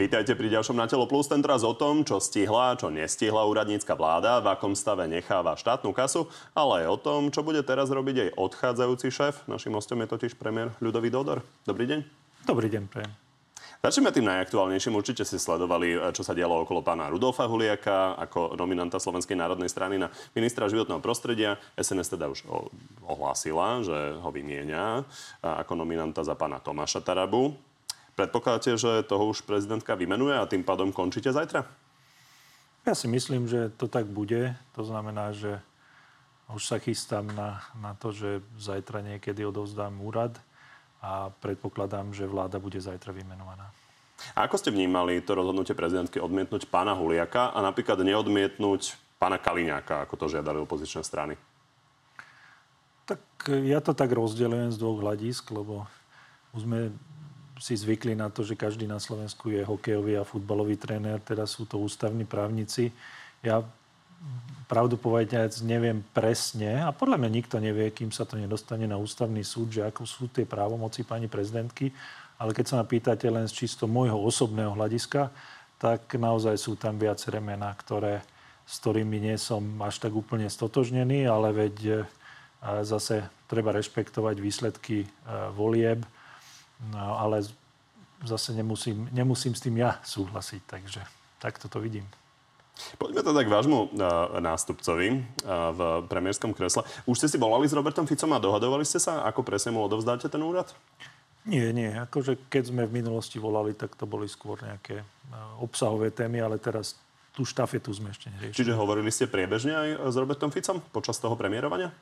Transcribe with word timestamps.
Vítajte 0.00 0.32
pri 0.32 0.48
ďalšom 0.48 0.80
Na 0.80 0.88
telo 0.88 1.04
plus, 1.04 1.28
tentoraz 1.28 1.60
o 1.60 1.76
tom, 1.76 2.08
čo 2.08 2.24
stihla, 2.24 2.72
čo 2.72 2.88
nestihla 2.88 3.44
úradnícka 3.44 3.92
vláda, 3.92 4.40
v 4.40 4.56
akom 4.56 4.72
stave 4.72 5.04
necháva 5.04 5.60
štátnu 5.60 5.92
kasu, 5.92 6.24
ale 6.56 6.88
aj 6.88 6.96
o 6.96 6.96
tom, 6.96 7.20
čo 7.28 7.44
bude 7.44 7.60
teraz 7.60 7.92
robiť 7.92 8.16
jej 8.16 8.30
odchádzajúci 8.32 9.12
šéf. 9.12 9.44
Našim 9.44 9.76
hostom 9.76 10.00
je 10.00 10.08
totiž 10.08 10.40
premiér 10.40 10.72
Ľudový 10.80 11.12
Dodor. 11.12 11.44
Dobrý 11.68 11.84
deň. 11.84 12.00
Dobrý 12.48 12.72
deň, 12.72 12.88
prejem. 12.88 13.12
Začneme 13.84 14.08
tým 14.08 14.24
najaktuálnejším. 14.24 14.96
Určite 14.96 15.28
si 15.28 15.36
sledovali, 15.36 15.92
čo 16.16 16.24
sa 16.24 16.32
dialo 16.32 16.64
okolo 16.64 16.80
pána 16.80 17.12
Rudolfa 17.12 17.44
Huliaka 17.44 18.16
ako 18.24 18.56
nominanta 18.56 18.96
Slovenskej 18.96 19.36
národnej 19.36 19.68
strany 19.68 20.00
na 20.00 20.08
ministra 20.32 20.64
životného 20.64 21.04
prostredia. 21.04 21.60
SNS 21.76 22.16
teda 22.16 22.32
už 22.32 22.48
ohlásila, 23.04 23.84
že 23.84 24.16
ho 24.16 24.32
vymienia 24.32 25.04
ako 25.44 25.76
nominanta 25.76 26.24
za 26.24 26.32
pána 26.32 26.56
Tomáša 26.56 27.04
Tarabu. 27.04 27.52
Predpokladáte, 28.20 28.76
že 28.76 29.00
toho 29.08 29.32
už 29.32 29.48
prezidentka 29.48 29.96
vymenuje 29.96 30.36
a 30.36 30.44
tým 30.44 30.60
pádom 30.60 30.92
končíte 30.92 31.32
zajtra? 31.32 31.64
Ja 32.84 32.92
si 32.92 33.08
myslím, 33.08 33.48
že 33.48 33.72
to 33.80 33.88
tak 33.88 34.04
bude. 34.12 34.60
To 34.76 34.84
znamená, 34.84 35.32
že 35.32 35.56
už 36.52 36.60
sa 36.60 36.76
chystám 36.76 37.32
na, 37.32 37.64
na 37.80 37.96
to, 37.96 38.12
že 38.12 38.44
zajtra 38.60 39.00
niekedy 39.00 39.40
odovzdám 39.40 39.96
úrad 40.04 40.36
a 41.00 41.32
predpokladám, 41.32 42.12
že 42.12 42.28
vláda 42.28 42.60
bude 42.60 42.76
zajtra 42.76 43.08
vymenovaná. 43.16 43.72
A 44.36 44.44
ako 44.44 44.60
ste 44.60 44.68
vnímali 44.68 45.24
to 45.24 45.32
rozhodnutie 45.32 45.72
prezidentky 45.72 46.20
odmietnúť 46.20 46.68
pána 46.68 46.92
Huliaka 46.92 47.56
a 47.56 47.64
napríklad 47.64 48.04
neodmietnúť 48.04 49.00
pána 49.16 49.40
Kaliňáka, 49.40 50.04
ako 50.04 50.20
to 50.20 50.36
žiadali 50.36 50.60
opozičné 50.60 51.00
strany? 51.08 51.40
Tak 53.08 53.48
ja 53.64 53.80
to 53.80 53.96
tak 53.96 54.12
rozdelujem 54.12 54.68
z 54.68 54.76
dvoch 54.76 55.00
hľadisk, 55.00 55.56
lebo 55.56 55.88
už 56.52 56.68
sme 56.68 56.92
si 57.60 57.76
zvykli 57.76 58.16
na 58.16 58.32
to, 58.32 58.40
že 58.40 58.56
každý 58.56 58.88
na 58.88 58.96
Slovensku 58.96 59.52
je 59.52 59.60
hokejový 59.60 60.16
a 60.16 60.24
futbalový 60.24 60.80
tréner, 60.80 61.20
teraz 61.20 61.60
sú 61.60 61.68
to 61.68 61.76
ústavní 61.76 62.24
právnici. 62.24 62.88
Ja 63.44 63.60
pravdu 64.64 64.96
povedať 64.96 65.60
neviem 65.60 66.00
presne 66.16 66.80
a 66.80 66.88
podľa 66.88 67.20
mňa 67.20 67.30
nikto 67.30 67.60
nevie, 67.60 67.92
kým 67.92 68.08
sa 68.08 68.24
to 68.24 68.40
nedostane 68.40 68.88
na 68.88 68.96
ústavný 68.96 69.44
súd, 69.44 69.76
že 69.76 69.84
ako 69.84 70.08
sú 70.08 70.32
tie 70.32 70.48
právomoci 70.48 71.04
pani 71.04 71.28
prezidentky. 71.28 71.92
Ale 72.40 72.56
keď 72.56 72.64
sa 72.64 72.74
ma 72.80 72.88
pýtate 72.88 73.28
len 73.28 73.44
z 73.44 73.66
čisto 73.66 73.84
môjho 73.84 74.16
osobného 74.16 74.72
hľadiska, 74.72 75.28
tak 75.76 76.08
naozaj 76.16 76.56
sú 76.56 76.80
tam 76.80 76.96
viaceré 76.96 77.36
mená, 77.44 77.68
ktoré, 77.76 78.24
s 78.64 78.80
ktorými 78.80 79.20
nie 79.20 79.36
som 79.36 79.60
až 79.84 80.00
tak 80.00 80.16
úplne 80.16 80.48
stotožnený, 80.48 81.28
ale 81.28 81.52
veď 81.52 81.76
e, 81.84 81.92
zase 82.84 83.28
treba 83.44 83.76
rešpektovať 83.76 84.36
výsledky 84.40 85.04
e, 85.04 85.08
volieb 85.52 86.00
No, 86.88 87.20
ale 87.20 87.44
zase 88.24 88.56
nemusím, 88.56 89.08
nemusím 89.12 89.52
s 89.52 89.60
tým 89.60 89.76
ja 89.76 90.00
súhlasiť, 90.00 90.62
takže 90.64 91.00
takto 91.36 91.68
to 91.68 91.76
vidím. 91.80 92.08
Poďme 92.96 93.20
teda 93.20 93.44
k 93.44 93.52
vášmu 93.52 93.78
uh, 93.92 94.40
nástupcovi 94.40 95.20
uh, 95.20 95.68
v 95.76 95.80
premiérskom 96.08 96.56
kresle. 96.56 96.80
Už 97.04 97.20
ste 97.20 97.28
si 97.28 97.36
volali 97.36 97.68
s 97.68 97.76
Robertom 97.76 98.08
Ficom 98.08 98.32
a 98.32 98.40
dohadovali 98.40 98.88
ste 98.88 98.96
sa, 98.96 99.20
ako 99.28 99.44
presne 99.44 99.76
mu 99.76 99.84
odovzdáte 99.84 100.32
ten 100.32 100.40
úrad? 100.40 100.72
Nie, 101.44 101.72
nie. 101.76 101.92
Akože 101.92 102.48
keď 102.48 102.72
sme 102.72 102.88
v 102.88 103.04
minulosti 103.04 103.36
volali, 103.36 103.76
tak 103.76 103.96
to 104.00 104.08
boli 104.08 104.24
skôr 104.24 104.56
nejaké 104.64 105.04
uh, 105.04 105.60
obsahové 105.60 106.08
témy, 106.08 106.40
ale 106.40 106.56
teraz 106.56 106.96
tú 107.36 107.44
štafetu 107.44 107.92
sme 107.92 108.16
ešte 108.16 108.32
neriešili. 108.32 108.56
Čiže 108.56 108.72
hovorili 108.72 109.12
ste 109.12 109.28
priebežne 109.28 109.72
aj 109.76 109.88
s 110.08 110.16
Robertom 110.16 110.48
Ficom 110.48 110.80
počas 110.88 111.20
toho 111.20 111.36
premiérovania? 111.36 111.92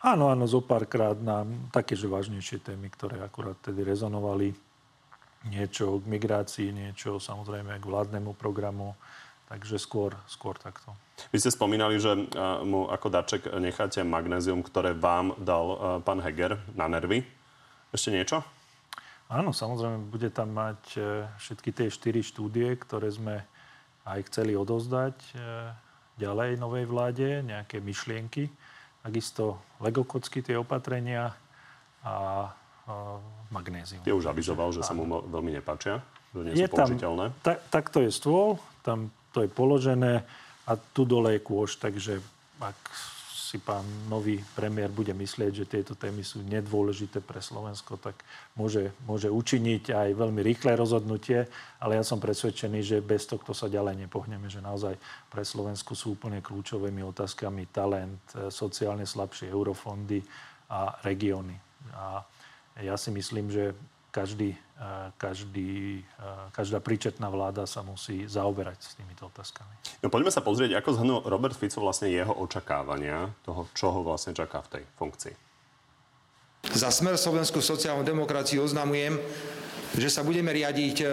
Áno, 0.00 0.32
áno, 0.32 0.48
zo 0.48 0.64
párkrát 0.64 1.12
na 1.12 1.44
také, 1.68 1.92
že 1.92 2.08
vážnejšie 2.08 2.64
témy, 2.64 2.88
ktoré 2.88 3.20
akurát 3.20 3.60
tedy 3.60 3.84
rezonovali. 3.84 4.56
Niečo 5.44 6.00
k 6.00 6.04
migrácii, 6.08 6.72
niečo 6.72 7.20
samozrejme 7.20 7.76
k 7.76 7.84
vládnemu 7.84 8.32
programu. 8.32 8.96
Takže 9.52 9.76
skôr, 9.76 10.16
skôr 10.24 10.56
takto. 10.56 10.96
Vy 11.34 11.42
ste 11.42 11.52
spomínali, 11.52 12.00
že 12.00 12.16
mu 12.64 12.88
ako 12.88 13.12
darček 13.12 13.50
necháte 13.60 14.00
magnézium, 14.00 14.64
ktoré 14.64 14.96
vám 14.96 15.36
dal 15.36 16.00
pán 16.00 16.22
Heger 16.24 16.56
na 16.72 16.88
nervy. 16.88 17.26
Ešte 17.92 18.14
niečo? 18.14 18.40
Áno, 19.28 19.52
samozrejme, 19.52 20.10
bude 20.10 20.30
tam 20.34 20.54
mať 20.54 20.82
e, 20.98 21.00
všetky 21.38 21.70
tie 21.70 21.86
štyri 21.86 22.18
štúdie, 22.18 22.74
ktoré 22.82 23.14
sme 23.14 23.46
aj 24.02 24.26
chceli 24.26 24.58
odozdať 24.58 25.14
e, 25.14 25.32
ďalej 26.18 26.58
novej 26.58 26.86
vláde, 26.90 27.28
nejaké 27.46 27.78
myšlienky 27.78 28.50
takisto 29.00 29.60
legokocky 29.80 30.44
tie 30.44 30.56
opatrenia 30.60 31.32
a, 32.04 32.12
a 32.12 32.14
magnézium. 33.48 34.04
Je 34.04 34.14
už 34.14 34.28
avizoval, 34.28 34.72
že 34.72 34.84
sa 34.84 34.92
mu 34.92 35.08
veľmi 35.08 35.56
nepáčia, 35.56 36.04
že 36.32 36.40
nie 36.44 36.64
je 36.64 36.68
sú 36.68 36.76
použiteľné. 36.76 37.24
Tam, 37.40 37.44
tak, 37.44 37.58
takto 37.72 37.98
je 38.04 38.10
stôl, 38.12 38.60
tam 38.84 39.08
to 39.32 39.44
je 39.44 39.48
položené 39.50 40.24
a 40.68 40.72
tu 40.76 41.08
dole 41.08 41.38
je 41.38 41.40
kôž, 41.40 41.80
takže 41.80 42.20
ak 42.60 42.76
si 43.50 43.58
pán 43.58 43.82
nový 44.06 44.38
premiér 44.54 44.94
bude 44.94 45.10
myslieť, 45.10 45.50
že 45.50 45.66
tieto 45.66 45.98
témy 45.98 46.22
sú 46.22 46.38
nedôležité 46.46 47.18
pre 47.18 47.42
Slovensko, 47.42 47.98
tak 47.98 48.22
môže, 48.54 48.94
môže 49.10 49.26
učiniť 49.26 49.90
aj 49.90 50.08
veľmi 50.14 50.38
rýchle 50.38 50.78
rozhodnutie, 50.78 51.50
ale 51.82 51.98
ja 51.98 52.06
som 52.06 52.22
presvedčený, 52.22 52.78
že 52.86 53.02
bez 53.02 53.26
tohto 53.26 53.50
sa 53.50 53.66
ďalej 53.66 54.06
nepohneme, 54.06 54.46
že 54.46 54.62
naozaj 54.62 54.94
pre 55.26 55.42
Slovensko 55.42 55.98
sú 55.98 56.14
úplne 56.14 56.38
kľúčovými 56.38 57.02
otázkami 57.10 57.74
talent, 57.74 58.22
e, 58.38 58.54
sociálne 58.54 59.02
slabšie 59.02 59.50
eurofondy 59.50 60.22
a 60.70 61.02
regióny. 61.02 61.58
A 61.90 62.22
ja 62.78 62.94
si 62.94 63.10
myslím, 63.10 63.50
že 63.50 63.74
každý, 64.10 64.58
každý, 65.16 66.02
každá 66.50 66.82
príčetná 66.82 67.30
vláda 67.30 67.64
sa 67.64 67.80
musí 67.86 68.26
zaoberať 68.26 68.78
s 68.82 68.92
týmito 68.98 69.30
otázkami. 69.30 69.70
No 70.02 70.10
poďme 70.10 70.34
sa 70.34 70.42
pozrieť, 70.42 70.82
ako 70.82 70.90
zhrnul 70.98 71.20
Robert 71.26 71.54
Fico 71.54 71.80
vlastne 71.80 72.10
jeho 72.10 72.34
očakávania 72.34 73.30
toho, 73.46 73.70
čo 73.72 73.94
ho 73.94 74.02
vlastne 74.02 74.34
čaká 74.34 74.60
v 74.66 74.78
tej 74.78 74.84
funkcii. 74.98 75.34
Za 76.76 76.92
smer 76.92 77.16
Slovenskú 77.16 77.64
sociálnu 77.64 78.04
demokraciu 78.04 78.60
oznamujem, 78.66 79.16
že 79.96 80.12
sa 80.12 80.20
budeme 80.20 80.52
riadiť 80.52 80.96
e, 81.02 81.06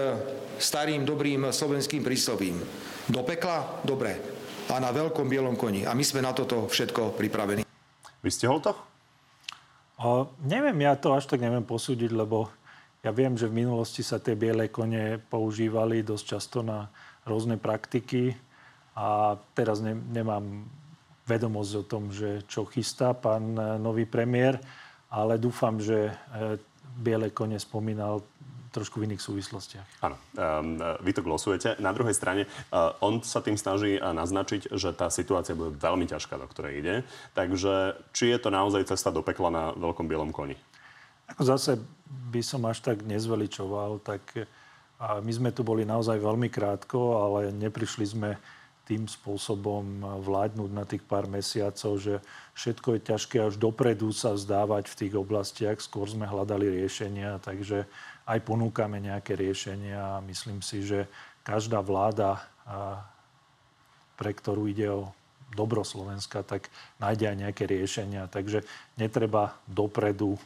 starým, 0.60 1.08
dobrým 1.08 1.50
slovenským 1.50 2.04
príslovím. 2.04 2.60
Do 3.08 3.24
pekla? 3.24 3.82
Dobre. 3.82 4.20
A 4.68 4.78
na 4.84 4.92
veľkom 4.92 5.26
bielom 5.26 5.56
koni. 5.56 5.88
A 5.88 5.96
my 5.96 6.04
sme 6.04 6.20
na 6.20 6.36
toto 6.36 6.68
všetko 6.68 7.16
pripravení. 7.16 7.64
Vystihol 8.20 8.60
to? 8.60 8.76
O, 9.98 10.30
neviem, 10.46 10.78
ja 10.84 10.94
to 11.00 11.16
až 11.16 11.26
tak 11.26 11.42
neviem 11.42 11.64
posúdiť, 11.64 12.12
lebo 12.12 12.52
ja 13.06 13.12
viem, 13.14 13.38
že 13.38 13.48
v 13.48 13.64
minulosti 13.64 14.02
sa 14.02 14.18
tie 14.18 14.34
biele 14.34 14.74
kone 14.74 15.22
používali 15.22 16.02
dosť 16.02 16.26
často 16.26 16.60
na 16.66 16.90
rôzne 17.28 17.60
praktiky 17.62 18.34
a 18.98 19.38
teraz 19.54 19.80
ne, 19.84 19.94
nemám 19.94 20.66
vedomosť 21.28 21.72
o 21.78 21.84
tom, 21.84 22.10
že 22.10 22.48
čo 22.48 22.66
chystá 22.66 23.12
pán 23.14 23.54
e, 23.54 23.62
nový 23.78 24.08
premiér, 24.08 24.58
ale 25.12 25.38
dúfam, 25.38 25.78
že 25.78 26.10
e, 26.10 26.14
biele 26.98 27.30
kone 27.30 27.60
spomínal 27.60 28.24
trošku 28.72 29.00
v 29.02 29.10
iných 29.10 29.24
súvislostiach. 29.24 30.06
Áno, 30.06 30.22
um, 30.38 30.78
vy 31.02 31.12
to 31.16 31.26
glosujete. 31.26 31.82
Na 31.82 31.90
druhej 31.96 32.14
strane, 32.14 32.46
uh, 32.46 32.94
on 33.02 33.26
sa 33.26 33.42
tým 33.42 33.58
snaží 33.58 33.98
naznačiť, 33.98 34.70
že 34.70 34.94
tá 34.94 35.10
situácia 35.10 35.58
bude 35.58 35.74
veľmi 35.74 36.06
ťažká, 36.06 36.38
do 36.38 36.46
ktorej 36.46 36.86
ide. 36.86 36.96
Takže 37.34 37.98
či 38.14 38.30
je 38.30 38.38
to 38.38 38.54
naozaj 38.54 38.86
cesta 38.86 39.10
do 39.10 39.26
pekla 39.26 39.50
na 39.50 39.64
veľkom 39.74 40.06
bielom 40.06 40.30
koni? 40.30 40.54
Zase 41.36 41.76
by 42.32 42.40
som 42.40 42.64
až 42.64 42.80
tak 42.80 43.04
nezveličoval, 43.04 44.00
tak 44.00 44.24
a 44.98 45.22
my 45.22 45.30
sme 45.30 45.54
tu 45.54 45.62
boli 45.62 45.86
naozaj 45.86 46.18
veľmi 46.18 46.50
krátko, 46.50 47.22
ale 47.22 47.54
neprišli 47.54 48.06
sme 48.18 48.34
tým 48.88 49.06
spôsobom 49.06 50.02
vládnuť 50.24 50.70
na 50.74 50.88
tých 50.88 51.04
pár 51.04 51.30
mesiacov, 51.30 52.00
že 52.00 52.24
všetko 52.56 52.98
je 52.98 53.00
ťažké 53.04 53.38
až 53.46 53.60
dopredu 53.60 54.10
sa 54.16 54.34
vzdávať 54.34 54.90
v 54.90 54.98
tých 54.98 55.14
oblastiach. 55.14 55.78
Skôr 55.84 56.08
sme 56.10 56.26
hľadali 56.26 56.82
riešenia, 56.82 57.38
takže 57.44 57.86
aj 58.26 58.40
ponúkame 58.48 58.98
nejaké 59.04 59.36
riešenia. 59.36 60.24
Myslím 60.26 60.64
si, 60.64 60.82
že 60.82 61.06
každá 61.44 61.84
vláda, 61.84 62.42
pre 64.16 64.32
ktorú 64.34 64.72
ide 64.72 64.88
o 64.88 65.12
dobro 65.52 65.84
Slovenska, 65.84 66.42
tak 66.42 66.72
nájde 66.98 67.28
aj 67.28 67.38
nejaké 67.38 67.64
riešenia. 67.70 68.32
Takže 68.32 68.64
netreba 68.98 69.60
dopredu 69.68 70.40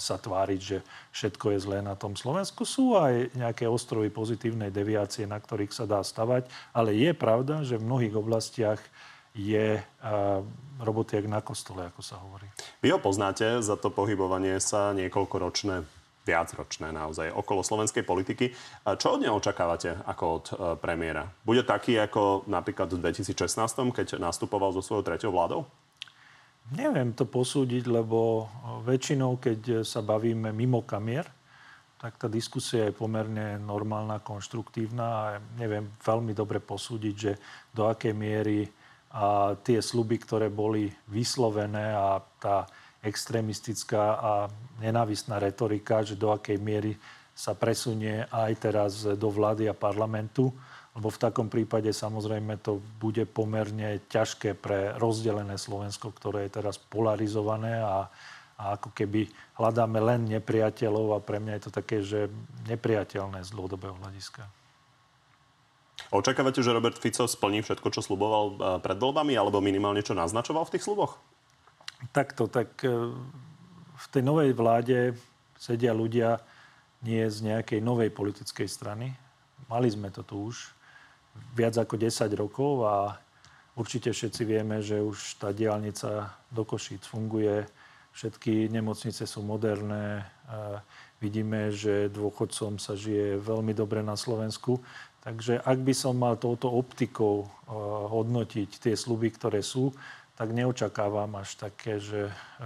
sa 0.00 0.16
tváriť, 0.16 0.60
že 0.60 0.78
všetko 1.12 1.52
je 1.52 1.58
zlé 1.60 1.78
na 1.84 1.92
tom 1.92 2.16
Slovensku. 2.16 2.64
Sú 2.64 2.96
aj 2.96 3.36
nejaké 3.36 3.68
ostrovy 3.68 4.08
pozitívnej 4.08 4.72
deviácie, 4.72 5.28
na 5.28 5.36
ktorých 5.36 5.76
sa 5.76 5.84
dá 5.84 6.00
stavať, 6.00 6.48
ale 6.72 6.96
je 6.96 7.12
pravda, 7.12 7.60
že 7.60 7.76
v 7.76 7.84
mnohých 7.84 8.16
oblastiach 8.16 8.80
je 9.36 9.76
roboty 10.80 11.20
jak 11.20 11.28
na 11.28 11.44
kostole, 11.44 11.84
ako 11.84 12.00
sa 12.00 12.16
hovorí. 12.16 12.48
Vy 12.80 12.96
ho 12.96 12.98
poznáte 12.98 13.60
za 13.60 13.76
to 13.76 13.92
pohybovanie 13.92 14.56
sa 14.58 14.96
niekoľkoročné 14.96 15.98
viacročné 16.28 16.92
naozaj 16.92 17.32
okolo 17.32 17.64
slovenskej 17.64 18.04
politiky. 18.04 18.52
Čo 18.84 19.16
od 19.16 19.24
neho 19.24 19.40
očakávate 19.40 19.96
ako 20.04 20.24
od 20.28 20.44
e, 20.44 20.54
premiéra? 20.76 21.24
Bude 21.40 21.64
taký 21.64 21.96
ako 21.96 22.44
napríklad 22.44 22.92
v 22.92 23.00
2016, 23.00 23.48
keď 23.96 24.20
nastupoval 24.20 24.76
so 24.76 24.84
svojou 24.84 25.08
treťou 25.08 25.32
vládou? 25.32 25.64
Neviem 26.68 27.16
to 27.16 27.24
posúdiť, 27.24 27.88
lebo 27.88 28.44
väčšinou, 28.84 29.40
keď 29.40 29.88
sa 29.88 30.04
bavíme 30.04 30.52
mimo 30.52 30.84
kamier, 30.84 31.24
tak 31.96 32.20
tá 32.20 32.28
diskusia 32.28 32.86
je 32.86 32.94
pomerne 32.94 33.56
normálna, 33.56 34.20
konštruktívna 34.20 35.06
a 35.08 35.24
neviem 35.56 35.88
veľmi 35.98 36.36
dobre 36.36 36.60
posúdiť, 36.60 37.14
že 37.16 37.32
do 37.72 37.88
akej 37.88 38.12
miery 38.12 38.68
a 39.08 39.56
tie 39.64 39.80
sluby, 39.80 40.20
ktoré 40.20 40.52
boli 40.52 40.92
vyslovené 41.08 41.96
a 41.96 42.20
tá 42.38 42.68
extrémistická 43.00 44.04
a 44.20 44.32
nenávistná 44.84 45.40
retorika, 45.40 46.04
že 46.04 46.20
do 46.20 46.30
akej 46.30 46.60
miery 46.60 46.92
sa 47.32 47.56
presunie 47.56 48.28
aj 48.28 48.52
teraz 48.60 48.92
do 49.16 49.28
vlády 49.32 49.70
a 49.70 49.74
parlamentu, 49.74 50.52
lebo 50.98 51.14
v 51.14 51.22
takom 51.22 51.46
prípade 51.46 51.94
samozrejme 51.94 52.58
to 52.58 52.82
bude 52.98 53.22
pomerne 53.30 54.02
ťažké 54.10 54.58
pre 54.58 54.98
rozdelené 54.98 55.54
Slovensko, 55.54 56.10
ktoré 56.10 56.50
je 56.50 56.58
teraz 56.58 56.74
polarizované 56.74 57.78
a, 57.78 58.10
a 58.58 58.74
ako 58.74 58.90
keby 58.90 59.30
hľadáme 59.62 60.02
len 60.02 60.26
nepriateľov 60.26 61.14
a 61.14 61.22
pre 61.22 61.38
mňa 61.38 61.54
je 61.54 61.62
to 61.62 61.70
také, 61.70 62.02
že 62.02 62.26
nepriateľné 62.66 63.46
z 63.46 63.54
dlhodobého 63.54 63.94
hľadiska. 63.94 64.42
Očakávate, 66.10 66.66
že 66.66 66.74
Robert 66.74 66.98
Fico 66.98 67.30
splní 67.30 67.62
všetko, 67.62 67.94
čo 67.94 68.02
sluboval 68.02 68.44
e, 68.50 68.54
pred 68.82 68.98
voľbami, 68.98 69.38
alebo 69.38 69.62
minimálne 69.62 70.02
čo 70.02 70.18
naznačoval 70.18 70.66
v 70.66 70.72
tých 70.74 70.82
sluboch? 70.82 71.14
Takto, 72.10 72.50
tak 72.50 72.74
e, 72.82 73.14
v 73.94 74.06
tej 74.10 74.22
novej 74.26 74.50
vláde 74.50 75.14
sedia 75.54 75.94
ľudia 75.94 76.42
nie 77.06 77.22
z 77.30 77.54
nejakej 77.54 77.78
novej 77.78 78.10
politickej 78.10 78.66
strany. 78.66 79.14
Mali 79.70 79.86
sme 79.94 80.10
to 80.10 80.26
tu 80.26 80.50
už 80.50 80.77
viac 81.54 81.74
ako 81.78 81.94
10 81.96 82.28
rokov 82.34 82.86
a 82.86 83.18
určite 83.78 84.10
všetci 84.10 84.42
vieme, 84.46 84.82
že 84.82 85.02
už 85.02 85.38
tá 85.42 85.54
diálnica 85.54 86.34
do 86.50 86.62
Košíc 86.62 87.06
funguje, 87.06 87.66
všetky 88.14 88.66
nemocnice 88.70 89.26
sú 89.26 89.46
moderné, 89.46 90.26
vidíme, 91.22 91.70
že 91.74 92.10
dôchodcom 92.10 92.78
sa 92.78 92.94
žije 92.94 93.38
veľmi 93.42 93.74
dobre 93.74 94.02
na 94.02 94.14
Slovensku. 94.14 94.82
Takže 95.22 95.60
ak 95.60 95.78
by 95.82 95.94
som 95.94 96.14
mal 96.16 96.38
touto 96.38 96.70
optikou 96.70 97.44
eh, 97.44 97.50
hodnotiť 98.08 98.70
tie 98.80 98.94
sluby, 98.94 99.34
ktoré 99.34 99.60
sú, 99.60 99.92
tak 100.38 100.54
neočakávam 100.54 101.34
až 101.34 101.58
také, 101.58 101.98
že 101.98 102.30
eh, 102.30 102.64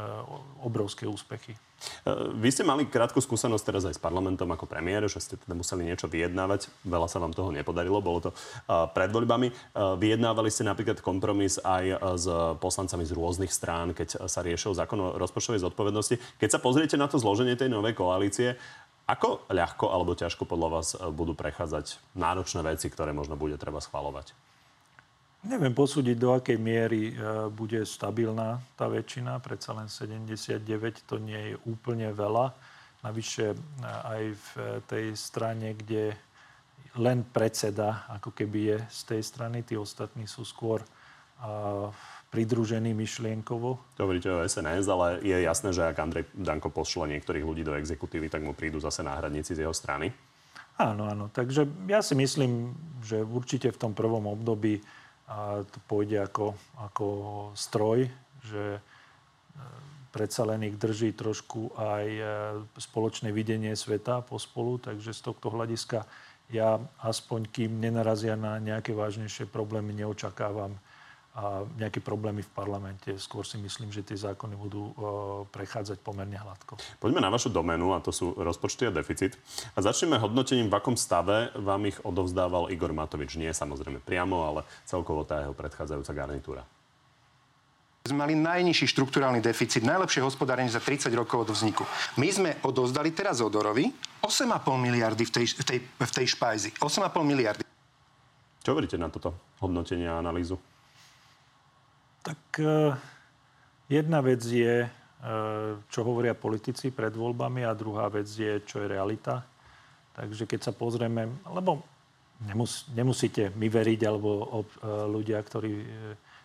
obrovské 0.61 1.09
úspechy. 1.09 1.57
Eh, 1.57 2.37
vy 2.37 2.53
ste 2.53 2.69
mali 2.69 2.85
krátku 2.85 3.17
skúsenosť 3.25 3.65
teraz 3.65 3.89
aj 3.89 3.97
s 3.97 4.05
parlamentom 4.05 4.45
ako 4.53 4.69
premiér, 4.69 5.09
že 5.09 5.25
ste 5.25 5.41
teda 5.41 5.57
museli 5.57 5.89
niečo 5.89 6.05
vyjednávať. 6.13 6.69
Veľa 6.85 7.09
sa 7.09 7.17
vám 7.17 7.33
toho 7.33 7.49
nepodarilo, 7.49 8.05
bolo 8.05 8.29
to 8.29 8.31
pred 8.93 9.09
voľbami. 9.09 9.51
Vyjednávali 9.99 10.53
ste 10.53 10.69
napríklad 10.69 11.01
kompromis 11.01 11.57
aj 11.59 11.85
s 12.21 12.27
poslancami 12.61 13.09
z 13.09 13.17
rôznych 13.17 13.51
strán, 13.51 13.97
keď 13.97 14.29
sa 14.29 14.45
riešil 14.45 14.77
zákon 14.77 14.99
o 15.01 15.09
rozpočtovej 15.17 15.65
zodpovednosti. 15.65 16.21
Keď 16.39 16.49
sa 16.53 16.63
pozriete 16.63 17.01
na 17.01 17.09
to 17.09 17.17
zloženie 17.17 17.57
tej 17.57 17.73
novej 17.73 17.97
koalície, 17.97 18.61
ako 19.07 19.51
ľahko 19.51 19.91
alebo 19.91 20.15
ťažko 20.15 20.47
podľa 20.47 20.69
vás 20.79 20.95
e, 20.95 21.11
budú 21.11 21.35
prechádzať 21.35 21.99
náročné 22.15 22.63
veci, 22.63 22.87
ktoré 22.87 23.11
možno 23.11 23.35
bude 23.35 23.59
treba 23.59 23.83
schvalovať? 23.83 24.33
Neviem 25.43 25.75
posúdiť, 25.75 26.17
do 26.23 26.39
akej 26.39 26.55
miery 26.55 27.11
e, 27.11 27.15
bude 27.50 27.83
stabilná 27.83 28.62
tá 28.79 28.87
väčšina. 28.87 29.43
Predsa 29.43 29.75
len 29.75 29.91
79 29.91 31.03
to 31.03 31.19
nie 31.19 31.50
je 31.50 31.55
úplne 31.67 32.15
veľa. 32.15 32.55
Navyše 33.03 33.50
e, 33.50 33.56
aj 33.83 34.23
v 34.39 34.49
tej 34.87 35.06
strane, 35.19 35.75
kde 35.75 36.15
len 36.94 37.27
predseda 37.27 38.06
ako 38.06 38.31
keby 38.31 38.59
je 38.71 38.79
z 38.87 39.00
tej 39.03 39.23
strany, 39.27 39.67
tí 39.67 39.75
ostatní 39.75 40.31
sú 40.31 40.47
skôr 40.47 40.85
pridružený 42.31 42.94
myšlienkovo. 42.94 43.99
To 43.99 44.06
hovoríte 44.06 44.31
o 44.31 44.47
SNS, 44.47 44.87
ale 44.87 45.19
je 45.27 45.37
jasné, 45.43 45.75
že 45.75 45.83
ak 45.83 45.99
Andrej 45.99 46.25
Danko 46.33 46.71
pošle 46.71 47.11
niektorých 47.19 47.43
ľudí 47.43 47.67
do 47.67 47.75
exekutívy, 47.75 48.31
tak 48.31 48.47
mu 48.47 48.55
prídu 48.55 48.79
zase 48.79 49.03
náhradníci 49.03 49.59
z 49.59 49.67
jeho 49.67 49.75
strany? 49.75 50.15
Áno, 50.79 51.05
áno. 51.11 51.29
Takže 51.29 51.69
ja 51.91 52.00
si 52.00 52.17
myslím, 52.17 52.73
že 53.05 53.21
určite 53.21 53.69
v 53.75 53.81
tom 53.81 53.93
prvom 53.93 54.25
období 54.31 54.81
a 55.29 55.63
to 55.63 55.79
pôjde 55.87 56.19
ako, 56.23 56.55
ako 56.79 57.07
stroj, 57.55 58.11
že 58.43 58.77
e, 58.77 58.81
predsa 60.11 60.43
len 60.45 60.67
ich 60.67 60.77
drží 60.77 61.15
trošku 61.15 61.73
aj 61.79 62.07
e, 62.07 62.25
spoločné 62.77 63.31
videnie 63.31 63.73
sveta 63.79 64.21
pospolu, 64.21 64.83
takže 64.83 65.15
z 65.15 65.21
tohto 65.23 65.49
hľadiska 65.51 66.05
ja 66.53 66.77
aspoň 67.01 67.49
kým 67.49 67.81
nenarazia 67.81 68.37
na 68.37 68.61
nejaké 68.61 68.93
vážnejšie 68.93 69.49
problémy, 69.49 69.97
neočakávam 69.97 70.77
a 71.32 71.64
nejaké 71.81 72.05
problémy 72.05 72.44
v 72.44 72.50
parlamente. 72.52 73.08
Skôr 73.17 73.40
si 73.49 73.56
myslím, 73.56 73.88
že 73.88 74.05
tie 74.05 74.20
zákony 74.20 74.52
budú 74.52 74.93
prechádzať 75.49 76.05
pomerne 76.05 76.37
hladko. 76.37 76.76
Poďme 77.00 77.25
na 77.25 77.32
vašu 77.32 77.49
domenu, 77.49 77.96
a 77.96 78.05
to 78.05 78.12
sú 78.12 78.37
rozpočty 78.37 78.84
a 78.84 78.93
deficit. 78.93 79.40
A 79.73 79.81
začneme 79.81 80.20
hodnotením, 80.20 80.69
v 80.69 80.76
akom 80.76 80.93
stave 80.93 81.49
vám 81.56 81.88
ich 81.88 81.96
odovzdával 82.05 82.69
Igor 82.69 82.93
Matovič. 82.93 83.40
Nie 83.40 83.56
samozrejme 83.56 84.05
priamo, 84.05 84.44
ale 84.44 84.61
celkovo 84.84 85.25
tá 85.25 85.40
jeho 85.40 85.56
predchádzajúca 85.56 86.12
garnitúra. 86.12 86.62
Sme 88.02 88.29
mali 88.29 88.34
najnižší 88.34 88.90
štruktúrálny 88.93 89.38
deficit, 89.38 89.87
najlepšie 89.87 90.26
hospodárenie 90.26 90.69
za 90.69 90.82
30 90.82 91.08
rokov 91.14 91.46
od 91.49 91.55
vzniku. 91.55 91.87
My 92.19 92.29
sme 92.29 92.50
odozdali 92.67 93.14
teraz 93.14 93.38
Odorovi 93.38 93.88
8,5 94.20 94.58
miliardy 94.75 95.23
v 95.23 95.32
tej, 95.32 95.46
v 95.55 95.64
tej, 95.64 95.79
v 95.81 96.12
tej 96.12 96.26
špajzi. 96.34 96.82
8,5 96.82 97.08
miliardy. 97.23 97.62
Čo 98.67 98.75
hovoríte 98.75 98.99
na 98.99 99.06
toto 99.06 99.32
hodnotenie 99.62 100.11
a 100.11 100.19
analýzu? 100.19 100.58
Tak 102.23 102.39
e, 102.63 102.95
jedna 103.91 104.23
vec 104.23 104.47
je, 104.47 104.87
e, 104.87 104.89
čo 105.91 106.01
hovoria 106.07 106.39
politici 106.39 106.95
pred 106.95 107.11
voľbami 107.11 107.67
a 107.67 107.75
druhá 107.75 108.07
vec 108.07 108.31
je, 108.31 108.63
čo 108.63 108.79
je 108.79 108.87
realita. 108.87 109.43
Takže 110.15 110.47
keď 110.47 110.71
sa 110.71 110.73
pozrieme, 110.73 111.27
lebo 111.51 111.83
nemus, 112.47 112.87
nemusíte 112.95 113.51
mi 113.59 113.67
veriť, 113.67 114.01
alebo 114.07 114.63
ob, 114.63 114.69
e, 114.71 114.87
ľudia, 114.87 115.43
ktorí 115.43 115.73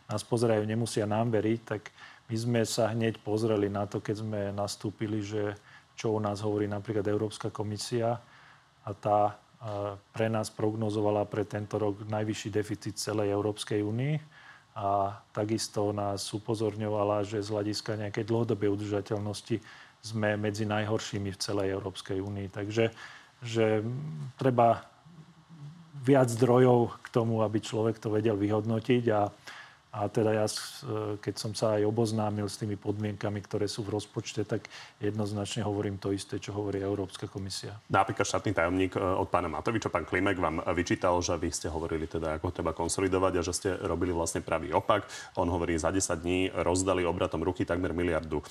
nás 0.09 0.25
pozerajú, 0.25 0.65
nemusia 0.65 1.05
nám 1.05 1.29
veriť, 1.29 1.59
tak 1.61 1.93
my 2.25 2.35
sme 2.35 2.61
sa 2.65 2.89
hneď 2.97 3.21
pozreli 3.21 3.69
na 3.69 3.85
to, 3.85 4.01
keď 4.01 4.15
sme 4.17 4.41
nastúpili, 4.49 5.21
že 5.21 5.53
čo 5.93 6.17
u 6.17 6.19
nás 6.19 6.41
hovorí 6.41 6.65
napríklad 6.65 7.05
Európska 7.05 7.53
komisia 7.53 8.17
a 8.81 8.91
tá 8.93 9.33
pre 10.13 10.29
nás 10.29 10.53
prognozovala 10.53 11.25
pre 11.25 11.41
tento 11.41 11.81
rok 11.81 12.05
najvyšší 12.05 12.49
deficit 12.53 13.01
celej 13.01 13.33
Európskej 13.33 13.81
únii 13.81 14.15
a 14.77 15.17
takisto 15.33 15.89
nás 15.89 16.21
upozorňovala, 16.29 17.25
že 17.25 17.41
z 17.41 17.49
hľadiska 17.49 17.97
nejakej 17.97 18.29
dlhodobej 18.29 18.69
udržateľnosti 18.77 19.57
sme 20.05 20.37
medzi 20.37 20.69
najhoršími 20.69 21.33
v 21.33 21.41
celej 21.41 21.73
Európskej 21.73 22.21
únii. 22.21 22.53
Takže 22.53 22.93
že 23.41 23.81
treba 24.37 24.85
viac 26.05 26.29
zdrojov 26.29 26.93
k 27.01 27.07
tomu, 27.09 27.41
aby 27.41 27.57
človek 27.57 27.97
to 27.97 28.13
vedel 28.13 28.37
vyhodnotiť 28.37 29.03
a 29.09 29.33
a 29.97 30.05
teda 30.05 30.29
ja, 30.29 30.45
e, 30.45 31.17
keď 31.17 31.35
som 31.41 31.51
sa 31.57 31.81
aj 31.81 31.89
oboznámil 31.89 32.45
s 32.45 32.61
tými 32.61 32.77
podmienkami, 32.77 33.41
ktoré 33.41 33.65
sú 33.65 33.81
v 33.81 33.97
rozpočte, 33.97 34.45
tak 34.45 34.69
jednoznačne 35.01 35.65
hovorím 35.65 35.97
to 35.97 36.13
isté, 36.13 36.37
čo 36.37 36.53
hovorí 36.53 36.85
Európska 36.85 37.25
komisia. 37.25 37.73
Napríklad 37.89 38.29
štátny 38.29 38.53
tajomník 38.53 38.93
e, 38.93 39.01
od 39.01 39.25
pána 39.33 39.49
Matoviča, 39.49 39.89
pán 39.89 40.05
Klimek, 40.05 40.37
vám 40.37 40.61
vyčítal, 40.77 41.17
že 41.25 41.33
vy 41.33 41.49
ste 41.49 41.73
hovorili 41.73 42.05
teda, 42.05 42.37
ako 42.37 42.53
treba 42.53 42.77
konsolidovať 42.77 43.33
a 43.41 43.45
že 43.45 43.53
ste 43.57 43.69
robili 43.81 44.13
vlastne 44.13 44.45
pravý 44.45 44.69
opak. 44.69 45.09
On 45.41 45.49
hovorí, 45.49 45.73
za 45.81 45.89
10 45.89 46.21
dní 46.21 46.53
rozdali 46.53 47.01
obratom 47.01 47.41
ruky 47.41 47.65
takmer 47.65 47.93
miliardu 47.93 48.41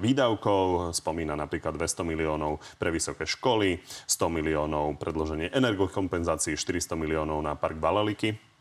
výdavkov. 0.00 0.92
Spomína 0.96 1.36
napríklad 1.36 1.76
200 1.76 2.04
miliónov 2.04 2.60
pre 2.76 2.92
vysoké 2.92 3.24
školy, 3.24 3.80
100 4.08 4.28
miliónov 4.28 5.00
predloženie 5.00 5.52
energokompenzácií, 5.52 6.56
400 6.56 6.96
miliónov 6.98 7.40
na 7.40 7.56
park 7.56 7.80
Valaliky. 7.80 8.53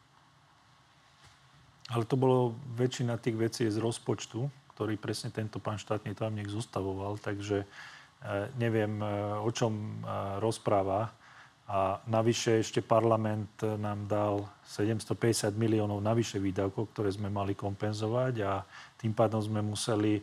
Ale 1.92 2.08
to 2.08 2.16
bolo 2.16 2.56
väčšina 2.80 3.20
tých 3.20 3.36
vecí 3.36 3.64
z 3.68 3.76
rozpočtu, 3.76 4.48
ktorý 4.74 4.96
presne 4.96 5.30
tento 5.36 5.60
pán 5.60 5.76
štátny 5.76 6.16
tajomník 6.16 6.48
zostavoval, 6.48 7.20
takže 7.20 7.64
e, 7.64 7.68
neviem, 8.56 9.04
e, 9.04 9.06
o 9.44 9.50
čom 9.52 9.74
e, 9.74 9.88
rozpráva. 10.40 11.12
A 11.64 12.04
navyše 12.12 12.60
ešte 12.60 12.84
parlament 12.84 13.64
nám 13.64 14.04
dal 14.04 14.44
750 14.68 15.56
miliónov 15.56 16.04
navyše 16.04 16.36
výdavkov, 16.36 16.92
ktoré 16.92 17.08
sme 17.08 17.32
mali 17.32 17.56
kompenzovať 17.56 18.34
a 18.44 18.68
tým 19.00 19.16
pádom 19.16 19.40
sme 19.40 19.64
museli 19.64 20.20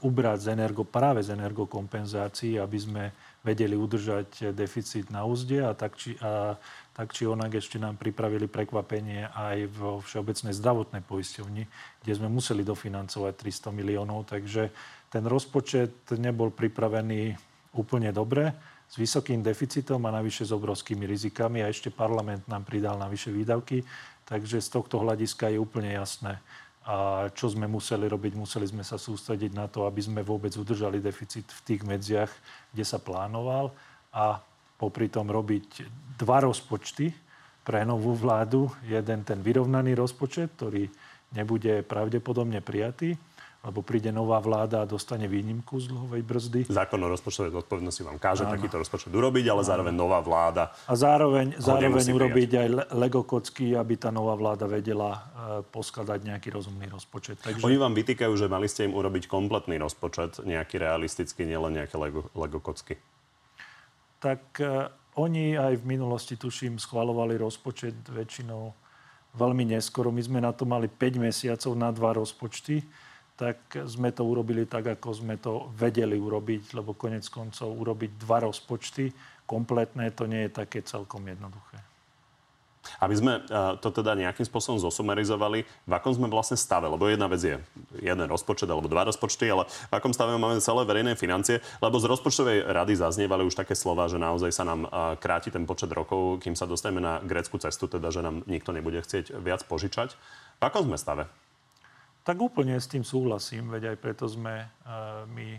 ubrať 0.00 0.38
z 0.40 0.46
energo, 0.56 0.88
práve 0.88 1.20
z 1.20 1.36
energokompenzácií, 1.36 2.56
aby 2.56 2.78
sme 2.80 3.04
vedeli 3.40 3.72
udržať 3.72 4.52
deficit 4.52 5.08
na 5.08 5.24
úzde 5.24 5.64
a 5.64 5.72
tak 5.72 5.96
či, 5.96 6.16
a 6.20 6.60
tak 6.92 7.16
či 7.16 7.24
onak 7.24 7.56
ešte 7.56 7.80
nám 7.80 7.96
pripravili 7.96 8.44
prekvapenie 8.44 9.32
aj 9.32 9.56
vo 9.72 10.04
Všeobecnej 10.04 10.52
zdravotnej 10.52 11.00
poisťovni, 11.00 11.64
kde 12.04 12.12
sme 12.12 12.28
museli 12.28 12.60
dofinancovať 12.60 13.32
300 13.32 13.72
miliónov. 13.72 14.28
Takže 14.28 14.68
ten 15.08 15.24
rozpočet 15.24 16.12
nebol 16.20 16.52
pripravený 16.52 17.34
úplne 17.72 18.12
dobre, 18.12 18.52
s 18.90 18.98
vysokým 18.98 19.38
deficitom 19.38 20.02
a 20.02 20.10
navyše 20.10 20.42
s 20.42 20.50
obrovskými 20.50 21.06
rizikami 21.06 21.62
a 21.62 21.70
ešte 21.70 21.94
parlament 21.94 22.42
nám 22.50 22.66
pridal 22.66 22.98
navyše 22.98 23.30
výdavky. 23.30 23.86
Takže 24.26 24.58
z 24.58 24.68
tohto 24.68 24.98
hľadiska 24.98 25.54
je 25.54 25.62
úplne 25.62 25.94
jasné, 25.94 26.42
a 26.80 27.28
čo 27.36 27.52
sme 27.52 27.68
museli 27.68 28.08
robiť? 28.08 28.32
Museli 28.40 28.64
sme 28.64 28.80
sa 28.80 28.96
sústrediť 28.96 29.52
na 29.52 29.68
to, 29.68 29.84
aby 29.84 30.00
sme 30.00 30.24
vôbec 30.24 30.50
udržali 30.56 30.96
deficit 30.96 31.44
v 31.44 31.60
tých 31.68 31.82
medziach, 31.84 32.32
kde 32.72 32.84
sa 32.88 32.96
plánoval 32.96 33.68
a 34.16 34.40
popri 34.80 35.12
tom 35.12 35.28
robiť 35.28 35.84
dva 36.16 36.48
rozpočty 36.48 37.12
pre 37.60 37.84
novú 37.84 38.16
vládu. 38.16 38.72
Jeden 38.88 39.20
ten 39.28 39.44
vyrovnaný 39.44 39.92
rozpočet, 39.92 40.56
ktorý 40.56 40.88
nebude 41.36 41.84
pravdepodobne 41.84 42.64
prijatý 42.64 43.14
lebo 43.60 43.84
príde 43.84 44.08
nová 44.08 44.40
vláda 44.40 44.80
a 44.80 44.86
dostane 44.88 45.28
výnimku 45.28 45.76
z 45.76 45.92
dlhovej 45.92 46.22
brzdy. 46.24 46.60
Zákon 46.72 46.96
o 46.96 47.12
rozpočtovej 47.12 47.52
zodpovednosti 47.52 48.02
vám 48.08 48.16
káže 48.16 48.48
Áno. 48.48 48.56
takýto 48.56 48.80
rozpočet 48.80 49.12
urobiť, 49.12 49.52
ale 49.52 49.60
Áno. 49.60 49.68
zároveň 49.68 49.94
nová 49.94 50.24
vláda. 50.24 50.72
A 50.88 50.96
zároveň, 50.96 51.60
zároveň 51.60 52.04
urobiť 52.08 52.50
aj 52.56 52.68
Lego 52.96 53.20
kocky, 53.20 53.76
aby 53.76 54.00
tá 54.00 54.08
nová 54.08 54.32
vláda 54.32 54.64
vedela 54.64 55.12
uh, 55.12 55.20
poskladať 55.68 56.24
nejaký 56.24 56.48
rozumný 56.56 56.88
rozpočet. 56.88 57.36
Takže... 57.44 57.60
Oni 57.60 57.76
vám 57.76 57.92
vytýkajú, 57.92 58.32
že 58.32 58.48
mali 58.48 58.64
ste 58.64 58.88
im 58.88 58.96
urobiť 58.96 59.28
kompletný 59.28 59.76
rozpočet, 59.76 60.40
nejaký 60.40 60.80
realistický, 60.80 61.44
nielen 61.44 61.84
nejaké 61.84 62.00
Lego, 62.00 62.32
Lego 62.32 62.64
kocky. 62.64 62.96
Tak 64.24 64.56
uh, 64.64 64.88
oni 65.20 65.60
aj 65.60 65.84
v 65.84 65.84
minulosti, 65.84 66.40
tuším, 66.40 66.80
schvalovali 66.80 67.36
rozpočet 67.36 68.08
väčšinou 68.08 68.72
veľmi 69.36 69.68
neskoro. 69.68 70.08
My 70.08 70.24
sme 70.24 70.40
na 70.40 70.56
to 70.56 70.64
mali 70.64 70.88
5 70.88 71.28
mesiacov 71.28 71.72
na 71.76 71.92
dva 71.92 72.16
rozpočty 72.16 72.80
tak 73.40 73.72
sme 73.88 74.12
to 74.12 74.28
urobili 74.28 74.68
tak, 74.68 75.00
ako 75.00 75.16
sme 75.16 75.40
to 75.40 75.72
vedeli 75.72 76.20
urobiť, 76.20 76.76
lebo 76.76 76.92
konec 76.92 77.24
koncov 77.32 77.72
urobiť 77.72 78.20
dva 78.20 78.44
rozpočty 78.44 79.08
kompletné, 79.48 80.12
to 80.12 80.28
nie 80.28 80.44
je 80.44 80.60
také 80.60 80.84
celkom 80.84 81.24
jednoduché. 81.24 81.80
Aby 83.00 83.14
sme 83.16 83.32
eh, 83.40 83.76
to 83.80 83.88
teda 83.88 84.12
nejakým 84.12 84.44
spôsobom 84.44 84.76
zosumarizovali, 84.76 85.64
v 85.64 85.92
akom 85.92 86.12
sme 86.12 86.28
vlastne 86.28 86.60
stave, 86.60 86.84
lebo 86.84 87.08
jedna 87.08 87.32
vec 87.32 87.40
je 87.40 87.56
jeden 87.96 88.26
rozpočet 88.28 88.68
alebo 88.68 88.92
dva 88.92 89.08
rozpočty, 89.08 89.48
ale 89.48 89.64
v 89.64 89.92
akom 89.96 90.12
stave 90.12 90.36
máme 90.36 90.60
celé 90.60 90.84
verejné 90.84 91.16
financie, 91.16 91.64
lebo 91.80 91.96
z 91.96 92.08
rozpočtovej 92.12 92.68
rady 92.68 93.00
zaznievali 93.00 93.44
už 93.48 93.56
také 93.56 93.72
slova, 93.72 94.08
že 94.08 94.20
naozaj 94.20 94.52
sa 94.52 94.68
nám 94.68 94.84
eh, 94.84 94.90
kráti 95.16 95.48
ten 95.48 95.64
počet 95.64 95.88
rokov, 95.92 96.44
kým 96.44 96.52
sa 96.52 96.68
dostaneme 96.68 97.00
na 97.00 97.24
grécku 97.24 97.56
cestu, 97.56 97.88
teda 97.88 98.12
že 98.12 98.20
nám 98.20 98.44
nikto 98.44 98.76
nebude 98.76 99.00
chcieť 99.00 99.32
viac 99.40 99.64
požičať. 99.64 100.12
V 100.60 100.62
akom 100.64 100.84
sme 100.84 101.00
stave? 101.00 101.24
Tak 102.20 102.36
úplne 102.36 102.76
s 102.76 102.90
tým 102.90 103.02
súhlasím, 103.02 103.72
veď 103.72 103.94
aj 103.94 103.98
preto 103.98 104.24
sme 104.28 104.60
uh, 104.60 105.24
my 105.28 105.56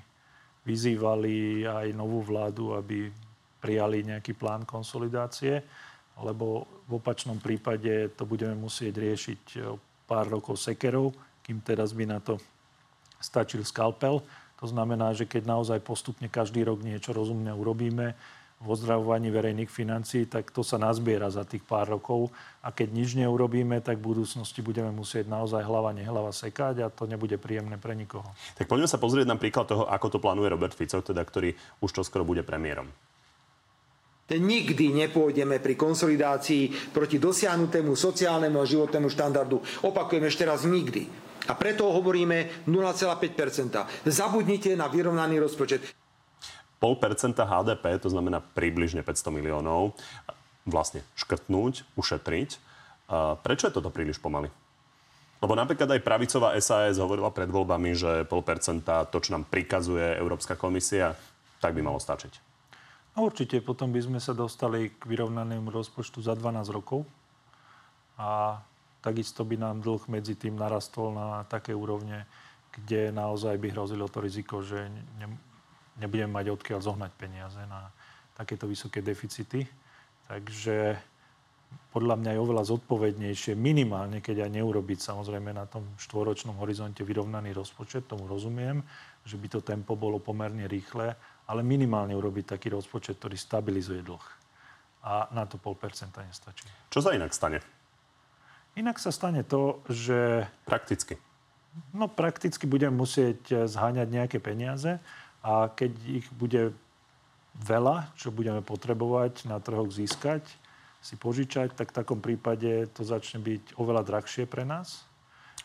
vyzývali 0.61 1.65
aj 1.65 1.87
novú 1.97 2.21
vládu, 2.21 2.77
aby 2.77 3.09
prijali 3.61 4.05
nejaký 4.05 4.37
plán 4.37 4.65
konsolidácie, 4.65 5.61
lebo 6.21 6.65
v 6.85 7.01
opačnom 7.01 7.41
prípade 7.41 8.13
to 8.13 8.25
budeme 8.29 8.53
musieť 8.57 8.93
riešiť 8.93 9.41
pár 10.05 10.29
rokov 10.29 10.61
sekerov, 10.61 11.13
kým 11.41 11.61
teraz 11.65 11.93
by 11.97 12.05
na 12.09 12.19
to 12.21 12.37
stačil 13.21 13.61
skalpel. 13.65 14.21
To 14.61 14.65
znamená, 14.69 15.13
že 15.17 15.25
keď 15.25 15.49
naozaj 15.49 15.79
postupne 15.81 16.29
každý 16.29 16.61
rok 16.65 16.85
niečo 16.85 17.13
rozumne 17.13 17.49
urobíme, 17.49 18.13
v 18.61 18.67
ozdravovaní 18.69 19.33
verejných 19.33 19.69
financií, 19.69 20.29
tak 20.29 20.53
to 20.53 20.61
sa 20.61 20.77
nazbiera 20.77 21.27
za 21.33 21.41
tých 21.41 21.65
pár 21.65 21.89
rokov. 21.89 22.29
A 22.61 22.69
keď 22.69 22.93
nič 22.93 23.17
neurobíme, 23.17 23.81
tak 23.81 23.97
v 23.97 24.13
budúcnosti 24.13 24.61
budeme 24.61 24.93
musieť 24.93 25.25
naozaj 25.25 25.65
hlava 25.65 25.89
nehlava 25.97 26.29
sekať 26.29 26.85
a 26.85 26.93
to 26.93 27.09
nebude 27.09 27.41
príjemné 27.41 27.81
pre 27.81 27.97
nikoho. 27.97 28.29
Tak 28.53 28.69
poďme 28.69 28.85
sa 28.85 29.01
pozrieť 29.01 29.25
na 29.25 29.37
príklad 29.41 29.65
toho, 29.65 29.89
ako 29.89 30.07
to 30.13 30.21
plánuje 30.21 30.53
Robert 30.53 30.77
Fico, 30.77 31.01
teda, 31.01 31.25
ktorý 31.25 31.57
už 31.81 31.89
čoskoro 31.89 32.21
bude 32.21 32.45
premiérom. 32.45 32.85
Nikdy 34.31 34.95
nepôjdeme 34.95 35.59
pri 35.59 35.75
konsolidácii 35.75 36.95
proti 36.95 37.19
dosiahnutému 37.19 37.91
sociálnemu 37.99 38.63
a 38.63 38.69
životnému 38.69 39.11
štandardu. 39.11 39.59
Opakujem 39.83 40.23
ešte 40.23 40.47
raz, 40.47 40.63
nikdy. 40.63 41.03
A 41.49 41.57
preto 41.57 41.89
hovoríme 41.89 42.63
0,5% 42.69 44.07
Zabudnite 44.07 44.77
na 44.77 44.87
vyrovnaný 44.87 45.41
rozpočet. 45.41 46.00
0,5% 46.81 47.37
HDP, 47.37 48.01
to 48.01 48.09
znamená 48.09 48.41
približne 48.41 49.05
500 49.05 49.29
miliónov, 49.29 49.93
vlastne 50.65 51.05
škrtnúť, 51.13 51.85
ušetriť. 51.93 52.49
Prečo 53.45 53.69
je 53.69 53.75
toto 53.77 53.93
príliš 53.93 54.17
pomaly? 54.17 54.49
Lebo 55.41 55.57
napríklad 55.57 55.89
aj 55.89 56.05
pravicová 56.05 56.53
SAS 56.61 57.01
hovorila 57.01 57.29
pred 57.33 57.49
voľbami, 57.49 57.97
že 57.97 58.25
0,5% 58.29 59.13
to, 59.13 59.17
čo 59.21 59.33
nám 59.33 59.45
prikazuje 59.49 60.17
Európska 60.17 60.53
komisia, 60.57 61.17
tak 61.61 61.77
by 61.77 61.81
malo 61.85 61.97
stačiť. 61.97 62.49
No 63.17 63.27
určite, 63.27 63.59
potom 63.59 63.91
by 63.91 64.01
sme 64.01 64.19
sa 64.23 64.31
dostali 64.31 64.93
k 64.93 65.01
vyrovnanému 65.03 65.67
rozpočtu 65.73 66.21
za 66.23 66.37
12 66.37 66.71
rokov 66.71 67.03
a 68.21 68.61
takisto 69.01 69.41
by 69.41 69.57
nám 69.57 69.81
dlh 69.81 70.05
medzi 70.07 70.37
tým 70.37 70.55
narastol 70.55 71.11
na 71.11 71.43
také 71.49 71.73
úrovne, 71.73 72.29
kde 72.71 73.11
naozaj 73.11 73.57
by 73.57 73.67
hrozilo 73.73 74.07
to 74.07 74.23
riziko, 74.23 74.61
že 74.63 74.87
nebudeme 76.01 76.33
mať 76.33 76.49
odkiaľ 76.49 76.79
zohnať 76.81 77.11
peniaze 77.13 77.61
na 77.69 77.93
takéto 78.33 78.65
vysoké 78.65 79.05
deficity. 79.05 79.61
Takže 80.25 80.97
podľa 81.93 82.15
mňa 82.19 82.31
je 82.35 82.43
oveľa 82.43 82.63
zodpovednejšie 82.67 83.53
minimálne, 83.55 84.19
keď 84.19 84.47
aj 84.47 84.51
neurobiť 84.59 84.99
samozrejme 84.99 85.55
na 85.55 85.69
tom 85.69 85.85
štvoročnom 85.99 86.57
horizonte 86.59 87.03
vyrovnaný 87.05 87.55
rozpočet, 87.55 88.07
tomu 88.09 88.27
rozumiem, 88.27 88.83
že 89.23 89.37
by 89.37 89.47
to 89.47 89.59
tempo 89.61 89.93
bolo 89.95 90.17
pomerne 90.19 90.65
rýchle, 90.65 91.13
ale 91.47 91.61
minimálne 91.61 92.15
urobiť 92.15 92.57
taký 92.57 92.71
rozpočet, 92.71 93.19
ktorý 93.19 93.35
stabilizuje 93.35 94.01
dlh. 94.03 94.25
A 95.03 95.31
na 95.35 95.43
to 95.47 95.59
0,5% 95.59 96.15
nestačí. 96.23 96.65
Čo 96.93 97.03
sa 97.03 97.11
inak 97.15 97.33
stane? 97.35 97.59
Inak 98.79 98.99
sa 98.99 99.11
stane 99.11 99.43
to, 99.43 99.83
že... 99.91 100.47
Prakticky. 100.63 101.19
No 101.91 102.07
prakticky 102.07 102.67
budeme 102.67 102.99
musieť 102.99 103.67
zháňať 103.67 104.07
nejaké 104.11 104.37
peniaze 104.43 104.99
a 105.41 105.69
keď 105.73 105.91
ich 106.05 106.27
bude 106.33 106.73
veľa, 107.57 108.13
čo 108.15 108.31
budeme 108.31 108.63
potrebovať 108.63 109.49
na 109.49 109.59
trhoch 109.59 109.89
získať, 109.89 110.45
si 111.01 111.17
požičať, 111.17 111.73
tak 111.73 111.91
v 111.91 111.97
takom 111.97 112.21
prípade 112.21 112.85
to 112.93 113.01
začne 113.01 113.41
byť 113.41 113.75
oveľa 113.75 114.05
drahšie 114.05 114.45
pre 114.45 114.61
nás. 114.61 115.01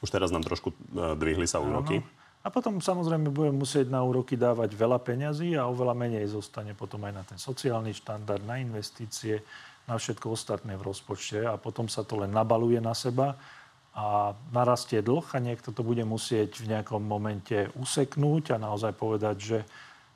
Už 0.01 0.09
teraz 0.09 0.33
nám 0.33 0.45
trošku 0.45 0.73
e, 0.73 1.17
dvihli 1.17 1.45
sa 1.45 1.61
úroky. 1.61 2.01
Áno. 2.01 2.09
A 2.41 2.49
potom 2.49 2.79
samozrejme 2.79 3.29
budeme 3.29 3.59
musieť 3.59 3.91
na 3.91 4.01
úroky 4.07 4.39
dávať 4.39 4.71
veľa 4.73 5.03
peňazí 5.03 5.59
a 5.59 5.67
oveľa 5.67 5.99
menej 5.99 6.31
zostane 6.31 6.79
potom 6.79 7.03
aj 7.05 7.13
na 7.13 7.25
ten 7.27 7.39
sociálny 7.43 7.91
štandard, 7.91 8.41
na 8.47 8.63
investície, 8.63 9.43
na 9.91 9.99
všetko 9.99 10.31
ostatné 10.31 10.79
v 10.79 10.87
rozpočte 10.87 11.43
a 11.43 11.59
potom 11.59 11.91
sa 11.91 12.07
to 12.07 12.23
len 12.23 12.31
nabaluje 12.31 12.79
na 12.79 12.95
seba 12.95 13.35
a 13.97 14.37
narastie 14.53 15.01
dlh 15.01 15.25
a 15.33 15.39
niekto 15.41 15.73
to 15.73 15.81
bude 15.81 16.05
musieť 16.05 16.61
v 16.61 16.77
nejakom 16.77 17.01
momente 17.01 17.73
useknúť 17.81 18.53
a 18.53 18.61
naozaj 18.61 18.93
povedať, 18.93 19.37
že 19.41 19.59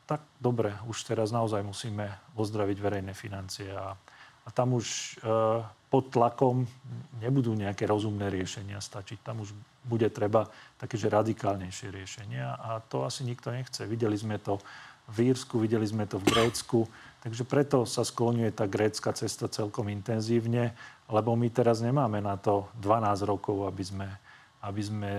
tak 0.04 0.20
dobre, 0.36 0.76
už 0.84 1.00
teraz 1.08 1.32
naozaj 1.32 1.64
musíme 1.64 2.12
ozdraviť 2.36 2.76
verejné 2.76 3.16
financie 3.16 3.72
a, 3.72 3.96
a 4.44 4.48
tam 4.52 4.76
už 4.76 4.86
e, 4.86 5.64
pod 5.88 6.12
tlakom 6.12 6.68
nebudú 7.24 7.56
nejaké 7.56 7.88
rozumné 7.88 8.28
riešenia 8.28 8.82
stačiť. 8.84 9.24
Tam 9.24 9.40
už 9.40 9.56
bude 9.86 10.10
treba 10.12 10.44
také, 10.76 11.00
že 11.00 11.08
radikálnejšie 11.08 11.88
riešenia 11.88 12.52
a 12.60 12.84
to 12.84 13.08
asi 13.08 13.24
nikto 13.24 13.48
nechce. 13.48 13.80
Videli 13.88 14.18
sme 14.18 14.36
to 14.36 14.60
v 15.10 15.32
Írsku, 15.32 15.56
videli 15.56 15.88
sme 15.88 16.04
to 16.04 16.20
v 16.20 16.30
Grécku, 16.30 16.84
takže 17.24 17.42
preto 17.48 17.82
sa 17.88 18.04
skloňuje 18.04 18.50
tá 18.54 18.70
grécka 18.70 19.10
cesta 19.10 19.50
celkom 19.50 19.90
intenzívne 19.90 20.76
lebo 21.10 21.34
my 21.34 21.50
teraz 21.50 21.82
nemáme 21.82 22.22
na 22.22 22.38
to 22.38 22.70
12 22.78 23.26
rokov, 23.26 23.66
aby 23.66 23.84
sme, 23.84 24.08
aby 24.62 24.82
sme 24.82 25.12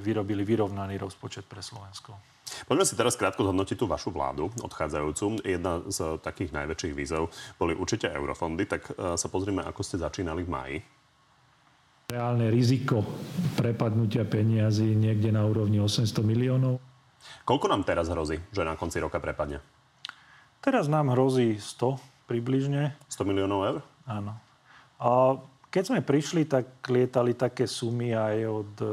vyrobili 0.00 0.42
vyrovnaný 0.42 0.96
rozpočet 0.96 1.44
pre 1.44 1.60
Slovensko. 1.60 2.36
Poďme 2.64 2.86
si 2.86 2.94
teraz 2.96 3.18
krátko 3.18 3.44
zhodnotiť 3.44 3.76
tú 3.76 3.86
vašu 3.90 4.14
vládu 4.14 4.48
odchádzajúcu. 4.62 5.44
Jedna 5.44 5.82
z 5.90 6.16
takých 6.22 6.54
najväčších 6.54 6.94
výzov 6.94 7.28
boli 7.58 7.74
určite 7.74 8.08
eurofondy, 8.08 8.64
tak 8.64 8.86
e, 8.94 9.18
sa 9.18 9.28
pozrime, 9.28 9.66
ako 9.66 9.82
ste 9.82 10.00
začínali 10.00 10.46
v 10.46 10.50
máji. 10.50 10.76
Reálne 12.06 12.46
riziko 12.54 13.02
prepadnutia 13.58 14.22
peniazy 14.22 14.94
niekde 14.94 15.34
na 15.34 15.42
úrovni 15.42 15.82
800 15.82 16.22
miliónov. 16.22 16.78
Koľko 17.42 17.66
nám 17.66 17.82
teraz 17.82 18.06
hrozí, 18.06 18.38
že 18.54 18.62
na 18.62 18.78
konci 18.78 19.02
roka 19.02 19.18
prepadne? 19.18 19.58
Teraz 20.62 20.86
nám 20.86 21.10
hrozí 21.10 21.58
100 21.58 22.30
približne. 22.30 22.94
100 23.10 23.26
miliónov 23.26 23.60
eur? 23.66 23.78
Áno. 24.06 24.38
A 25.00 25.36
keď 25.68 25.92
sme 25.92 26.00
prišli, 26.00 26.48
tak 26.48 26.80
lietali 26.88 27.36
také 27.36 27.68
sumy 27.68 28.16
aj 28.16 28.36
od 28.48 28.72
e, 28.80 28.86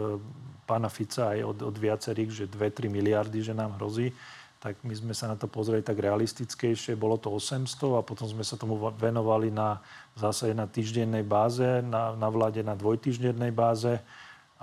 pána 0.68 0.92
Fica, 0.92 1.32
aj 1.32 1.40
od, 1.44 1.58
od 1.72 1.76
viacerých, 1.80 2.32
že 2.44 2.46
2-3 2.52 2.92
miliardy, 2.92 3.40
že 3.40 3.56
nám 3.56 3.80
hrozí. 3.80 4.12
Tak 4.60 4.80
my 4.84 4.96
sme 4.96 5.14
sa 5.16 5.28
na 5.28 5.36
to 5.36 5.48
pozreli 5.48 5.84
tak 5.84 6.00
realistickejšie. 6.00 6.96
Bolo 6.96 7.20
to 7.20 7.32
800 7.32 8.00
a 8.00 8.02
potom 8.04 8.28
sme 8.28 8.44
sa 8.44 8.56
tomu 8.56 8.80
venovali 8.96 9.52
na, 9.52 9.80
zase 10.16 10.56
na 10.56 10.68
týždennej 10.68 11.24
báze, 11.24 11.84
na, 11.84 12.16
na 12.16 12.28
vláde 12.32 12.64
na 12.64 12.76
dvojtýždennej 12.76 13.52
báze 13.52 14.00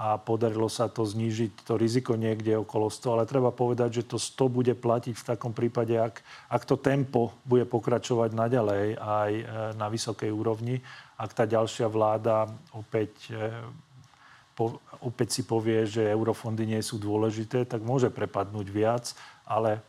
a 0.01 0.17
podarilo 0.17 0.65
sa 0.73 0.89
to 0.89 1.05
znížiť, 1.05 1.69
to 1.69 1.77
riziko 1.77 2.17
niekde 2.17 2.57
okolo 2.57 2.89
100. 2.89 3.21
Ale 3.21 3.29
treba 3.29 3.53
povedať, 3.53 4.01
že 4.01 4.09
to 4.09 4.17
100 4.17 4.49
bude 4.49 4.73
platiť 4.73 5.13
v 5.13 5.29
takom 5.37 5.53
prípade, 5.53 5.93
ak, 5.93 6.25
ak 6.49 6.63
to 6.65 6.81
tempo 6.81 7.37
bude 7.45 7.69
pokračovať 7.69 8.33
naďalej 8.33 8.97
aj 8.97 9.31
e, 9.37 9.45
na 9.77 9.93
vysokej 9.93 10.33
úrovni 10.33 10.81
ak 11.21 11.37
tá 11.37 11.45
ďalšia 11.45 11.85
vláda 11.93 12.49
opäť, 12.73 13.13
e, 13.29 13.53
po, 14.57 14.81
opäť 15.05 15.37
si 15.37 15.43
povie, 15.45 15.85
že 15.85 16.09
eurofondy 16.09 16.65
nie 16.65 16.81
sú 16.81 16.97
dôležité, 16.97 17.69
tak 17.69 17.85
môže 17.85 18.09
prepadnúť 18.09 18.67
viac, 18.73 19.13
ale 19.45 19.85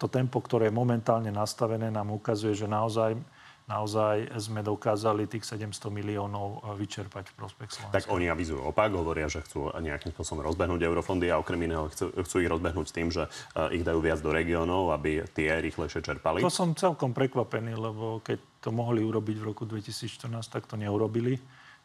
to 0.00 0.08
tempo, 0.08 0.40
ktoré 0.40 0.72
je 0.72 0.74
momentálne 0.74 1.28
nastavené, 1.28 1.92
nám 1.92 2.16
ukazuje, 2.16 2.56
že 2.56 2.64
naozaj 2.64 3.20
naozaj 3.66 4.30
sme 4.38 4.60
dokázali 4.62 5.26
tých 5.30 5.46
700 5.46 5.90
miliónov 5.92 6.62
e, 6.62 6.78
vyčerpať 6.78 7.30
v 7.30 7.34
prospech 7.38 7.70
Slovenska. 7.70 7.96
Tak 7.98 8.10
oni 8.10 8.26
avizujú 8.26 8.62
opak, 8.62 8.90
hovoria, 8.94 9.30
že 9.30 9.42
chcú 9.42 9.70
nejakým 9.74 10.10
spôsobom 10.14 10.42
rozbehnúť 10.46 10.80
eurofondy 10.82 11.30
a 11.30 11.38
okrem 11.38 11.66
iného 11.66 11.86
chcú, 11.90 12.10
chcú 12.22 12.36
ich 12.42 12.50
rozbehnúť 12.50 12.86
s 12.88 12.94
tým, 12.94 13.08
že 13.08 13.26
e, 13.26 13.80
ich 13.80 13.84
dajú 13.86 14.00
viac 14.02 14.20
do 14.22 14.30
regiónov, 14.34 14.90
aby 14.94 15.26
tie 15.30 15.58
rýchlejšie 15.62 16.02
čerpali. 16.02 16.42
To 16.42 16.52
som 16.52 16.74
celkom 16.74 17.14
prekvapený, 17.14 17.74
lebo 17.74 18.20
keď 18.22 18.38
to 18.62 18.70
mohli 18.70 19.02
urobiť 19.02 19.36
v 19.38 19.44
roku 19.44 19.66
2014, 19.66 20.30
tak 20.46 20.70
to 20.70 20.78
neurobili. 20.78 21.38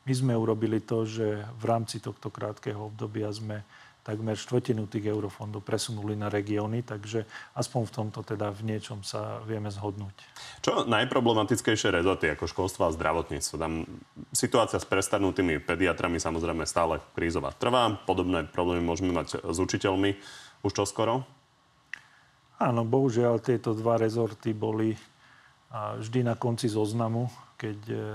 My 0.07 0.13
sme 0.15 0.33
urobili 0.39 0.79
to, 0.79 1.03
že 1.03 1.43
v 1.59 1.63
rámci 1.67 1.99
tohto 1.99 2.31
krátkeho 2.31 2.87
obdobia 2.87 3.27
sme 3.27 3.67
takmer 4.07 4.39
štvrtinu 4.39 4.87
tých 4.87 5.11
eurofondov 5.11 5.67
presunuli 5.67 6.15
na 6.15 6.31
regióny, 6.31 6.87
takže 6.87 7.27
aspoň 7.59 7.81
v 7.83 7.91
tomto 7.91 8.19
teda 8.23 8.55
v 8.55 8.71
niečom 8.71 9.03
sa 9.03 9.43
vieme 9.43 9.67
zhodnúť. 9.67 10.15
Čo 10.63 10.87
najproblematickejšie 10.87 11.91
rezorty 11.91 12.31
ako 12.31 12.47
školstvo 12.47 12.87
a 12.87 12.95
zdravotníctvo? 12.95 13.55
Tam 13.59 13.83
situácia 14.31 14.79
s 14.79 14.87
prestanutými 14.87 15.59
pediatrami 15.59 16.23
samozrejme 16.23 16.63
stále 16.63 17.03
krízová 17.11 17.51
trvá. 17.51 17.99
Podobné 18.07 18.47
problémy 18.47 18.79
môžeme 18.79 19.11
mať 19.11 19.43
s 19.43 19.57
učiteľmi 19.59 20.15
už 20.63 20.71
čoskoro? 20.71 21.27
Áno, 22.57 22.81
bohužiaľ 22.87 23.43
tieto 23.43 23.75
dva 23.75 23.99
rezorty 23.99 24.55
boli 24.55 24.95
vždy 25.71 26.23
na 26.23 26.35
konci 26.39 26.71
zoznamu, 26.71 27.27
keď, 27.59 27.79
e, 27.91 28.07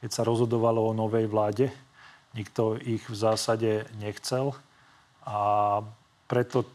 keď 0.00 0.10
sa 0.10 0.22
rozhodovalo 0.22 0.86
o 0.86 0.96
novej 0.96 1.26
vláde. 1.26 1.66
Nikto 2.32 2.78
ich 2.78 3.02
v 3.10 3.16
zásade 3.16 3.90
nechcel. 3.98 4.54
A 5.30 5.78
preto 6.26 6.66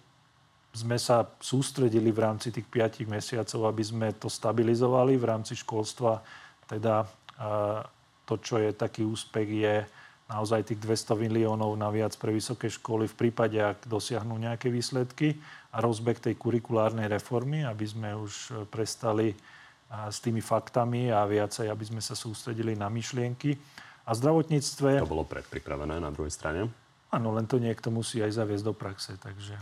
sme 0.72 0.96
sa 0.96 1.28
sústredili 1.40 2.12
v 2.12 2.24
rámci 2.24 2.52
tých 2.56 2.68
5 2.68 3.04
mesiacov, 3.08 3.68
aby 3.68 3.84
sme 3.84 4.08
to 4.16 4.32
stabilizovali 4.32 5.20
v 5.20 5.28
rámci 5.28 5.60
školstva. 5.60 6.24
Teda 6.64 7.04
to, 8.24 8.34
čo 8.40 8.60
je 8.60 8.72
taký 8.72 9.04
úspech, 9.04 9.48
je 9.48 9.76
naozaj 10.32 10.72
tých 10.72 10.80
200 10.84 11.20
miliónov 11.20 11.76
naviac 11.76 12.16
pre 12.16 12.32
vysoké 12.34 12.72
školy 12.72 13.06
v 13.12 13.16
prípade, 13.16 13.60
ak 13.60 13.86
dosiahnu 13.86 14.36
nejaké 14.40 14.72
výsledky 14.72 15.38
a 15.76 15.84
rozbeh 15.84 16.18
tej 16.18 16.36
kurikulárnej 16.40 17.12
reformy, 17.12 17.64
aby 17.64 17.86
sme 17.86 18.16
už 18.16 18.66
prestali 18.72 19.36
s 19.92 20.18
tými 20.20 20.42
faktami 20.42 21.14
a 21.14 21.28
viacej, 21.28 21.70
aby 21.70 21.86
sme 21.88 22.02
sa 22.02 22.18
sústredili 22.18 22.74
na 22.74 22.90
myšlienky. 22.90 23.54
A 24.08 24.12
zdravotníctve... 24.18 25.04
To 25.04 25.12
bolo 25.12 25.28
predpripravené 25.30 26.02
na 26.02 26.10
druhej 26.10 26.34
strane? 26.34 26.68
Áno, 27.16 27.32
len 27.32 27.48
to 27.48 27.64
niekto 27.64 27.88
musí 27.96 28.20
aj 28.20 28.44
zaviesť 28.44 28.66
do 28.68 28.76
praxe. 28.76 29.16
Takže 29.16 29.56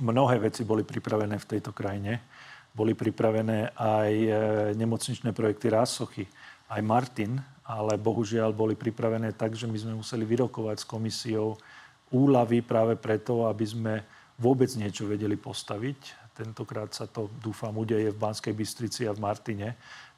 mnohé 0.00 0.40
veci 0.40 0.64
boli 0.64 0.88
pripravené 0.88 1.36
v 1.36 1.48
tejto 1.52 1.76
krajine. 1.76 2.24
Boli 2.72 2.96
pripravené 2.96 3.76
aj 3.76 4.12
e, 4.12 4.30
nemocničné 4.72 5.36
projekty 5.36 5.68
Rásochy, 5.68 6.24
aj 6.72 6.80
Martin, 6.80 7.36
ale 7.68 8.00
bohužiaľ 8.00 8.56
boli 8.56 8.72
pripravené 8.72 9.36
tak, 9.36 9.52
že 9.52 9.68
my 9.68 9.76
sme 9.76 10.00
museli 10.00 10.24
vyrokovať 10.24 10.76
s 10.80 10.88
komisiou 10.88 11.60
úlavy 12.08 12.64
práve 12.64 12.96
preto, 12.96 13.44
aby 13.44 13.66
sme 13.68 13.94
vôbec 14.40 14.72
niečo 14.80 15.04
vedeli 15.04 15.36
postaviť. 15.36 16.32
Tentokrát 16.36 16.92
sa 16.92 17.08
to, 17.08 17.32
dúfam, 17.40 17.72
udeje 17.76 18.12
v 18.12 18.20
Banskej 18.20 18.52
Bystrici 18.52 19.08
a 19.08 19.16
v 19.16 19.24
Martine. 19.24 19.76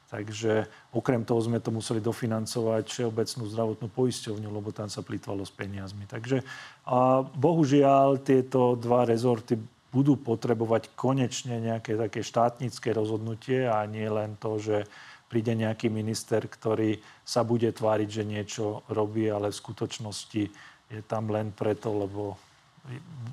Takže 0.09 0.65
okrem 0.89 1.21
toho 1.21 1.37
sme 1.37 1.61
to 1.61 1.69
museli 1.69 2.01
dofinancovať 2.01 2.89
všeobecnú 2.89 3.43
zdravotnú 3.45 3.87
poisťovňu, 3.93 4.49
lebo 4.49 4.73
tam 4.73 4.89
sa 4.89 5.05
plýtvalo 5.05 5.45
s 5.45 5.53
peniazmi. 5.53 6.09
Takže 6.09 6.41
a 6.89 7.21
bohužiaľ 7.21 8.17
tieto 8.25 8.73
dva 8.73 9.05
rezorty 9.05 9.53
budú 9.93 10.17
potrebovať 10.17 10.93
konečne 10.97 11.61
nejaké 11.61 11.93
také 11.97 12.25
štátnické 12.25 12.93
rozhodnutie 12.93 13.69
a 13.69 13.85
nie 13.85 14.05
len 14.09 14.33
to, 14.41 14.57
že 14.57 14.85
príde 15.29 15.53
nejaký 15.53 15.93
minister, 15.93 16.41
ktorý 16.41 16.97
sa 17.21 17.45
bude 17.45 17.69
tváriť, 17.69 18.09
že 18.09 18.23
niečo 18.25 18.81
robí, 18.89 19.29
ale 19.29 19.53
v 19.53 19.61
skutočnosti 19.61 20.43
je 20.89 21.01
tam 21.05 21.29
len 21.29 21.53
preto, 21.53 21.93
lebo 21.93 22.33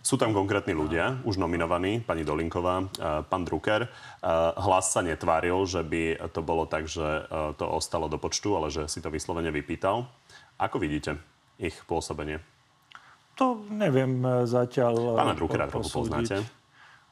sú 0.06 0.14
tam 0.20 0.30
konkrétni 0.30 0.70
ľudia, 0.70 1.18
už 1.26 1.40
nominovaní, 1.40 1.98
pani 1.98 2.22
Dolinková, 2.22 2.86
pán 3.26 3.42
Drucker. 3.42 3.90
Hlas 4.54 4.94
sa 4.94 5.02
netváril, 5.02 5.66
že 5.66 5.82
by 5.82 6.30
to 6.30 6.46
bolo 6.46 6.62
tak, 6.68 6.86
že 6.86 7.26
to 7.58 7.64
ostalo 7.66 8.06
do 8.06 8.14
počtu, 8.14 8.54
ale 8.54 8.70
že 8.70 8.86
si 8.86 9.02
to 9.02 9.10
vyslovene 9.10 9.50
vypýtal. 9.50 10.06
Ako 10.62 10.78
vidíte 10.78 11.18
ich 11.58 11.74
pôsobenie? 11.88 12.38
To 13.36 13.60
neviem 13.68 14.24
e, 14.24 14.48
zatiaľ 14.48 15.12
Pána 15.12 15.36
Druckera 15.36 15.68
trochu 15.68 15.92
poznáte. 15.92 16.40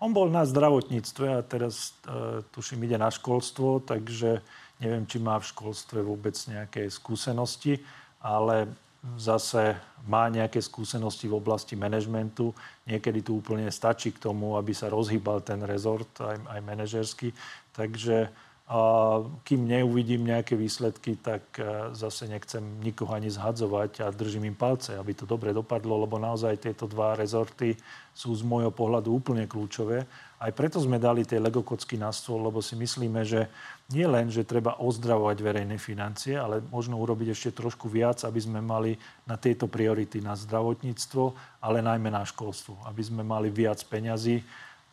On 0.01 0.09
bol 0.13 0.33
na 0.33 0.49
zdravotníctve 0.49 1.27
a 1.37 1.41
teraz 1.45 1.93
e, 2.09 2.41
tuším 2.49 2.89
ide 2.89 2.97
na 2.97 3.13
školstvo, 3.13 3.85
takže 3.85 4.41
neviem, 4.81 5.05
či 5.05 5.21
má 5.21 5.37
v 5.37 5.49
školstve 5.53 6.01
vôbec 6.01 6.33
nejaké 6.49 6.89
skúsenosti, 6.89 7.85
ale 8.25 8.73
zase 9.17 9.77
má 10.05 10.29
nejaké 10.29 10.61
skúsenosti 10.61 11.29
v 11.29 11.37
oblasti 11.37 11.77
manažmentu. 11.77 12.53
Niekedy 12.89 13.25
tu 13.25 13.41
úplne 13.41 13.69
stačí 13.73 14.13
k 14.13 14.21
tomu, 14.21 14.57
aby 14.57 14.73
sa 14.73 14.93
rozhýbal 14.93 15.41
ten 15.41 15.61
rezort, 15.65 16.09
aj, 16.21 16.41
aj 16.49 16.61
manažersky. 16.61 17.33
Takže 17.73 18.29
a 18.65 19.21
kým 19.45 19.69
neuvidím 19.69 20.25
nejaké 20.25 20.57
výsledky, 20.57 21.21
tak 21.21 21.45
e, 21.61 21.93
zase 21.93 22.25
nechcem 22.25 22.65
nikoho 22.81 23.13
ani 23.13 23.29
zhadzovať 23.29 24.01
a 24.01 24.09
držím 24.09 24.49
im 24.49 24.57
palce, 24.57 24.97
aby 24.97 25.13
to 25.13 25.29
dobre 25.29 25.53
dopadlo, 25.53 26.01
lebo 26.01 26.17
naozaj 26.17 26.65
tieto 26.65 26.89
dva 26.89 27.13
rezorty 27.13 27.77
sú 28.17 28.33
z 28.33 28.41
môjho 28.41 28.73
pohľadu 28.73 29.13
úplne 29.13 29.45
kľúčové. 29.45 30.09
Aj 30.41 30.49
preto 30.57 30.81
sme 30.81 30.97
dali 30.97 31.29
tie 31.29 31.37
legokocky 31.45 32.01
na 32.01 32.09
stôl, 32.09 32.41
lebo 32.41 32.65
si 32.65 32.73
myslíme, 32.73 33.21
že 33.29 33.53
nie 33.93 34.09
len, 34.09 34.33
že 34.33 34.49
treba 34.49 34.81
ozdravovať 34.81 35.37
verejné 35.45 35.77
financie, 35.77 36.41
ale 36.41 36.65
možno 36.73 36.97
urobiť 36.97 37.37
ešte 37.37 37.51
trošku 37.53 37.93
viac, 37.93 38.25
aby 38.25 38.41
sme 38.41 38.65
mali 38.65 38.97
na 39.29 39.37
tieto 39.37 39.69
priority 39.69 40.25
na 40.25 40.33
zdravotníctvo, 40.33 41.37
ale 41.61 41.85
najmä 41.85 42.09
na 42.09 42.25
školstvo. 42.25 42.81
Aby 42.89 43.03
sme 43.05 43.21
mali 43.21 43.53
viac 43.53 43.85
peňazí 43.85 44.41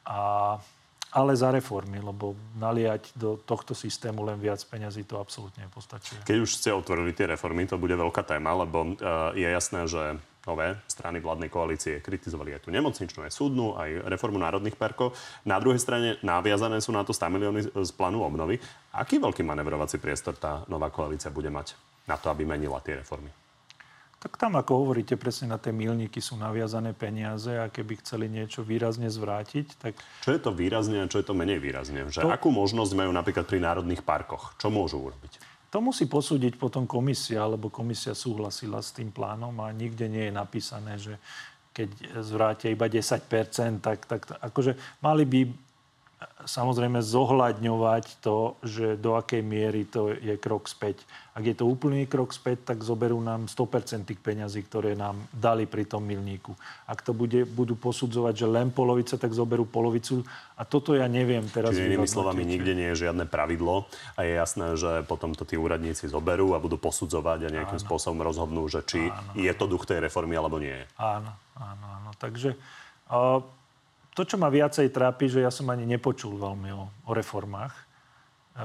a 0.03 0.59
ale 1.11 1.35
za 1.35 1.51
reformy, 1.51 1.99
lebo 1.99 2.39
naliať 2.55 3.11
do 3.19 3.35
tohto 3.35 3.75
systému 3.75 4.23
len 4.23 4.39
viac 4.39 4.63
peňazí 4.63 5.03
to 5.03 5.19
absolútne 5.19 5.67
nepostačuje. 5.67 6.23
Keď 6.23 6.37
už 6.39 6.51
ste 6.55 6.71
otvorili 6.71 7.11
tie 7.11 7.27
reformy, 7.27 7.67
to 7.67 7.75
bude 7.75 7.91
veľká 7.91 8.23
téma, 8.23 8.55
lebo 8.55 8.95
uh, 8.95 9.35
je 9.35 9.43
jasné, 9.43 9.91
že 9.91 10.15
nové 10.45 10.77
strany 10.89 11.21
vládnej 11.21 11.49
koalície 11.53 12.01
kritizovali 12.01 12.57
aj 12.57 12.65
tú 12.65 12.69
nemocničnú, 12.73 13.21
aj 13.21 13.33
súdnu, 13.33 13.77
aj 13.77 14.09
reformu 14.09 14.41
národných 14.41 14.77
parkov. 14.77 15.13
Na 15.45 15.61
druhej 15.61 15.77
strane 15.77 16.17
naviazané 16.25 16.81
sú 16.81 16.89
na 16.89 17.05
to 17.05 17.13
100 17.13 17.33
milióny 17.33 17.61
z 17.69 17.91
plánu 17.93 18.25
obnovy. 18.25 18.57
Aký 18.93 19.21
veľký 19.21 19.45
manevrovací 19.45 20.01
priestor 20.01 20.37
tá 20.37 20.65
nová 20.65 20.89
koalícia 20.89 21.29
bude 21.29 21.53
mať 21.53 21.77
na 22.09 22.17
to, 22.17 22.33
aby 22.33 22.43
menila 22.43 22.81
tie 22.81 22.97
reformy? 22.97 23.29
Tak 24.21 24.37
tam, 24.37 24.53
ako 24.53 24.85
hovoríte, 24.85 25.17
presne 25.17 25.49
na 25.49 25.57
tie 25.57 25.73
milníky 25.73 26.21
sú 26.21 26.37
naviazané 26.37 26.93
peniaze 26.93 27.57
a 27.57 27.73
keby 27.73 28.05
chceli 28.05 28.29
niečo 28.29 28.61
výrazne 28.61 29.09
zvrátiť, 29.09 29.81
tak... 29.81 29.97
Čo 30.21 30.37
je 30.37 30.41
to 30.41 30.53
výrazne 30.53 31.01
a 31.01 31.09
čo 31.09 31.17
je 31.17 31.25
to 31.25 31.33
menej 31.33 31.57
výrazne? 31.57 32.05
Že 32.05 32.29
to... 32.29 32.29
Akú 32.29 32.53
možnosť 32.53 32.93
majú 32.93 33.09
napríklad 33.09 33.49
pri 33.49 33.57
národných 33.57 34.05
parkoch? 34.05 34.53
Čo 34.61 34.69
môžu 34.69 35.01
urobiť? 35.01 35.41
To 35.71 35.79
musí 35.79 36.03
posúdiť 36.03 36.59
potom 36.59 36.83
komisia, 36.83 37.47
lebo 37.47 37.71
komisia 37.71 38.11
súhlasila 38.11 38.83
s 38.83 38.91
tým 38.91 39.07
plánom 39.07 39.55
a 39.63 39.71
nikde 39.71 40.11
nie 40.11 40.27
je 40.27 40.33
napísané, 40.35 40.99
že 40.99 41.15
keď 41.71 42.19
zvrátia 42.19 42.75
iba 42.75 42.91
10%, 42.91 43.79
tak, 43.79 44.03
tak 44.03 44.21
akože 44.43 44.75
mali 44.99 45.23
by 45.23 45.39
samozrejme 46.45 47.01
zohľadňovať 47.01 48.05
to, 48.21 48.57
že 48.61 48.97
do 48.97 49.17
akej 49.17 49.41
miery 49.41 49.89
to 49.89 50.13
je 50.13 50.37
krok 50.37 50.69
späť. 50.69 51.01
Ak 51.31 51.47
je 51.47 51.55
to 51.55 51.65
úplný 51.65 52.05
krok 52.05 52.35
späť, 52.35 52.75
tak 52.75 52.83
zoberú 52.83 53.17
nám 53.23 53.47
100% 53.47 54.03
tých 54.05 54.19
peňazí, 54.19 54.67
ktoré 54.67 54.93
nám 54.93 55.17
dali 55.31 55.65
pri 55.65 55.87
tom 55.87 56.03
milníku. 56.03 56.53
Ak 56.85 57.01
to 57.01 57.15
bude, 57.15 57.47
budú 57.47 57.73
posudzovať, 57.73 58.33
že 58.35 58.47
len 58.51 58.69
polovica, 58.69 59.15
tak 59.15 59.31
zoberú 59.31 59.63
polovicu. 59.65 60.21
A 60.59 60.67
toto 60.67 60.93
ja 60.93 61.07
neviem 61.07 61.47
teraz 61.47 61.73
Čiže 61.73 61.87
inými 61.87 62.09
slovami, 62.09 62.43
nikde 62.45 62.75
nie 62.75 62.91
je 62.93 63.07
žiadne 63.07 63.25
pravidlo 63.25 63.89
a 64.13 64.27
je 64.27 64.33
jasné, 64.35 64.67
že 64.77 64.91
potom 65.07 65.33
to 65.33 65.47
tí 65.47 65.55
úradníci 65.55 66.05
zoberú 66.11 66.53
a 66.53 66.61
budú 66.61 66.75
posudzovať 66.77 67.47
a 67.47 67.53
nejakým 67.63 67.79
áno. 67.79 67.85
spôsobom 67.87 68.19
rozhodnú, 68.21 68.67
že 68.67 68.83
či 68.85 69.09
áno. 69.09 69.33
je 69.33 69.53
to 69.55 69.65
duch 69.65 69.87
tej 69.87 70.03
reformy 70.03 70.35
alebo 70.35 70.59
nie. 70.59 70.77
Áno, 70.99 71.31
áno, 71.57 71.85
áno. 71.97 72.09
Takže 72.19 72.59
uh, 73.09 73.39
to, 74.11 74.27
čo 74.27 74.35
ma 74.35 74.51
viacej 74.51 74.91
trápi, 74.91 75.31
že 75.31 75.43
ja 75.43 75.51
som 75.51 75.71
ani 75.71 75.87
nepočul 75.87 76.35
veľmi 76.35 76.69
o, 76.75 76.83
o 77.07 77.11
reformách 77.15 77.71
e, 77.71 77.83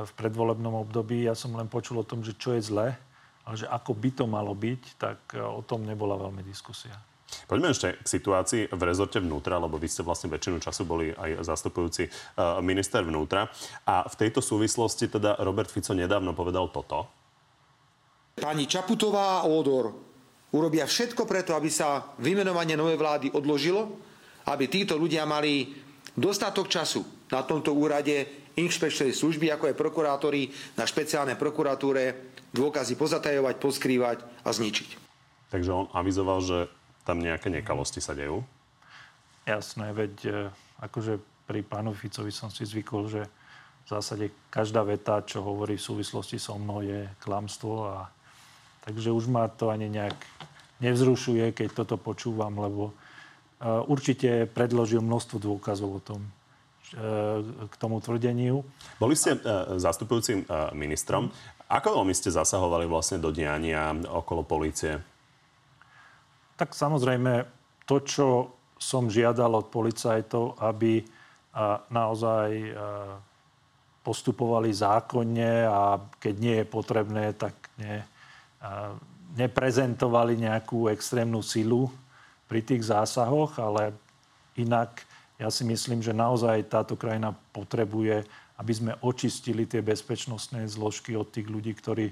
v 0.03 0.11
predvolebnom 0.19 0.75
období. 0.83 1.27
Ja 1.27 1.39
som 1.39 1.55
len 1.55 1.71
počul 1.71 2.03
o 2.03 2.09
tom, 2.09 2.27
že 2.27 2.35
čo 2.35 2.55
je 2.59 2.67
zlé, 2.67 2.99
ale 3.47 3.55
že 3.55 3.71
ako 3.71 3.95
by 3.95 4.11
to 4.11 4.25
malo 4.27 4.53
byť, 4.53 4.83
tak 4.99 5.19
e, 5.35 5.43
o 5.43 5.63
tom 5.63 5.87
nebola 5.87 6.19
veľmi 6.19 6.43
diskusia. 6.43 6.99
Poďme 7.47 7.75
ešte 7.75 7.99
k 7.99 8.07
situácii 8.07 8.63
v 8.71 8.83
rezorte 8.87 9.19
vnútra, 9.19 9.59
lebo 9.59 9.79
vy 9.79 9.91
ste 9.91 10.07
vlastne 10.07 10.31
väčšinu 10.31 10.63
času 10.63 10.83
boli 10.87 11.11
aj 11.15 11.47
zastupujúci 11.47 12.07
e, 12.07 12.11
minister 12.63 13.07
vnútra. 13.07 13.47
A 13.87 14.07
v 14.07 14.15
tejto 14.19 14.43
súvislosti 14.43 15.11
teda 15.11 15.39
Robert 15.43 15.71
Fico 15.71 15.95
nedávno 15.95 16.35
povedal 16.35 16.71
toto. 16.75 17.07
Pani 18.37 18.69
Čaputová 18.69 19.43
a 19.43 19.49
Odor 19.49 19.95
urobia 20.53 20.85
všetko 20.85 21.25
preto, 21.25 21.57
aby 21.57 21.71
sa 21.73 22.15
vymenovanie 22.21 22.77
novej 22.77 22.99
vlády 23.01 23.27
odložilo 23.33 23.97
aby 24.47 24.65
títo 24.71 24.95
ľudia 24.95 25.27
mali 25.27 25.75
dostatok 26.15 26.71
času 26.71 27.03
na 27.31 27.43
tomto 27.43 27.75
úrade 27.75 28.47
inšpekčnej 28.57 29.13
služby, 29.13 29.53
ako 29.53 29.69
aj 29.69 29.77
prokurátori 29.77 30.49
na 30.79 30.89
špeciálnej 30.89 31.37
prokuratúre 31.37 32.33
dôkazy 32.57 32.97
pozatajovať, 32.97 33.55
poskrývať 33.61 34.19
a 34.47 34.49
zničiť. 34.49 34.89
Takže 35.53 35.71
on 35.71 35.87
avizoval, 35.93 36.41
že 36.41 36.59
tam 37.05 37.21
nejaké 37.21 37.53
nekalosti 37.53 38.01
sa 38.01 38.17
dejú? 38.17 38.43
Jasné, 39.47 39.95
veď 39.95 40.15
e, 40.27 40.31
akože 40.83 41.23
pri 41.47 41.63
pánu 41.63 41.95
Ficovi 41.95 42.35
som 42.35 42.51
si 42.51 42.67
zvykol, 42.67 43.07
že 43.07 43.23
v 43.87 43.89
zásade 43.95 44.27
každá 44.51 44.83
veta, 44.83 45.23
čo 45.23 45.47
hovorí 45.47 45.79
v 45.79 45.87
súvislosti 45.87 46.43
so 46.43 46.59
mnou, 46.59 46.83
je 46.83 47.07
klamstvo. 47.23 47.87
A, 47.87 48.11
takže 48.83 49.15
už 49.15 49.31
ma 49.31 49.47
to 49.47 49.71
ani 49.71 49.87
nejak 49.87 50.19
nevzrušuje, 50.83 51.55
keď 51.55 51.87
toto 51.87 51.95
počúvam, 51.95 52.59
lebo 52.59 52.91
určite 53.63 54.45
predložil 54.51 55.01
množstvo 55.01 55.37
dôkazov 55.41 55.91
o 55.97 56.01
tom, 56.01 56.21
uh, 56.23 57.41
k 57.67 57.75
tomu 57.81 58.01
tvrdeniu. 58.01 58.65
Boli 59.01 59.17
ste 59.17 59.37
uh, 59.37 59.77
zastupujúcim 59.81 60.45
ministrom. 60.77 61.33
Ako 61.67 61.99
veľmi 61.99 62.15
ste 62.15 62.31
zasahovali 62.31 62.87
vlastne 62.87 63.19
do 63.19 63.35
diania 63.35 63.91
okolo 64.07 64.47
policie? 64.47 65.03
Tak 66.55 66.73
samozrejme, 66.73 67.43
to, 67.85 67.97
čo 68.07 68.27
som 68.79 69.11
žiadal 69.11 69.51
od 69.51 69.67
policajtov, 69.73 70.63
aby 70.63 71.03
naozaj 71.91 72.49
postupovali 74.05 74.71
zákonne 74.71 75.67
a 75.67 75.99
keď 76.21 76.35
nie 76.37 76.57
je 76.63 76.67
potrebné, 76.69 77.33
tak 77.35 77.57
ne, 77.81 78.05
neprezentovali 79.35 80.39
nejakú 80.39 80.87
extrémnu 80.93 81.41
silu 81.43 81.91
pri 82.47 82.63
tých 82.63 82.87
zásahoch, 82.87 83.59
ale 83.59 83.95
inak 84.57 85.03
ja 85.37 85.53
si 85.53 85.69
myslím, 85.69 86.01
že 86.01 86.17
naozaj 86.17 86.73
táto 86.73 86.97
krajina 86.97 87.37
potrebuje, 87.53 88.25
aby 88.57 88.73
sme 88.73 88.93
očistili 89.05 89.69
tie 89.69 89.85
bezpečnostné 89.85 90.65
zložky 90.65 91.13
od 91.13 91.29
tých 91.29 91.45
ľudí, 91.45 91.77
ktorí, 91.77 92.09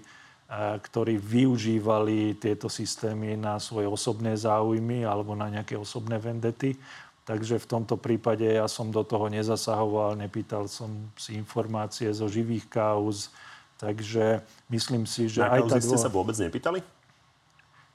ktorí 0.84 1.16
využívali 1.16 2.36
tieto 2.36 2.68
systémy 2.68 3.32
na 3.40 3.56
svoje 3.56 3.88
osobné 3.88 4.36
záujmy 4.36 5.08
alebo 5.08 5.32
na 5.32 5.48
nejaké 5.48 5.72
osobné 5.72 6.20
vendety. 6.20 6.76
Takže 7.24 7.56
v 7.56 7.70
tomto 7.70 7.96
prípade 7.96 8.44
ja 8.44 8.68
som 8.68 8.92
do 8.92 9.00
toho 9.00 9.32
nezasahoval, 9.32 10.20
nepýtal 10.20 10.68
som 10.68 10.92
si 11.16 11.32
informácie 11.40 12.12
zo 12.12 12.28
živých 12.28 12.68
kauz. 12.68 13.32
Takže 13.80 14.44
myslím 14.68 15.08
si, 15.08 15.32
že 15.32 15.40
Na 15.40 15.56
aj 15.56 15.64
dvo... 15.64 15.80
ste 15.80 15.96
sa 15.96 16.12
vôbec 16.12 16.36
nepýtali? 16.36 16.84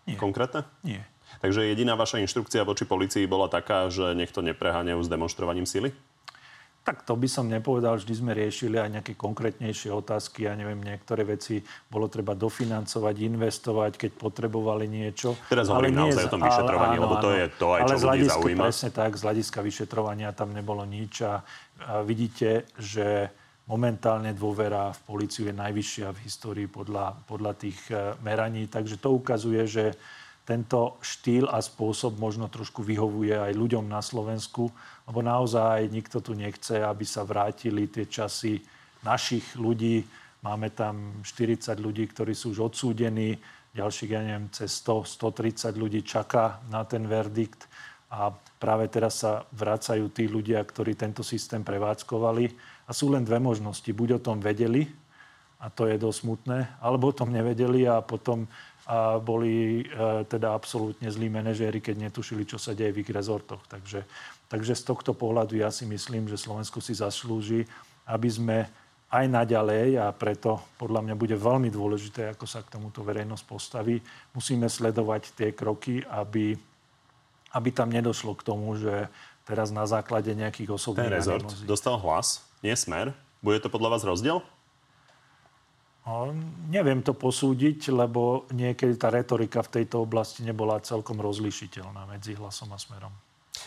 Nie. 0.10 0.18
Konkrétne? 0.18 0.66
Nie. 0.82 1.06
Takže 1.40 1.70
jediná 1.70 1.94
vaša 1.94 2.20
inštrukcia 2.20 2.66
voči 2.66 2.84
policii 2.84 3.30
bola 3.30 3.48
taká, 3.48 3.88
že 3.94 4.18
nech 4.18 4.34
to 4.34 4.42
nepreháňajú 4.42 5.00
s 5.06 5.12
demonstrovaním 5.12 5.70
sily? 5.70 5.94
Tak 6.80 7.06
to 7.06 7.14
by 7.14 7.30
som 7.30 7.46
nepovedal. 7.52 8.02
Vždy 8.02 8.14
sme 8.18 8.32
riešili 8.34 8.80
aj 8.80 8.90
nejaké 8.90 9.14
konkrétnejšie 9.14 9.94
otázky. 9.94 10.50
Ja 10.50 10.58
neviem, 10.58 10.80
niektoré 10.80 11.22
veci 11.22 11.62
bolo 11.92 12.10
treba 12.10 12.34
dofinancovať, 12.34 13.16
investovať, 13.20 13.92
keď 14.00 14.12
potrebovali 14.18 14.90
niečo. 14.90 15.38
Teraz 15.52 15.70
hovorím 15.70 16.08
naozaj 16.08 16.24
z... 16.24 16.28
o 16.28 16.34
tom 16.34 16.42
vyšetrovaní, 16.42 16.96
ale, 16.98 17.04
áno, 17.04 17.06
lebo 17.06 17.16
to 17.22 17.32
je 17.36 17.46
to 17.62 17.68
aj, 17.76 17.82
ale 17.84 17.94
čo 17.94 18.08
ľudí 18.10 18.26
zaujíma. 18.26 18.64
Presne 18.66 18.90
tak, 18.90 19.12
z 19.20 19.22
hľadiska 19.22 19.60
vyšetrovania 19.62 20.30
tam 20.34 20.50
nebolo 20.50 20.82
nič. 20.88 21.14
A, 21.22 21.28
a 21.30 22.02
vidíte, 22.02 22.66
že 22.80 23.30
momentálne 23.70 24.34
dôvera 24.34 24.90
v 24.90 25.02
policiu 25.06 25.46
je 25.46 25.54
najvyššia 25.54 26.08
v 26.10 26.20
histórii 26.26 26.66
podľa, 26.66 27.22
podľa 27.30 27.54
tých 27.54 27.78
e, 27.94 28.18
meraní. 28.26 28.66
Takže 28.66 28.98
to 28.98 29.14
ukazuje, 29.14 29.62
že 29.70 29.94
tento 30.50 30.98
štýl 31.06 31.46
a 31.46 31.62
spôsob 31.62 32.18
možno 32.18 32.50
trošku 32.50 32.82
vyhovuje 32.82 33.38
aj 33.38 33.54
ľuďom 33.54 33.86
na 33.86 34.02
Slovensku, 34.02 34.74
lebo 35.06 35.22
naozaj 35.22 35.94
nikto 35.94 36.26
tu 36.26 36.34
nechce, 36.34 36.82
aby 36.82 37.06
sa 37.06 37.22
vrátili 37.22 37.86
tie 37.86 38.10
časy 38.10 38.58
našich 39.06 39.54
ľudí. 39.54 40.02
Máme 40.42 40.74
tam 40.74 41.22
40 41.22 41.78
ľudí, 41.78 42.10
ktorí 42.10 42.34
sú 42.34 42.58
už 42.58 42.74
odsúdení, 42.74 43.38
ďalších, 43.78 44.10
ja 44.10 44.26
neviem, 44.26 44.50
cez 44.50 44.82
100, 44.82 45.06
130 45.22 45.78
ľudí 45.78 46.02
čaká 46.02 46.66
na 46.74 46.82
ten 46.82 47.06
verdikt 47.06 47.70
a 48.10 48.34
práve 48.34 48.90
teraz 48.90 49.22
sa 49.22 49.46
vracajú 49.54 50.10
tí 50.10 50.26
ľudia, 50.26 50.66
ktorí 50.66 50.98
tento 50.98 51.22
systém 51.22 51.62
prevádzkovali. 51.62 52.50
A 52.90 52.92
sú 52.92 53.14
len 53.14 53.22
dve 53.22 53.38
možnosti. 53.38 53.86
Buď 53.86 54.18
o 54.18 54.24
tom 54.34 54.42
vedeli, 54.42 54.90
a 55.62 55.70
to 55.70 55.86
je 55.86 56.02
dosť 56.02 56.20
smutné, 56.26 56.60
alebo 56.82 57.14
o 57.14 57.18
tom 57.18 57.30
nevedeli 57.30 57.86
a 57.86 58.02
potom 58.02 58.50
a 58.90 59.22
boli 59.22 59.86
e, 59.86 60.26
teda 60.26 60.58
absolútne 60.58 61.06
zlí 61.14 61.30
manažéri, 61.30 61.78
keď 61.78 62.10
netušili, 62.10 62.42
čo 62.50 62.58
sa 62.58 62.74
deje 62.74 62.90
v 62.90 63.06
ich 63.06 63.14
rezortoch. 63.14 63.62
Takže, 63.70 64.02
takže 64.50 64.74
z 64.74 64.82
tohto 64.82 65.14
pohľadu 65.14 65.62
ja 65.62 65.70
si 65.70 65.86
myslím, 65.86 66.26
že 66.26 66.42
Slovensko 66.42 66.82
si 66.82 66.98
zaslúži, 66.98 67.70
aby 68.10 68.30
sme 68.34 68.58
aj 69.14 69.26
naďalej, 69.30 70.02
a 70.02 70.10
preto 70.10 70.58
podľa 70.82 71.06
mňa 71.06 71.16
bude 71.18 71.38
veľmi 71.38 71.70
dôležité, 71.70 72.34
ako 72.34 72.46
sa 72.50 72.66
k 72.66 72.82
tomuto 72.82 73.06
verejnosť 73.06 73.44
postaví, 73.46 74.02
musíme 74.34 74.66
sledovať 74.66 75.38
tie 75.38 75.50
kroky, 75.54 76.02
aby, 76.10 76.58
aby 77.54 77.70
tam 77.70 77.94
nedošlo 77.94 78.34
k 78.38 78.46
tomu, 78.46 78.74
že 78.74 79.06
teraz 79.46 79.70
na 79.70 79.86
základe 79.86 80.34
nejakých 80.34 80.78
osobných... 80.82 81.14
Ten 81.14 81.18
rezort 81.22 81.50
dostal 81.66 81.98
hlas, 82.02 82.42
nie 82.66 82.74
smer. 82.74 83.14
Bude 83.42 83.62
to 83.62 83.70
podľa 83.70 83.98
vás 83.98 84.04
rozdiel? 84.06 84.42
Neviem 86.70 87.02
to 87.02 87.18
posúdiť, 87.18 87.90
lebo 87.92 88.46
niekedy 88.54 88.96
tá 88.96 89.10
retorika 89.10 89.66
v 89.66 89.82
tejto 89.82 90.06
oblasti 90.06 90.46
nebola 90.46 90.82
celkom 90.82 91.18
rozlišiteľná 91.18 92.06
medzi 92.10 92.38
hlasom 92.38 92.70
a 92.74 92.80
smerom. 92.80 93.12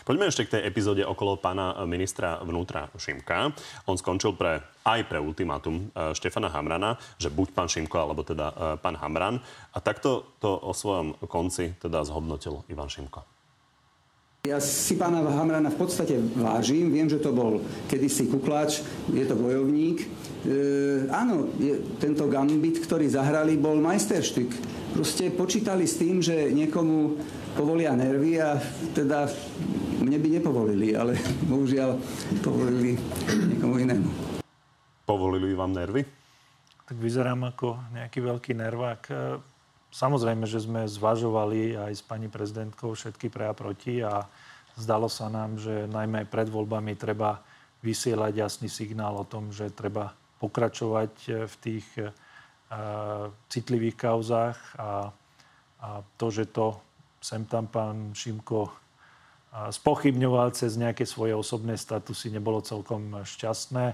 Poďme 0.03 0.27
ešte 0.27 0.49
k 0.49 0.53
tej 0.57 0.65
epizóde 0.67 1.05
okolo 1.05 1.39
pána 1.39 1.77
ministra 1.85 2.41
vnútra 2.41 2.89
Šimka. 2.97 3.53
On 3.87 3.95
skončil 3.95 4.33
pre, 4.33 4.59
aj 4.83 5.05
pre 5.05 5.21
ultimátum 5.21 5.87
e, 5.93 6.11
Štefana 6.17 6.49
Hamrana, 6.49 6.97
že 7.21 7.29
buď 7.29 7.53
pán 7.55 7.69
Šimko, 7.69 8.01
alebo 8.01 8.25
teda 8.25 8.51
e, 8.51 8.55
pán 8.81 8.97
Hamran. 8.99 9.39
A 9.71 9.77
takto 9.79 10.35
to 10.41 10.59
o 10.59 10.73
svojom 10.73 11.15
konci 11.29 11.77
teda 11.79 12.03
zhodnotil 12.03 12.65
Ivan 12.67 12.89
Šimko. 12.89 13.23
Ja 14.43 14.59
si 14.59 14.99
pána 14.99 15.23
Hamrana 15.23 15.71
v 15.71 15.87
podstate 15.87 16.19
vážim. 16.19 16.91
Viem, 16.91 17.07
že 17.07 17.23
to 17.23 17.31
bol 17.31 17.63
kedysi 17.87 18.27
kuklač, 18.27 18.83
je 19.07 19.23
to 19.23 19.39
bojovník. 19.39 20.03
E, 20.03 20.07
áno, 21.07 21.47
je, 21.55 21.79
tento 21.95 22.27
gambit, 22.27 22.83
ktorý 22.83 23.07
zahrali, 23.07 23.55
bol 23.55 23.79
majsterštyk. 23.79 24.51
Proste 24.99 25.31
počítali 25.31 25.87
s 25.87 25.95
tým, 25.95 26.19
že 26.19 26.51
niekomu 26.51 27.15
povolia 27.55 27.95
nervy 27.95 28.43
a 28.43 28.59
teda 28.91 29.31
mne 30.03 30.19
by 30.19 30.27
nepovolili, 30.35 30.91
ale 30.91 31.15
bohužiaľ 31.47 31.95
povolili 32.43 32.99
niekomu 33.47 33.79
inému. 33.79 34.09
Povolili 35.07 35.55
vám 35.55 35.71
nervy? 35.71 36.03
Tak 36.83 36.99
vyzerám 36.99 37.47
ako 37.47 37.95
nejaký 37.95 38.19
veľký 38.19 38.59
nervák. 38.59 39.01
E, 39.93 39.95
Samozrejme, 39.95 40.49
že 40.49 40.65
sme 40.65 40.89
zvažovali 40.89 41.77
aj 41.77 41.93
s 41.93 42.01
pani 42.01 42.25
prezidentkou 42.25 42.97
všetky 42.97 43.29
pre 43.29 43.45
a 43.45 43.53
proti 43.53 44.01
a 44.01 44.25
zdalo 44.73 45.05
sa 45.05 45.29
nám, 45.29 45.61
že 45.61 45.85
najmä 45.85 46.25
pred 46.25 46.49
voľbami 46.49 46.97
treba 46.97 47.45
vysielať 47.85 48.33
jasný 48.33 48.73
signál 48.73 49.13
o 49.21 49.29
tom, 49.29 49.53
že 49.53 49.69
treba 49.69 50.17
pokračovať 50.41 51.45
v 51.45 51.55
tých 51.61 51.85
uh, 52.01 52.09
citlivých 53.53 53.93
kauzách 53.93 54.57
a, 54.81 55.13
a 55.77 55.89
to, 56.17 56.27
že 56.33 56.49
to 56.49 56.73
sem 57.21 57.45
tam 57.45 57.69
pán 57.69 58.17
Šimko 58.17 58.65
uh, 58.65 58.73
spochybňoval 59.69 60.57
cez 60.57 60.73
nejaké 60.73 61.05
svoje 61.05 61.37
osobné 61.37 61.77
statusy, 61.77 62.33
nebolo 62.33 62.65
celkom 62.65 63.21
šťastné. 63.21 63.93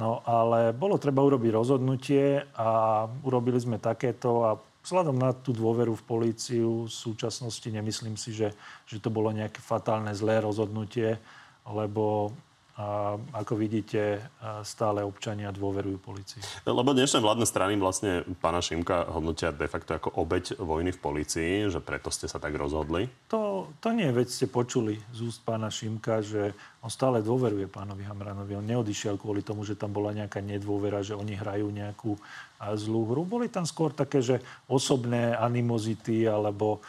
No 0.00 0.24
ale 0.24 0.72
bolo 0.72 0.96
treba 0.96 1.20
urobiť 1.20 1.52
rozhodnutie 1.52 2.48
a 2.56 3.04
urobili 3.28 3.60
sme 3.60 3.76
takéto 3.76 4.30
a 4.40 4.50
Vzhľadom 4.84 5.16
na 5.16 5.32
tú 5.32 5.56
dôveru 5.56 5.96
v 5.96 6.04
políciu 6.04 6.84
v 6.84 6.92
súčasnosti 6.92 7.64
nemyslím 7.64 8.20
si, 8.20 8.36
že, 8.36 8.52
že 8.84 9.00
to 9.00 9.08
bolo 9.08 9.32
nejaké 9.32 9.64
fatálne 9.64 10.12
zlé 10.12 10.44
rozhodnutie, 10.44 11.16
lebo 11.64 12.36
a 12.74 13.14
ako 13.38 13.54
vidíte, 13.54 14.18
stále 14.66 15.06
občania 15.06 15.54
dôverujú 15.54 15.98
policii. 16.02 16.42
Lebo 16.66 16.90
dnešné 16.90 17.22
vládne 17.22 17.46
strany 17.46 17.78
vlastne 17.78 18.26
pána 18.42 18.58
Šimka 18.58 19.14
hodnotia 19.14 19.54
de 19.54 19.70
facto 19.70 19.94
ako 19.94 20.10
obeď 20.18 20.58
vojny 20.58 20.90
v 20.90 20.98
policii, 20.98 21.52
že 21.70 21.78
preto 21.78 22.10
ste 22.10 22.26
sa 22.26 22.42
tak 22.42 22.58
rozhodli? 22.58 23.06
To, 23.30 23.70
to 23.78 23.94
nie, 23.94 24.10
veď 24.10 24.26
ste 24.26 24.46
počuli 24.50 24.98
z 25.14 25.18
úst 25.22 25.46
pána 25.46 25.70
Šimka, 25.70 26.18
že 26.26 26.50
on 26.82 26.90
stále 26.90 27.22
dôveruje 27.22 27.70
pánovi 27.70 28.02
Hamranovi. 28.10 28.58
On 28.58 28.66
neodišiel 28.66 29.22
kvôli 29.22 29.46
tomu, 29.46 29.62
že 29.62 29.78
tam 29.78 29.94
bola 29.94 30.10
nejaká 30.10 30.42
nedôvera, 30.42 31.06
že 31.06 31.14
oni 31.14 31.38
hrajú 31.38 31.70
nejakú 31.70 32.18
zlú 32.74 33.06
hru. 33.06 33.22
Boli 33.22 33.46
tam 33.46 33.64
skôr 33.64 33.94
také, 33.94 34.18
že 34.18 34.42
osobné 34.66 35.32
animozity 35.38 36.26
alebo 36.26 36.82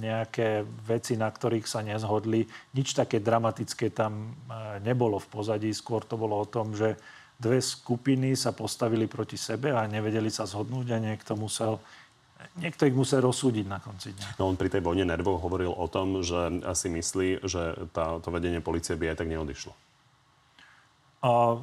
nejaké 0.00 0.64
veci, 0.88 1.14
na 1.20 1.28
ktorých 1.28 1.68
sa 1.68 1.84
nezhodli. 1.84 2.48
Nič 2.74 2.96
také 2.96 3.20
dramatické 3.20 3.92
tam 3.92 4.34
nebolo 4.80 5.20
v 5.20 5.30
pozadí. 5.30 5.70
Skôr 5.70 6.02
to 6.02 6.16
bolo 6.16 6.40
o 6.40 6.48
tom, 6.48 6.72
že 6.72 6.96
dve 7.36 7.60
skupiny 7.60 8.34
sa 8.34 8.56
postavili 8.56 9.04
proti 9.04 9.36
sebe 9.36 9.70
a 9.74 9.84
nevedeli 9.84 10.32
sa 10.32 10.48
zhodnúť 10.48 10.86
a 10.96 10.98
niekto 10.98 11.36
musel 11.36 11.78
Niekto 12.60 12.84
ich 12.84 12.92
musel 12.92 13.24
rozsúdiť 13.24 13.64
na 13.64 13.80
konci 13.80 14.12
dňa. 14.12 14.36
No 14.36 14.52
on 14.52 14.60
pri 14.60 14.68
tej 14.68 14.84
vojne 14.84 15.08
nervov 15.08 15.40
hovoril 15.40 15.72
o 15.72 15.88
tom, 15.88 16.20
že 16.20 16.60
asi 16.68 16.92
myslí, 16.92 17.40
že 17.40 17.88
tá, 17.96 18.20
to 18.20 18.28
vedenie 18.28 18.60
policie 18.60 19.00
by 19.00 19.16
aj 19.16 19.24
tak 19.24 19.32
neodišlo. 19.32 19.72
A 21.24 21.56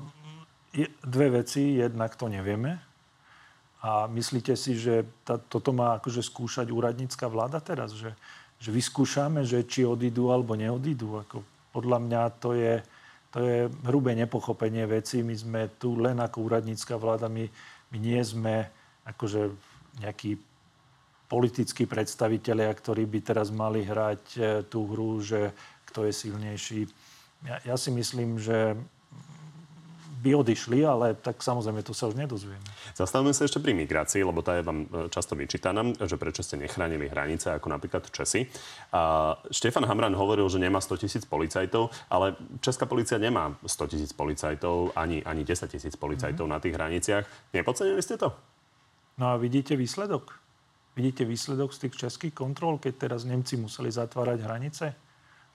dve 1.06 1.28
veci. 1.30 1.78
Jednak 1.78 2.17
to 2.17 2.26
nevieme. 2.26 2.82
A 3.82 4.06
myslíte 4.06 4.54
si, 4.54 4.78
že 4.78 5.02
tá, 5.26 5.41
toto 5.41 5.74
má 5.74 5.98
akože 5.98 6.22
skúšať 6.22 6.70
úradnícka 6.70 7.26
vláda 7.26 7.58
teraz? 7.58 7.98
Že, 7.98 8.13
že 8.62 8.70
vyskúšame, 8.70 9.41
že 9.41 9.65
či 9.65 9.89
odídu 9.89 10.30
alebo 10.30 10.54
neodídu? 10.54 11.17
Ako, 11.26 11.41
podľa 11.74 11.98
mňa 11.98 12.22
to 12.38 12.54
je, 12.54 12.86
to 13.34 13.39
je 13.41 13.58
hrubé 13.89 14.13
nepochopenie 14.13 14.86
veci. 14.86 15.26
My 15.26 15.34
sme 15.34 15.62
tu 15.82 15.98
len 15.98 16.22
ako 16.22 16.46
úradnícka 16.46 16.94
vláda. 16.94 17.26
My, 17.26 17.50
my 17.89 17.98
nie 17.98 18.22
sme 18.22 18.70
akože 19.10 19.50
nejakí 19.98 20.38
politickí 21.26 21.89
predstavitelia, 21.89 22.70
ktorí 22.70 23.08
by 23.08 23.20
teraz 23.24 23.50
mali 23.50 23.88
hrať 23.88 24.24
e, 24.36 24.39
tú 24.67 24.84
hru, 24.84 25.24
že 25.24 25.56
kto 25.88 26.04
je 26.06 26.13
silnejší. 26.13 26.82
Ja, 27.48 27.56
ja 27.63 27.76
si 27.80 27.88
myslím, 27.89 28.36
že 28.36 28.76
by 30.22 30.38
odišli, 30.38 30.86
ale 30.86 31.18
tak 31.18 31.42
samozrejme 31.42 31.82
to 31.82 31.98
sa 31.98 32.06
už 32.06 32.14
nedozvieme. 32.14 32.62
Zastavme 32.94 33.34
sa 33.34 33.50
ešte 33.50 33.58
pri 33.58 33.74
migrácii, 33.74 34.22
lebo 34.22 34.46
tá 34.46 34.62
je 34.62 34.64
vám 34.64 34.86
e, 34.86 35.10
často 35.10 35.34
vyčítaná, 35.34 35.82
že 36.06 36.22
prečo 36.22 36.46
ste 36.46 36.62
nechránili 36.62 37.10
hranice, 37.10 37.58
ako 37.58 37.74
napríklad 37.74 38.06
Česi. 38.14 38.46
A 38.94 39.34
Štefan 39.50 39.90
Hamran 39.90 40.14
hovoril, 40.14 40.46
že 40.46 40.62
nemá 40.62 40.78
100 40.78 41.02
tisíc 41.02 41.24
policajtov, 41.26 41.90
ale 42.06 42.38
Česká 42.62 42.86
policia 42.86 43.18
nemá 43.18 43.58
100 43.66 43.98
tisíc 43.98 44.12
policajtov, 44.14 44.94
ani, 44.94 45.26
ani 45.26 45.42
10 45.42 45.66
tisíc 45.66 45.98
policajtov 45.98 46.46
mm-hmm. 46.46 46.54
na 46.54 46.64
tých 46.64 46.76
hraniciach. 46.78 47.26
Nepodcenili 47.58 48.06
ste 48.06 48.22
to? 48.22 48.30
No 49.18 49.34
a 49.34 49.42
vidíte 49.42 49.74
výsledok? 49.74 50.38
Vidíte 50.96 51.26
výsledok 51.26 51.74
z 51.74 51.88
tých 51.88 51.96
českých 52.08 52.34
kontrol, 52.36 52.78
keď 52.78 53.10
teraz 53.10 53.26
Nemci 53.26 53.58
museli 53.58 53.90
zatvárať 53.90 54.38
hranice? 54.44 55.11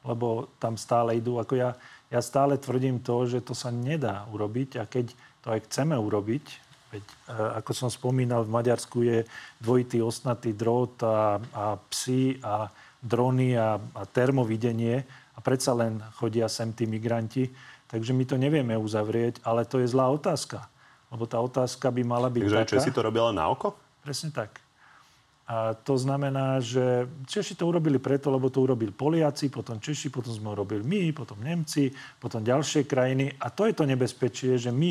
Lebo 0.06 0.48
tam 0.62 0.78
stále 0.78 1.18
idú, 1.18 1.42
ako 1.42 1.58
ja, 1.58 1.70
ja 2.08 2.22
stále 2.22 2.54
tvrdím 2.56 3.02
to, 3.02 3.26
že 3.26 3.42
to 3.42 3.52
sa 3.52 3.74
nedá 3.74 4.24
urobiť 4.30 4.78
a 4.78 4.86
keď 4.86 5.12
to 5.42 5.50
aj 5.50 5.60
chceme 5.66 5.98
urobiť, 5.98 6.44
veď, 6.94 7.04
e, 7.04 7.14
ako 7.62 7.70
som 7.74 7.90
spomínal, 7.90 8.46
v 8.46 8.54
Maďarsku 8.54 8.98
je 9.02 9.18
dvojitý 9.58 9.98
osnatý 10.02 10.54
drôt 10.54 10.94
a, 11.02 11.42
a 11.52 11.64
psy 11.90 12.38
a 12.42 12.70
drony 13.02 13.58
a, 13.58 13.78
a 13.78 14.02
termovidenie 14.06 15.02
a 15.36 15.38
predsa 15.42 15.74
len 15.74 15.98
chodia 16.18 16.50
sem 16.50 16.72
tí 16.72 16.86
migranti. 16.86 17.50
Takže 17.86 18.10
my 18.10 18.24
to 18.26 18.34
nevieme 18.34 18.74
uzavrieť, 18.74 19.46
ale 19.46 19.62
to 19.62 19.78
je 19.78 19.86
zlá 19.86 20.10
otázka. 20.10 20.66
Lebo 21.06 21.22
tá 21.30 21.38
otázka 21.38 21.86
by 21.94 22.02
mala 22.02 22.26
byť 22.26 22.42
Takže 22.42 22.58
taká... 22.58 22.66
Takže 22.66 22.86
si 22.90 22.94
to 22.94 23.06
robila 23.06 23.30
na 23.30 23.46
oko? 23.46 23.78
Presne 24.02 24.34
tak. 24.34 24.65
A 25.46 25.78
to 25.78 25.94
znamená, 25.94 26.58
že 26.58 27.06
Češi 27.30 27.54
to 27.54 27.70
urobili 27.70 28.02
preto, 28.02 28.34
lebo 28.34 28.50
to 28.50 28.66
urobil 28.66 28.90
Poliaci, 28.90 29.46
potom 29.46 29.78
Češi, 29.78 30.10
potom 30.10 30.34
sme 30.34 30.50
urobili 30.50 30.82
my, 30.82 31.14
potom 31.14 31.38
Nemci, 31.38 31.94
potom 32.18 32.42
ďalšie 32.42 32.82
krajiny. 32.82 33.30
A 33.38 33.54
to 33.54 33.70
je 33.70 33.74
to 33.78 33.86
nebezpečie, 33.86 34.58
že 34.58 34.74
my, 34.74 34.90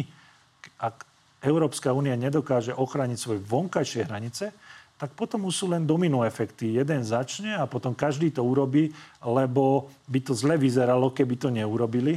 ak 0.79 1.03
Európska 1.43 1.91
únia 1.91 2.15
nedokáže 2.15 2.71
ochrániť 2.71 3.17
svoje 3.19 3.43
vonkajšie 3.43 4.07
hranice, 4.07 4.55
tak 4.95 5.11
potom 5.11 5.43
už 5.43 5.53
sú 5.53 5.65
len 5.67 5.83
domino 5.83 6.23
efekty. 6.23 6.79
Jeden 6.79 7.03
začne 7.03 7.59
a 7.59 7.67
potom 7.67 7.91
každý 7.91 8.31
to 8.31 8.39
urobí, 8.39 8.95
lebo 9.27 9.91
by 10.07 10.19
to 10.23 10.31
zle 10.31 10.55
vyzeralo, 10.55 11.11
keby 11.11 11.35
to 11.35 11.51
neurobili. 11.51 12.15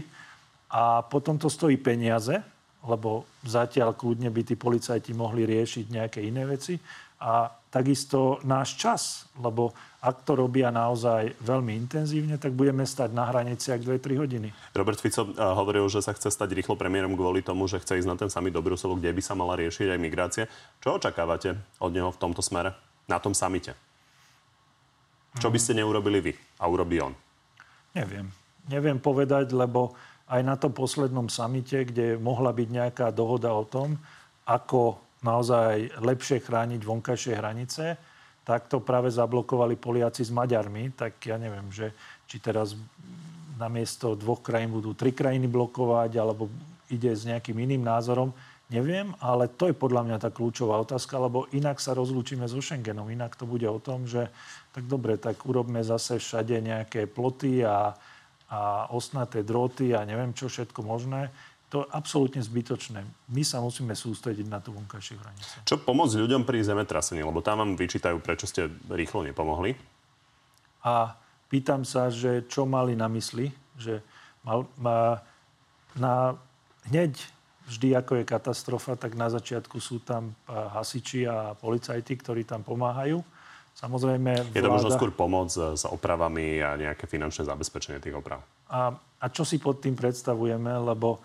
A 0.70 1.03
potom 1.03 1.35
to 1.35 1.51
stojí 1.51 1.74
peniaze, 1.74 2.38
lebo 2.87 3.27
zatiaľ 3.42 3.98
kľudne 3.98 4.31
by 4.31 4.42
tí 4.46 4.55
policajti 4.55 5.11
mohli 5.11 5.42
riešiť 5.42 5.90
nejaké 5.90 6.22
iné 6.22 6.46
veci 6.46 6.79
a 7.18 7.51
takisto 7.68 8.40
náš 8.44 8.81
čas, 8.81 9.02
lebo 9.37 9.76
ak 9.98 10.22
to 10.22 10.38
robia 10.38 10.70
naozaj 10.70 11.35
veľmi 11.42 11.74
intenzívne, 11.74 12.38
tak 12.38 12.54
budeme 12.54 12.87
stať 12.87 13.11
na 13.11 13.26
hraniciach 13.28 13.83
2-3 13.83 14.22
hodiny. 14.22 14.48
Robert 14.72 15.00
Fico 15.02 15.26
eh, 15.26 15.35
hovoril, 15.37 15.85
že 15.90 16.00
sa 16.00 16.14
chce 16.14 16.31
stať 16.31 16.54
rýchlo 16.54 16.78
premiérom 16.78 17.12
kvôli 17.18 17.42
tomu, 17.42 17.66
že 17.66 17.83
chce 17.83 18.00
ísť 18.04 18.09
na 18.09 18.16
ten 18.16 18.31
samý 18.31 18.54
do 18.54 18.62
Bruselu, 18.62 18.96
kde 18.96 19.11
by 19.11 19.22
sa 19.22 19.35
mala 19.35 19.59
riešiť 19.59 19.90
aj 19.90 20.00
migrácia. 20.00 20.44
Čo 20.81 21.02
očakávate 21.02 21.59
od 21.83 21.90
neho 21.92 22.09
v 22.14 22.20
tomto 22.20 22.40
smere, 22.40 22.72
na 23.11 23.18
tom 23.18 23.35
samite? 23.35 23.74
Čo 25.37 25.52
by 25.52 25.59
ste 25.61 25.76
neurobili 25.76 26.18
vy 26.24 26.33
a 26.59 26.64
urobí 26.66 26.98
on? 27.04 27.12
Neviem. 27.92 28.31
Neviem 28.68 28.98
povedať, 29.00 29.52
lebo 29.52 29.96
aj 30.28 30.40
na 30.44 30.54
tom 30.61 30.76
poslednom 30.76 31.26
samite, 31.33 31.88
kde 31.88 32.20
mohla 32.20 32.52
byť 32.52 32.68
nejaká 32.68 33.07
dohoda 33.12 33.52
o 33.57 33.64
tom, 33.64 33.96
ako 34.44 35.00
naozaj 35.22 35.98
lepšie 35.98 36.38
chrániť 36.42 36.81
vonkajšie 36.83 37.35
hranice, 37.35 37.98
tak 38.46 38.70
to 38.70 38.81
práve 38.81 39.12
zablokovali 39.12 39.76
Poliaci 39.76 40.24
s 40.24 40.33
Maďarmi. 40.33 40.96
Tak 40.96 41.20
ja 41.28 41.37
neviem, 41.37 41.68
že 41.68 41.92
či 42.24 42.40
teraz 42.40 42.72
namiesto 43.61 44.16
dvoch 44.16 44.40
krajín 44.40 44.72
budú 44.72 44.94
tri 44.94 45.12
krajiny 45.12 45.50
blokovať, 45.50 46.16
alebo 46.16 46.48
ide 46.88 47.12
s 47.12 47.28
nejakým 47.28 47.59
iným 47.59 47.85
názorom. 47.85 48.33
Neviem, 48.68 49.16
ale 49.24 49.48
to 49.48 49.72
je 49.72 49.76
podľa 49.76 50.04
mňa 50.04 50.16
tá 50.20 50.28
kľúčová 50.28 50.76
otázka, 50.85 51.16
lebo 51.16 51.48
inak 51.57 51.81
sa 51.81 51.96
rozlúčime 51.96 52.44
so 52.48 52.61
Schengenom. 52.61 53.09
Inak 53.09 53.37
to 53.37 53.48
bude 53.48 53.64
o 53.64 53.81
tom, 53.81 54.04
že 54.04 54.28
tak 54.76 54.85
dobre, 54.85 55.16
tak 55.16 55.40
urobme 55.48 55.81
zase 55.81 56.20
všade 56.20 56.61
nejaké 56.61 57.09
ploty 57.09 57.64
a, 57.64 57.96
a 58.52 58.61
osnaté 58.92 59.40
droty 59.40 59.96
a 59.96 60.04
neviem 60.04 60.37
čo 60.37 60.52
všetko 60.52 60.85
možné 60.85 61.33
to 61.68 61.85
je 61.85 61.87
absolútne 61.92 62.40
zbytočné. 62.40 63.04
My 63.28 63.42
sa 63.44 63.61
musíme 63.61 63.92
sústrediť 63.92 64.48
na 64.48 64.57
tú 64.57 64.72
vonkajšiu 64.72 65.16
hranicu. 65.20 65.54
Čo 65.68 65.76
pomôcť 65.85 66.16
ľuďom 66.24 66.48
pri 66.48 66.64
zemetrasení? 66.64 67.20
Lebo 67.20 67.44
tam 67.44 67.61
vám 67.61 67.72
vyčítajú, 67.76 68.16
prečo 68.24 68.48
ste 68.48 68.72
rýchlo 68.88 69.20
nepomohli. 69.28 69.76
A 70.81 71.12
pýtam 71.52 71.85
sa, 71.85 72.09
že 72.09 72.48
čo 72.48 72.64
mali 72.64 72.96
na 72.96 73.04
mysli, 73.12 73.52
že 73.76 74.00
mal, 74.40 74.64
má, 74.81 75.20
na, 75.92 76.40
hneď 76.88 77.20
vždy, 77.68 78.00
ako 78.00 78.12
je 78.16 78.24
katastrofa, 78.24 78.96
tak 78.96 79.12
na 79.12 79.28
začiatku 79.28 79.76
sú 79.76 80.00
tam 80.00 80.33
hasiči 80.48 81.28
a 81.28 81.52
policajti, 81.52 82.16
ktorí 82.16 82.48
tam 82.48 82.64
pomáhajú. 82.64 83.20
Samozrejme, 83.76 84.50
vláda... 84.50 84.57
Je 84.57 84.64
to 84.64 84.72
možno 84.72 84.90
skôr 84.90 85.12
pomoc 85.12 85.52
s 85.52 85.85
opravami 85.85 86.64
a 86.64 86.74
nejaké 86.81 87.04
finančné 87.04 87.44
zabezpečenie 87.44 88.00
tých 88.00 88.16
oprav. 88.16 88.40
A, 88.72 88.90
a 88.96 89.26
čo 89.28 89.44
si 89.44 89.61
pod 89.61 89.85
tým 89.85 89.94
predstavujeme, 89.94 90.72
lebo 90.83 91.20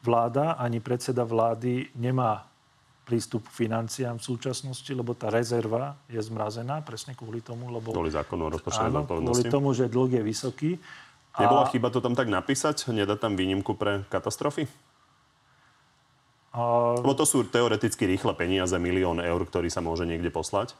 vláda 0.00 0.56
ani 0.56 0.80
predseda 0.80 1.24
vlády 1.24 1.92
nemá 1.96 2.48
prístup 3.04 3.42
k 3.50 3.66
financiám 3.66 4.22
v 4.22 4.24
súčasnosti, 4.24 4.86
lebo 4.94 5.18
tá 5.18 5.34
rezerva 5.34 5.98
je 6.06 6.22
zmrazená 6.22 6.78
presne 6.86 7.18
kvôli 7.18 7.42
tomu, 7.42 7.66
lebo... 7.66 7.90
Kvôli 7.90 8.14
zákonu 8.14 8.46
o 8.46 8.50
rozpočtovej 8.54 9.02
Kvôli 9.02 9.44
tomu, 9.50 9.74
že 9.74 9.90
dlh 9.90 10.20
je 10.20 10.22
vysoký. 10.22 10.70
A... 11.34 11.42
Nebola 11.42 11.66
chyba 11.74 11.90
to 11.90 11.98
tam 11.98 12.14
tak 12.14 12.30
napísať? 12.30 12.86
Nedá 12.94 13.18
tam 13.18 13.34
výnimku 13.34 13.74
pre 13.74 14.06
katastrofy? 14.06 14.70
A... 16.54 16.94
Lebo 17.02 17.18
to 17.18 17.26
sú 17.26 17.42
teoreticky 17.46 18.06
rýchle 18.06 18.30
peniaze, 18.38 18.74
milión 18.78 19.18
eur, 19.18 19.42
ktorý 19.42 19.66
sa 19.66 19.82
môže 19.82 20.06
niekde 20.06 20.30
poslať. 20.30 20.78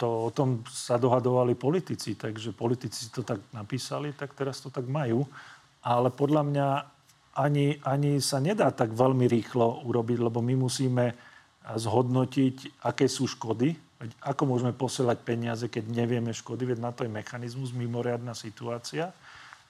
To 0.00 0.28
o 0.28 0.30
tom 0.32 0.64
sa 0.64 0.96
dohadovali 0.96 1.52
politici, 1.60 2.16
takže 2.16 2.56
politici 2.56 3.12
to 3.12 3.20
tak 3.20 3.36
napísali, 3.52 4.16
tak 4.16 4.32
teraz 4.32 4.64
to 4.64 4.72
tak 4.72 4.88
majú. 4.88 5.28
Ale 5.84 6.08
podľa 6.08 6.40
mňa 6.40 6.68
ani, 7.36 7.78
ani 7.86 8.18
sa 8.18 8.42
nedá 8.42 8.74
tak 8.74 8.90
veľmi 8.94 9.30
rýchlo 9.30 9.86
urobiť, 9.86 10.18
lebo 10.18 10.42
my 10.42 10.54
musíme 10.58 11.14
zhodnotiť, 11.60 12.82
aké 12.82 13.06
sú 13.06 13.30
škody. 13.30 13.76
Veď 14.00 14.10
ako 14.24 14.42
môžeme 14.48 14.72
posielať 14.72 15.18
peniaze, 15.22 15.64
keď 15.68 15.92
nevieme 15.92 16.32
škody? 16.32 16.64
Veď 16.64 16.78
na 16.80 16.90
to 16.90 17.04
je 17.04 17.12
mechanizmus, 17.12 17.76
mimoriadná 17.76 18.32
situácia. 18.32 19.12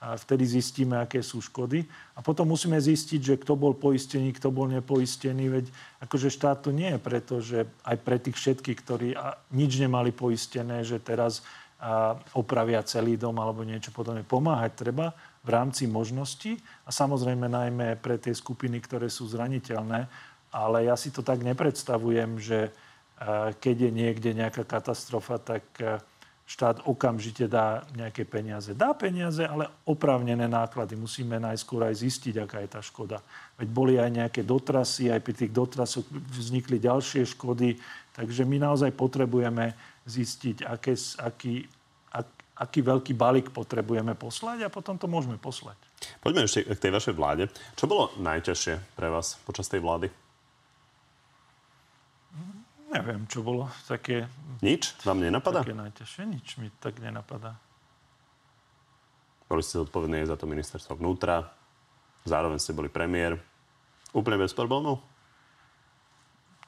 A 0.01 0.17
vtedy 0.17 0.49
zistíme, 0.49 0.97
aké 0.97 1.21
sú 1.21 1.45
škody. 1.45 1.85
A 2.17 2.25
potom 2.25 2.49
musíme 2.49 2.79
zistiť, 2.79 3.21
že 3.21 3.35
kto 3.37 3.53
bol 3.53 3.77
poistený, 3.77 4.33
kto 4.33 4.49
bol 4.49 4.65
nepoistený. 4.65 5.61
Veď 5.61 5.65
akože 6.01 6.33
štát 6.33 6.65
to 6.65 6.73
nie 6.73 6.89
je 6.89 6.97
preto, 6.97 7.37
že 7.37 7.69
aj 7.85 7.97
pre 8.01 8.17
tých 8.17 8.33
všetkých, 8.33 8.77
ktorí 8.81 9.13
nič 9.53 9.77
nemali 9.77 10.09
poistené, 10.09 10.81
že 10.81 10.97
teraz 10.97 11.45
opravia 12.33 12.81
celý 12.81 13.13
dom 13.13 13.37
alebo 13.37 13.61
niečo 13.61 13.93
podobné. 13.93 14.25
Pomáhať 14.25 14.73
treba, 14.73 15.13
v 15.41 15.49
rámci 15.49 15.89
možností 15.89 16.61
a 16.85 16.93
samozrejme 16.93 17.49
najmä 17.49 17.97
pre 17.97 18.21
tie 18.21 18.33
skupiny, 18.33 18.77
ktoré 18.81 19.09
sú 19.09 19.25
zraniteľné. 19.25 20.05
Ale 20.51 20.85
ja 20.85 20.93
si 20.99 21.09
to 21.09 21.25
tak 21.25 21.41
nepredstavujem, 21.41 22.37
že 22.37 22.59
e, 22.67 22.71
keď 23.57 23.75
je 23.87 23.91
niekde 23.91 24.29
nejaká 24.37 24.67
katastrofa, 24.67 25.41
tak 25.41 25.63
e, 25.81 25.97
štát 26.51 26.83
okamžite 26.83 27.47
dá 27.47 27.87
nejaké 27.95 28.27
peniaze. 28.27 28.75
Dá 28.75 28.91
peniaze, 28.91 29.47
ale 29.47 29.71
oprávnené 29.87 30.51
náklady. 30.51 30.99
Musíme 30.99 31.39
najskôr 31.39 31.87
aj 31.87 32.03
zistiť, 32.03 32.43
aká 32.43 32.59
je 32.59 32.69
tá 32.69 32.81
škoda. 32.83 33.23
Veď 33.55 33.67
boli 33.71 33.95
aj 33.95 34.11
nejaké 34.11 34.41
dotrasy, 34.43 35.07
aj 35.07 35.23
pri 35.23 35.33
tých 35.33 35.51
dotrasoch 35.55 36.03
vznikli 36.35 36.75
ďalšie 36.83 37.23
škody. 37.23 37.79
Takže 38.11 38.43
my 38.43 38.67
naozaj 38.67 38.91
potrebujeme 38.91 39.71
zistiť, 40.03 40.67
aké, 40.67 40.99
aký, 41.23 41.63
aký 42.61 42.85
veľký 42.85 43.17
balík 43.17 43.49
potrebujeme 43.49 44.13
poslať 44.13 44.69
a 44.69 44.69
potom 44.69 44.93
to 45.01 45.09
môžeme 45.09 45.41
poslať. 45.41 45.75
Poďme 46.21 46.45
ešte 46.45 46.69
k 46.69 46.77
tej 46.77 46.93
vašej 46.93 47.17
vláde. 47.17 47.49
Čo 47.73 47.89
bolo 47.89 48.13
najťažšie 48.21 48.93
pre 48.93 49.09
vás 49.09 49.41
počas 49.41 49.65
tej 49.65 49.81
vlády? 49.81 50.13
Neviem, 52.91 53.23
čo 53.25 53.41
bolo 53.41 53.71
také... 53.87 54.27
Nič? 54.59 54.93
Vám 55.07 55.23
nenapadá? 55.23 55.63
Také 55.65 55.73
najťažšie? 55.73 56.21
Nič 56.27 56.59
mi 56.59 56.67
tak 56.77 56.99
nenapadá. 56.99 57.57
Boli 59.47 59.63
ste 59.63 59.81
zodpovední 59.81 60.27
za 60.27 60.35
to 60.35 60.47
ministerstvo 60.47 60.99
vnútra. 60.99 61.49
zároveň 62.27 62.59
ste 62.59 62.75
boli 62.75 62.91
premiér. 62.91 63.39
Úplne 64.11 64.43
bez 64.43 64.51
problémov? 64.51 65.10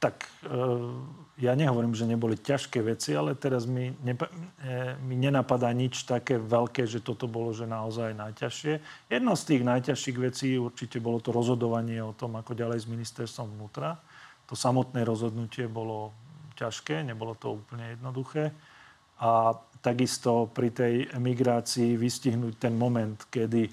Tak 0.03 0.27
e, 0.27 0.51
ja 1.39 1.55
nehovorím, 1.55 1.95
že 1.95 2.03
neboli 2.03 2.35
ťažké 2.35 2.83
veci, 2.83 3.15
ale 3.15 3.39
teraz 3.39 3.63
mi, 3.63 3.95
nepa- 4.03 4.27
e, 4.59 4.99
mi 4.99 5.15
nenapadá 5.15 5.71
nič 5.71 6.03
také 6.03 6.35
veľké, 6.35 6.83
že 6.83 6.99
toto 6.99 7.23
bolo 7.23 7.55
že 7.55 7.63
naozaj 7.63 8.11
najťažšie. 8.11 8.73
Jedno 9.07 9.31
z 9.39 9.43
tých 9.47 9.63
najťažších 9.63 10.17
vecí 10.19 10.59
určite 10.59 10.99
bolo 10.99 11.23
to 11.23 11.31
rozhodovanie 11.31 12.03
o 12.03 12.11
tom, 12.11 12.35
ako 12.35 12.51
ďalej 12.51 12.83
s 12.83 12.91
ministerstvom 12.91 13.55
vnútra. 13.55 13.95
To 14.51 14.59
samotné 14.59 15.07
rozhodnutie 15.07 15.71
bolo 15.71 16.11
ťažké, 16.59 16.99
nebolo 17.07 17.39
to 17.39 17.63
úplne 17.63 17.95
jednoduché. 17.95 18.51
A 19.23 19.55
takisto 19.79 20.51
pri 20.51 20.75
tej 20.75 21.07
emigrácii 21.15 21.95
vystihnúť 21.95 22.59
ten 22.59 22.75
moment, 22.75 23.15
kedy, 23.31 23.71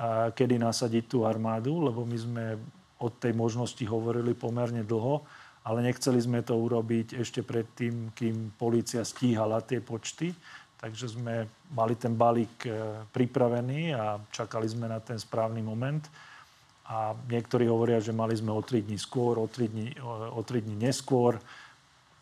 a, 0.00 0.32
kedy 0.32 0.56
nasadiť 0.56 1.04
tú 1.04 1.28
armádu, 1.28 1.84
lebo 1.84 2.08
my 2.08 2.16
sme 2.16 2.44
od 2.96 3.12
tej 3.20 3.36
možnosti 3.36 3.84
hovorili 3.84 4.32
pomerne 4.32 4.80
dlho 4.80 5.20
ale 5.66 5.82
nechceli 5.82 6.22
sme 6.22 6.46
to 6.46 6.54
urobiť 6.54 7.18
ešte 7.18 7.42
predtým, 7.42 8.14
kým 8.14 8.54
policia 8.54 9.02
stíhala 9.02 9.58
tie 9.66 9.82
počty. 9.82 10.30
Takže 10.78 11.18
sme 11.18 11.50
mali 11.74 11.98
ten 11.98 12.14
balík 12.14 12.70
e, 12.70 13.02
pripravený 13.10 13.90
a 13.96 14.22
čakali 14.30 14.70
sme 14.70 14.86
na 14.86 15.02
ten 15.02 15.18
správny 15.18 15.58
moment. 15.66 16.06
A 16.86 17.18
niektorí 17.26 17.66
hovoria, 17.66 17.98
že 17.98 18.14
mali 18.14 18.38
sme 18.38 18.54
o 18.54 18.62
3 18.62 18.86
dní 18.86 18.94
skôr, 18.94 19.42
o 19.42 19.50
3 19.50 19.66
dní, 19.66 19.88
o 20.06 20.38
3 20.38 20.62
dní 20.62 20.76
neskôr. 20.78 21.42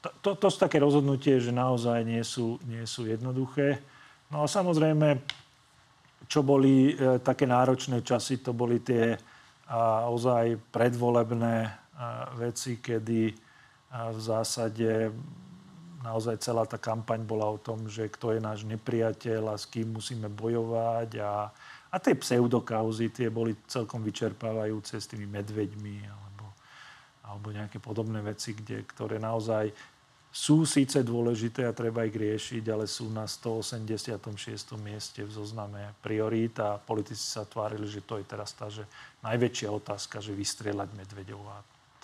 To, 0.01 0.09
to, 0.25 0.31
to 0.41 0.47
sú 0.49 0.65
také 0.65 0.81
rozhodnutie, 0.81 1.37
že 1.37 1.53
naozaj 1.53 2.01
nie 2.01 2.25
sú, 2.25 2.57
nie 2.65 2.89
sú 2.89 3.05
jednoduché. 3.05 3.85
No 4.33 4.41
a 4.41 4.49
samozrejme, 4.49 5.21
čo 6.33 6.41
boli 6.41 6.97
e, 6.97 7.21
také 7.21 7.45
náročné 7.45 8.01
časy, 8.01 8.41
to 8.41 8.57
boli 8.57 8.81
tie 8.81 9.21
a, 9.69 10.09
ozaj 10.09 10.57
predvolebné 10.73 11.84
veci, 12.39 12.83
kedy 12.83 13.23
v 13.95 14.19
zásade 14.19 15.15
naozaj 16.05 16.37
celá 16.45 16.69
tá 16.69 16.77
kampaň 16.77 17.25
bola 17.25 17.49
o 17.49 17.57
tom, 17.57 17.89
že 17.89 18.13
kto 18.13 18.37
je 18.37 18.41
náš 18.45 18.69
nepriateľ 18.69 19.55
a 19.55 19.57
s 19.57 19.65
kým 19.65 19.97
musíme 19.97 20.29
bojovať. 20.29 21.17
A, 21.25 21.49
a 21.89 21.97
tie 21.97 22.13
pseudokauzy, 22.13 23.09
tie 23.09 23.33
boli 23.33 23.57
celkom 23.65 24.05
vyčerpávajúce 24.05 25.01
s 25.01 25.09
tými 25.09 25.25
medveďmi 25.25 25.97
alebo, 26.05 26.47
alebo 27.25 27.47
nejaké 27.57 27.81
podobné 27.81 28.21
veci, 28.21 28.53
kde, 28.53 28.85
ktoré 28.85 29.17
naozaj 29.17 29.73
sú 30.35 30.67
síce 30.67 30.99
dôležité 31.07 31.63
a 31.63 31.71
treba 31.71 32.03
ich 32.03 32.19
riešiť, 32.19 32.67
ale 32.67 32.91
sú 32.91 33.07
na 33.07 33.23
186. 33.23 34.19
mieste 34.83 35.23
v 35.23 35.31
zozname 35.31 35.95
priorít 36.03 36.59
a 36.59 36.75
politici 36.75 37.23
sa 37.23 37.47
tvárili, 37.47 37.87
že 37.87 38.03
to 38.03 38.19
je 38.19 38.27
teraz 38.27 38.51
tá 38.51 38.67
že 38.67 38.83
najväčšia 39.23 39.71
otázka, 39.71 40.19
že 40.19 40.35
vystrieľať 40.35 40.91
medveďov 40.91 41.39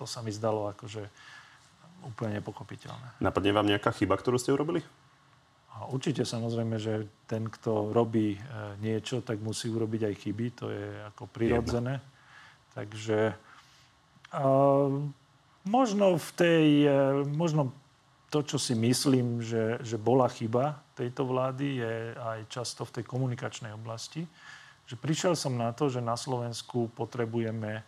to 0.00 0.08
sa 0.08 0.24
mi 0.24 0.32
zdalo 0.32 0.72
akože 0.72 1.04
úplne 2.08 2.40
nepochopiteľné. 2.40 3.20
Napadne 3.20 3.52
vám 3.52 3.68
nejaká 3.68 3.92
chyba, 3.92 4.16
ktorú 4.16 4.40
ste 4.40 4.56
urobili? 4.56 4.80
A 5.76 5.88
určite 5.92 6.24
samozrejme, 6.24 6.80
že 6.80 7.04
ten, 7.28 7.44
kto 7.48 7.92
robí 7.92 8.36
e, 8.36 8.40
niečo, 8.80 9.20
tak 9.20 9.44
musí 9.44 9.68
urobiť 9.68 10.08
aj 10.08 10.14
chyby. 10.16 10.46
To 10.60 10.66
je 10.72 10.86
ako 11.12 11.28
prirodzené. 11.28 12.00
Takže 12.72 13.36
a, 14.32 14.40
možno 15.68 16.16
v 16.16 16.30
tej, 16.36 16.66
e, 16.88 16.96
možno 17.28 17.76
to, 18.32 18.40
čo 18.40 18.56
si 18.56 18.72
myslím, 18.72 19.44
že, 19.44 19.80
že 19.84 20.00
bola 20.00 20.28
chyba 20.32 20.80
tejto 20.96 21.28
vlády, 21.28 21.80
je 21.80 21.94
aj 22.16 22.40
často 22.48 22.88
v 22.88 23.00
tej 23.00 23.04
komunikačnej 23.04 23.72
oblasti. 23.76 24.24
Že 24.88 24.96
prišiel 24.96 25.34
som 25.36 25.56
na 25.56 25.72
to, 25.76 25.92
že 25.92 26.04
na 26.04 26.16
Slovensku 26.16 26.88
potrebujeme 26.92 27.84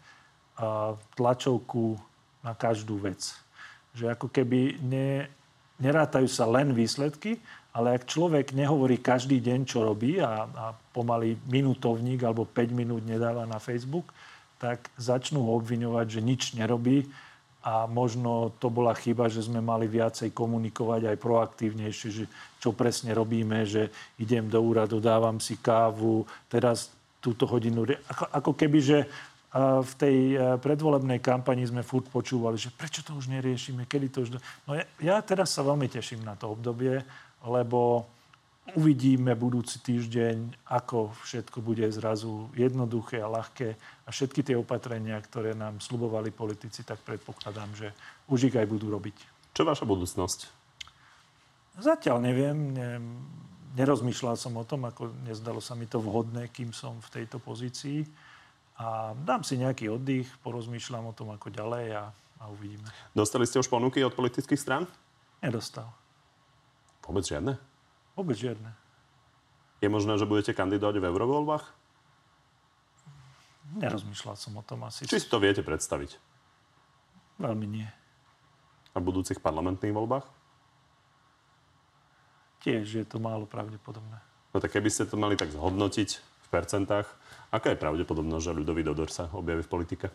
tlačovku 1.16 1.96
na 2.44 2.52
každú 2.52 3.00
vec. 3.00 3.34
Že 3.96 4.12
ako 4.16 4.26
keby 4.28 4.80
ne, 4.82 5.26
nerátajú 5.80 6.28
sa 6.28 6.44
len 6.48 6.74
výsledky, 6.76 7.38
ale 7.72 7.96
ak 7.96 8.04
človek 8.04 8.52
nehovorí 8.52 9.00
každý 9.00 9.40
deň, 9.40 9.60
čo 9.64 9.80
robí 9.80 10.20
a, 10.20 10.44
a 10.44 10.66
pomaly 10.92 11.40
minútovník 11.48 12.20
alebo 12.20 12.44
5 12.44 12.68
minút 12.68 13.02
nedáva 13.08 13.48
na 13.48 13.56
Facebook, 13.56 14.12
tak 14.60 14.92
začnú 15.00 15.42
ho 15.42 15.58
obviňovať, 15.58 16.06
že 16.06 16.20
nič 16.20 16.42
nerobí 16.54 17.08
a 17.62 17.86
možno 17.86 18.52
to 18.58 18.68
bola 18.68 18.92
chyba, 18.92 19.30
že 19.30 19.46
sme 19.46 19.62
mali 19.62 19.86
viacej 19.86 20.34
komunikovať 20.34 21.14
aj 21.14 21.16
proaktívnejšie, 21.22 22.08
že 22.10 22.24
čo 22.58 22.74
presne 22.74 23.14
robíme, 23.14 23.62
že 23.64 23.88
idem 24.18 24.50
do 24.50 24.58
úradu, 24.58 24.98
dávam 24.98 25.38
si 25.38 25.56
kávu, 25.58 26.26
teraz 26.50 26.90
túto 27.22 27.46
hodinu. 27.46 27.86
Ako, 28.10 28.24
ako 28.34 28.52
keby, 28.58 28.78
že 28.82 28.98
v 29.60 29.92
tej 30.00 30.16
e, 30.32 30.36
predvolebnej 30.56 31.20
kampani 31.20 31.68
sme 31.68 31.84
furt 31.84 32.08
počúvali, 32.08 32.56
že 32.56 32.72
prečo 32.72 33.04
to 33.04 33.12
už 33.12 33.28
neriešime, 33.28 33.84
kedy 33.84 34.06
to 34.08 34.18
už... 34.24 34.40
No 34.64 34.72
ja, 34.72 34.88
ja 34.96 35.16
teraz 35.20 35.52
sa 35.52 35.60
veľmi 35.60 35.92
teším 35.92 36.24
na 36.24 36.32
to 36.40 36.56
obdobie, 36.56 37.04
lebo 37.44 38.08
uvidíme 38.72 39.36
budúci 39.36 39.84
týždeň, 39.84 40.64
ako 40.72 41.12
všetko 41.20 41.60
bude 41.60 41.84
zrazu 41.92 42.48
jednoduché 42.56 43.20
a 43.20 43.28
ľahké 43.28 43.76
a 44.06 44.08
všetky 44.08 44.40
tie 44.40 44.56
opatrenia, 44.56 45.20
ktoré 45.20 45.52
nám 45.52 45.84
slubovali 45.84 46.32
politici, 46.32 46.80
tak 46.80 47.04
predpokladám, 47.04 47.76
že 47.76 47.92
už 48.32 48.48
ich 48.48 48.56
aj 48.56 48.64
budú 48.64 48.88
robiť. 48.88 49.16
Čo 49.52 49.68
je 49.68 49.68
vaša 49.68 49.84
budúcnosť? 49.84 50.40
Zatiaľ 51.76 52.24
neviem. 52.24 52.56
Ne, 52.72 52.90
nerozmýšľal 53.76 54.36
som 54.40 54.56
o 54.56 54.64
tom, 54.64 54.88
ako 54.88 55.12
nezdalo 55.28 55.60
sa 55.60 55.76
mi 55.76 55.84
to 55.84 56.00
vhodné, 56.00 56.48
kým 56.48 56.72
som 56.72 56.96
v 57.04 57.20
tejto 57.20 57.36
pozícii 57.36 58.31
a 58.78 59.12
dám 59.14 59.44
si 59.44 59.60
nejaký 59.60 59.92
oddych, 59.92 60.28
porozmýšľam 60.40 61.12
o 61.12 61.16
tom, 61.16 61.30
ako 61.34 61.52
ďalej 61.52 61.86
a, 61.92 62.04
a 62.40 62.44
uvidíme. 62.48 62.88
Dostali 63.12 63.44
ste 63.44 63.60
už 63.60 63.68
ponuky 63.68 64.00
od 64.00 64.16
politických 64.16 64.60
strán? 64.60 64.88
Nedostal. 65.44 65.92
Vôbec 67.04 67.26
žiadne? 67.26 67.58
Vôbec 68.16 68.38
žiadne. 68.38 68.72
Je 69.82 69.88
možné, 69.90 70.14
že 70.16 70.28
budete 70.28 70.54
kandidovať 70.54 71.02
v 71.02 71.08
eurovoľbách? 71.10 71.64
Nerozmýšľal 73.82 74.36
som 74.36 74.54
o 74.54 74.62
tom 74.62 74.84
asi. 74.86 75.08
Či 75.08 75.26
si 75.26 75.28
to 75.28 75.42
viete 75.42 75.64
predstaviť? 75.64 76.20
Veľmi 77.40 77.66
nie. 77.66 77.88
A 78.92 78.96
v 79.00 79.04
budúcich 79.08 79.40
parlamentných 79.40 79.96
voľbách? 79.96 80.26
Tiež 82.62 83.02
je 83.02 83.04
to 83.08 83.18
málo 83.18 83.48
pravdepodobné. 83.48 84.22
No 84.52 84.60
tak 84.60 84.76
keby 84.76 84.92
ste 84.92 85.08
to 85.08 85.16
mali 85.18 85.34
tak 85.34 85.50
zhodnotiť 85.50 86.31
percentách, 86.52 87.08
Aká 87.52 87.76
je 87.76 87.82
pravdepodobnosť, 87.84 88.44
že 88.48 88.56
ľudový 88.56 88.80
Dodor 88.80 89.12
sa 89.12 89.28
objaví 89.36 89.60
v 89.60 89.68
politike? 89.68 90.06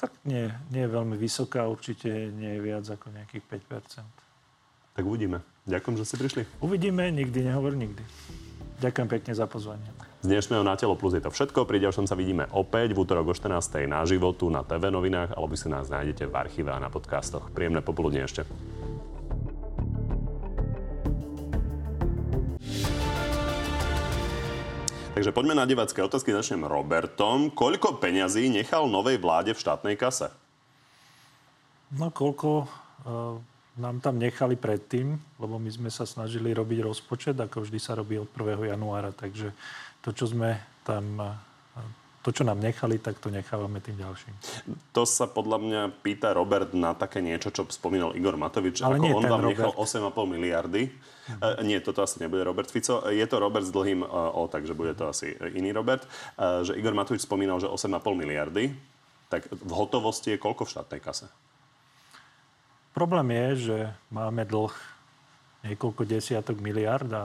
Tak 0.00 0.16
nie, 0.24 0.48
nie 0.72 0.88
je 0.88 0.90
veľmi 0.90 1.16
vysoká, 1.20 1.68
určite 1.68 2.08
nie 2.32 2.56
je 2.56 2.60
viac 2.64 2.88
ako 2.88 3.12
nejakých 3.12 3.44
5 3.68 4.96
Tak 4.96 5.04
uvidíme. 5.04 5.44
Ďakujem, 5.68 5.94
že 6.00 6.04
ste 6.08 6.16
prišli. 6.16 6.42
Uvidíme, 6.64 7.12
nikdy 7.12 7.52
nehovor 7.52 7.76
nikdy. 7.76 8.00
Ďakujem 8.80 9.08
pekne 9.12 9.32
za 9.36 9.44
pozvanie. 9.44 9.84
Z 10.24 10.32
dnešného 10.32 10.64
Na 10.64 10.78
telo 10.78 10.96
plus 10.96 11.12
je 11.12 11.20
to 11.20 11.34
všetko. 11.34 11.68
Pri 11.68 11.84
ďalšom 11.84 12.08
sa 12.08 12.16
vidíme 12.16 12.48
opäť 12.56 12.96
v 12.96 13.04
útorok 13.04 13.32
o 13.32 13.34
14. 13.36 13.84
na 13.84 14.00
životu 14.08 14.48
na 14.48 14.64
TV 14.64 14.88
novinách 14.88 15.36
alebo 15.36 15.52
si 15.52 15.68
nás 15.68 15.92
nájdete 15.92 16.30
v 16.30 16.34
archíve 16.38 16.72
a 16.72 16.80
na 16.80 16.88
podcastoch. 16.88 17.52
Príjemné 17.52 17.84
popoludne 17.84 18.24
ešte. 18.24 18.48
Takže 25.18 25.34
poďme 25.34 25.58
na 25.58 25.66
divácké 25.66 25.98
otázky. 25.98 26.30
Začnem 26.30 26.62
Robertom. 26.62 27.50
Koľko 27.50 27.98
peňazí 27.98 28.54
nechal 28.54 28.86
novej 28.86 29.18
vláde 29.18 29.50
v 29.50 29.58
štátnej 29.58 29.98
kase? 29.98 30.30
No 31.90 32.14
koľko 32.14 32.62
uh, 32.62 33.34
nám 33.82 33.98
tam 33.98 34.14
nechali 34.22 34.54
predtým, 34.54 35.18
lebo 35.42 35.58
my 35.58 35.74
sme 35.74 35.90
sa 35.90 36.06
snažili 36.06 36.54
robiť 36.54 36.86
rozpočet, 36.86 37.34
ako 37.34 37.66
vždy 37.66 37.82
sa 37.82 37.98
robí 37.98 38.14
od 38.14 38.30
1. 38.30 38.70
januára. 38.70 39.10
Takže 39.10 39.50
to, 40.06 40.14
čo 40.14 40.30
sme 40.30 40.54
tam 40.86 41.04
uh, 41.18 41.34
to, 42.18 42.34
čo 42.34 42.42
nám 42.42 42.58
nechali, 42.58 42.98
tak 42.98 43.22
to 43.22 43.30
nechávame 43.30 43.78
tým 43.78 43.94
ďalším. 43.94 44.34
To 44.90 45.06
sa 45.06 45.30
podľa 45.30 45.58
mňa 45.62 45.82
pýta 46.02 46.34
Robert 46.34 46.74
na 46.74 46.90
také 46.92 47.22
niečo, 47.22 47.54
čo 47.54 47.62
spomínal 47.70 48.12
Igor 48.18 48.34
Matovič. 48.34 48.82
Ale 48.82 48.98
ako 48.98 49.22
on 49.22 49.24
vám 49.24 49.42
Robert. 49.46 49.54
nechal 49.54 49.72
8,5 49.78 50.34
miliardy. 50.34 50.82
Uh-huh. 50.90 51.38
Uh, 51.38 51.62
nie, 51.62 51.78
toto 51.78 52.02
asi 52.02 52.18
nebude 52.18 52.42
Robert 52.42 52.66
Fico. 52.66 53.06
Je 53.06 53.22
to 53.22 53.38
Robert 53.38 53.62
s 53.62 53.70
dlhým 53.70 54.02
uh, 54.02 54.34
O, 54.34 54.50
takže 54.50 54.74
bude 54.74 54.98
to 54.98 55.08
asi 55.08 55.38
iný 55.54 55.70
Robert. 55.70 56.04
Uh, 56.34 56.66
že 56.66 56.74
Igor 56.74 56.92
Matovič 56.92 57.22
spomínal, 57.22 57.62
že 57.62 57.70
8,5 57.70 58.02
miliardy. 58.18 58.74
Tak 59.30 59.46
v 59.54 59.72
hotovosti 59.72 60.34
je 60.34 60.42
koľko 60.42 60.66
v 60.66 60.72
štátnej 60.74 61.00
kase? 61.04 61.30
Problém 62.96 63.30
je, 63.30 63.48
že 63.70 63.78
máme 64.10 64.42
dlh 64.42 64.74
niekoľko 65.70 66.02
desiatok 66.02 66.58
miliard 66.58 67.06
a 67.14 67.24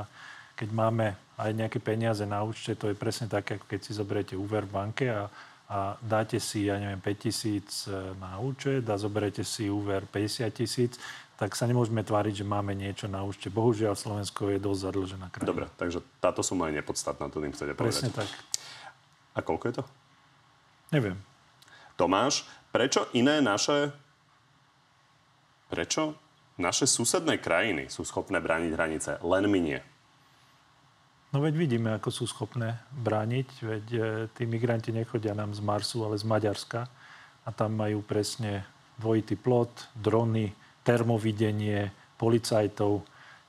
keď 0.53 0.69
máme 0.69 1.17
aj 1.37 1.51
nejaké 1.53 1.79
peniaze 1.81 2.21
na 2.29 2.45
účte, 2.45 2.77
to 2.77 2.93
je 2.93 2.95
presne 2.97 3.25
tak, 3.25 3.45
ako 3.49 3.65
keď 3.65 3.79
si 3.81 3.91
zoberiete 3.97 4.35
úver 4.37 4.69
v 4.69 4.73
banke 4.73 5.05
a, 5.09 5.29
a 5.69 5.97
dáte 5.97 6.37
si, 6.37 6.69
ja 6.69 6.77
neviem, 6.77 7.01
5 7.01 7.25
tisíc 7.25 7.89
e, 7.89 8.13
na 8.21 8.37
účet 8.37 8.85
a 8.85 8.95
zoberiete 8.97 9.41
si 9.41 9.65
úver 9.65 10.05
50 10.05 10.45
tisíc, 10.53 11.01
tak 11.33 11.57
sa 11.57 11.65
nemôžeme 11.65 12.05
tváriť, 12.05 12.45
že 12.45 12.45
máme 12.45 12.77
niečo 12.77 13.09
na 13.09 13.25
účte. 13.25 13.49
Bohužiaľ, 13.49 13.97
Slovensko 13.97 14.53
je 14.53 14.61
dosť 14.61 14.79
zadlžená 14.85 15.27
krajina. 15.33 15.49
Dobre, 15.49 15.65
takže 15.75 16.05
táto 16.21 16.45
suma 16.45 16.69
je 16.69 16.77
nepodstatná, 16.77 17.25
to 17.33 17.41
tým 17.41 17.53
chcete 17.57 17.73
povedať. 17.73 17.81
Presne 17.81 18.09
tak. 18.13 18.29
A 19.33 19.39
koľko 19.41 19.65
je 19.69 19.75
to? 19.81 19.83
Neviem. 20.93 21.17
Tomáš, 21.97 22.45
prečo 22.69 23.09
iné 23.17 23.41
naše... 23.41 23.89
Prečo 25.73 26.13
naše 26.61 26.85
susedné 26.85 27.41
krajiny 27.41 27.89
sú 27.89 28.05
schopné 28.05 28.37
brániť 28.37 28.71
hranice, 28.77 29.11
len 29.25 29.49
my 29.49 29.59
nie? 29.59 29.79
No 31.33 31.41
veď 31.41 31.57
vidíme, 31.57 31.89
ako 31.97 32.13
sú 32.13 32.29
schopné 32.29 32.77
brániť. 32.93 33.47
Veď 33.65 33.85
e, 33.89 33.99
tí 34.37 34.45
migranti 34.45 34.93
nechodia 34.93 35.33
nám 35.33 35.57
z 35.57 35.65
Marsu, 35.65 36.05
ale 36.05 36.21
z 36.21 36.29
Maďarska. 36.29 36.85
A 37.43 37.49
tam 37.49 37.73
majú 37.73 38.05
presne 38.05 38.69
dvojitý 39.01 39.33
plot, 39.33 39.89
drony, 39.97 40.53
termovidenie, 40.85 41.89
policajtov. 42.21 43.01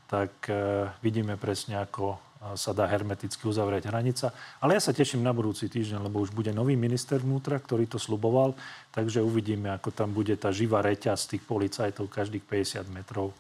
Tak 0.09 0.33
e, 0.49 0.89
vidíme 1.05 1.37
presne, 1.37 1.85
ako 1.85 2.25
sa 2.53 2.77
dá 2.77 2.85
hermeticky 2.85 3.49
uzavrieť 3.49 3.89
hranica. 3.89 4.29
Ale 4.61 4.77
ja 4.77 4.83
sa 4.85 4.93
teším 4.93 5.25
na 5.25 5.33
budúci 5.33 5.73
týždeň, 5.73 6.05
lebo 6.05 6.21
už 6.21 6.37
bude 6.37 6.53
nový 6.53 6.77
minister 6.77 7.17
vnútra, 7.17 7.57
ktorý 7.57 7.89
to 7.89 7.97
sluboval, 7.97 8.53
takže 8.93 9.25
uvidíme, 9.25 9.73
ako 9.73 9.89
tam 9.97 10.13
bude 10.13 10.37
tá 10.37 10.53
živá 10.53 10.85
reťaz 10.85 11.25
tých 11.25 11.41
policajtov 11.41 12.13
každých 12.13 12.45
50 12.45 12.85
metrov. 12.93 13.33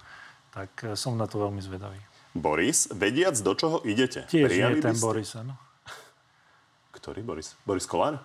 Tak 0.56 0.70
e, 0.80 0.96
som 0.96 1.20
na 1.20 1.28
to 1.28 1.36
veľmi 1.36 1.60
zvedavý. 1.60 2.00
Boris, 2.34 2.90
vediac, 2.90 3.38
do 3.38 3.54
čoho 3.54 3.78
idete? 3.86 4.26
Tiež 4.26 4.50
nie 4.50 4.82
ten 4.82 4.98
ste... 4.98 5.06
Boris, 5.06 5.30
áno. 5.38 5.54
Ktorý 6.98 7.22
Boris? 7.22 7.54
Boris 7.62 7.86
Kolár? 7.86 8.18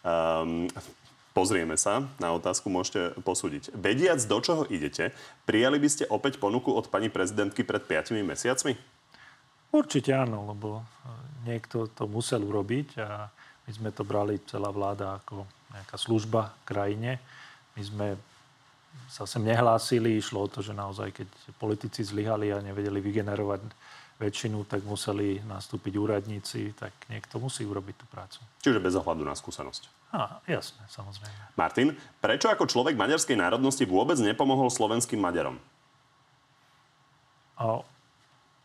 Um, 0.00 0.64
pozrieme 1.36 1.76
sa 1.76 2.08
na 2.16 2.32
otázku, 2.32 2.72
môžete 2.72 3.20
posúdiť. 3.20 3.76
Vediac, 3.76 4.16
do 4.24 4.40
čoho 4.40 4.64
idete, 4.72 5.12
prijali 5.44 5.76
by 5.76 5.88
ste 5.92 6.04
opäť 6.08 6.40
ponuku 6.40 6.72
od 6.72 6.88
pani 6.88 7.12
prezidentky 7.12 7.60
pred 7.60 7.84
5 7.84 8.16
mesiacmi? 8.24 8.80
Určite 9.70 10.16
áno, 10.16 10.50
lebo 10.50 10.80
e, 10.80 10.84
niekto 11.52 11.86
to 11.92 12.10
musel 12.10 12.42
urobiť 12.42 12.88
a 12.98 13.30
my 13.68 13.70
sme 13.70 13.90
to 13.94 14.02
brali 14.02 14.42
celá 14.48 14.72
vláda 14.74 15.22
ako 15.22 15.46
nejaká 15.70 15.96
služba 16.00 16.56
krajine. 16.66 17.22
My 17.78 17.82
sme 17.84 18.06
sa 19.10 19.26
sem 19.26 19.42
nehlásili, 19.42 20.18
išlo 20.18 20.46
o 20.46 20.50
to, 20.50 20.62
že 20.62 20.70
naozaj, 20.70 21.10
keď 21.10 21.28
politici 21.58 22.06
zlyhali 22.06 22.54
a 22.54 22.62
nevedeli 22.62 23.02
vygenerovať 23.02 23.62
väčšinu, 24.20 24.68
tak 24.68 24.84
museli 24.84 25.40
nastúpiť 25.48 25.96
úradníci, 25.96 26.76
tak 26.76 26.92
niekto 27.08 27.40
musí 27.40 27.64
urobiť 27.64 27.94
tú 27.96 28.06
prácu. 28.06 28.38
Čiže 28.60 28.78
bez 28.78 28.94
ohľadu 28.94 29.24
na 29.24 29.32
skúsenosť. 29.32 30.12
Á, 30.12 30.44
jasne, 30.44 30.84
samozrejme. 30.90 31.56
Martin, 31.56 31.96
prečo 32.20 32.52
ako 32.52 32.68
človek 32.68 32.98
maďarskej 32.98 33.38
národnosti 33.38 33.86
vôbec 33.88 34.18
nepomohol 34.20 34.68
slovenským 34.68 35.22
Maďarom? 35.22 35.56
A 37.56 37.80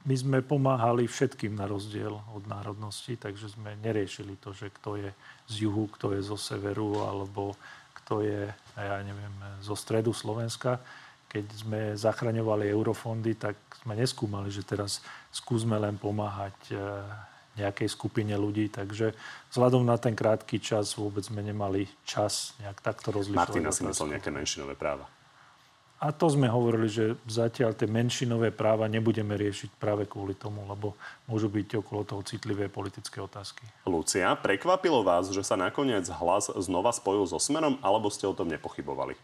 my 0.05 0.15
sme 0.15 0.39
pomáhali 0.45 1.09
všetkým 1.09 1.57
na 1.57 1.65
rozdiel 1.65 2.13
od 2.13 2.43
národnosti, 2.45 3.17
takže 3.17 3.57
sme 3.57 3.73
neriešili 3.82 4.38
to, 4.38 4.53
že 4.53 4.69
kto 4.69 5.01
je 5.01 5.09
z 5.49 5.65
juhu, 5.65 5.89
kto 5.89 6.13
je 6.13 6.21
zo 6.21 6.38
severu, 6.38 7.01
alebo 7.01 7.57
kto 8.06 8.22
je, 8.22 8.45
ja 8.78 9.01
neviem, 9.01 9.34
zo 9.66 9.74
stredu 9.74 10.14
Slovenska. 10.14 10.78
Keď 11.26 11.45
sme 11.58 11.80
zachraňovali 11.97 12.70
eurofondy, 12.70 13.34
tak 13.34 13.58
sme 13.82 13.97
neskúmali, 13.97 14.53
že 14.53 14.62
teraz 14.62 15.01
skúsme 15.34 15.76
len 15.82 15.97
pomáhať 15.97 16.56
e, 16.70 16.78
nejakej 17.58 17.89
skupine 17.89 18.38
ľudí. 18.38 18.70
Takže 18.70 19.18
vzhľadom 19.49 19.84
na 19.84 19.97
ten 19.97 20.14
krátky 20.14 20.62
čas 20.62 20.93
vôbec 20.95 21.26
sme 21.26 21.41
nemali 21.41 21.89
čas 22.06 22.53
nejak 22.62 22.80
takto 22.80 23.10
rozlišovať. 23.10 23.51
Martina 23.51 23.74
si 23.74 23.84
myslel 23.84 24.16
nejaké 24.16 24.30
menšinové 24.30 24.78
práva. 24.78 25.10
A 25.96 26.12
to 26.12 26.28
sme 26.28 26.52
hovorili, 26.52 26.91
že 26.91 27.16
zatiaľ 27.24 27.72
tie 27.72 27.88
menšinové 27.88 28.52
práva 28.52 28.84
nebudeme 28.91 29.32
riešiť 29.32 29.80
práve 29.80 30.04
kvôli 30.04 30.36
tomu, 30.36 30.68
lebo 30.68 30.91
môžu 31.24 31.48
byť 31.48 31.80
okolo 31.80 32.04
toho 32.04 32.22
citlivé 32.22 32.68
politické 32.68 33.24
otázky. 33.24 33.64
Lucia, 33.88 34.28
prekvapilo 34.36 35.08
vás, 35.08 35.32
že 35.32 35.39
sa 35.39 35.56
nakoniec 35.56 36.04
hlas 36.12 36.52
znova 36.52 36.91
spojil 36.91 37.24
so 37.24 37.39
Smerom, 37.39 37.80
alebo 37.80 38.12
ste 38.12 38.28
o 38.28 38.36
tom 38.36 38.52
nepochybovali? 38.52 39.16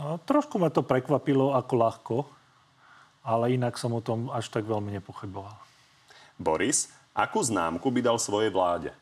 A 0.00 0.16
trošku 0.22 0.56
ma 0.56 0.70
to 0.70 0.86
prekvapilo 0.86 1.52
ako 1.52 1.74
ľahko, 1.76 2.16
ale 3.26 3.52
inak 3.52 3.74
som 3.74 3.90
o 3.92 4.00
tom 4.00 4.30
až 4.30 4.48
tak 4.48 4.64
veľmi 4.64 4.96
nepochyboval. 4.96 5.60
Boris, 6.40 6.88
akú 7.12 7.42
známku 7.42 7.90
by 7.90 8.00
dal 8.00 8.16
svojej 8.16 8.48
vláde? 8.48 8.94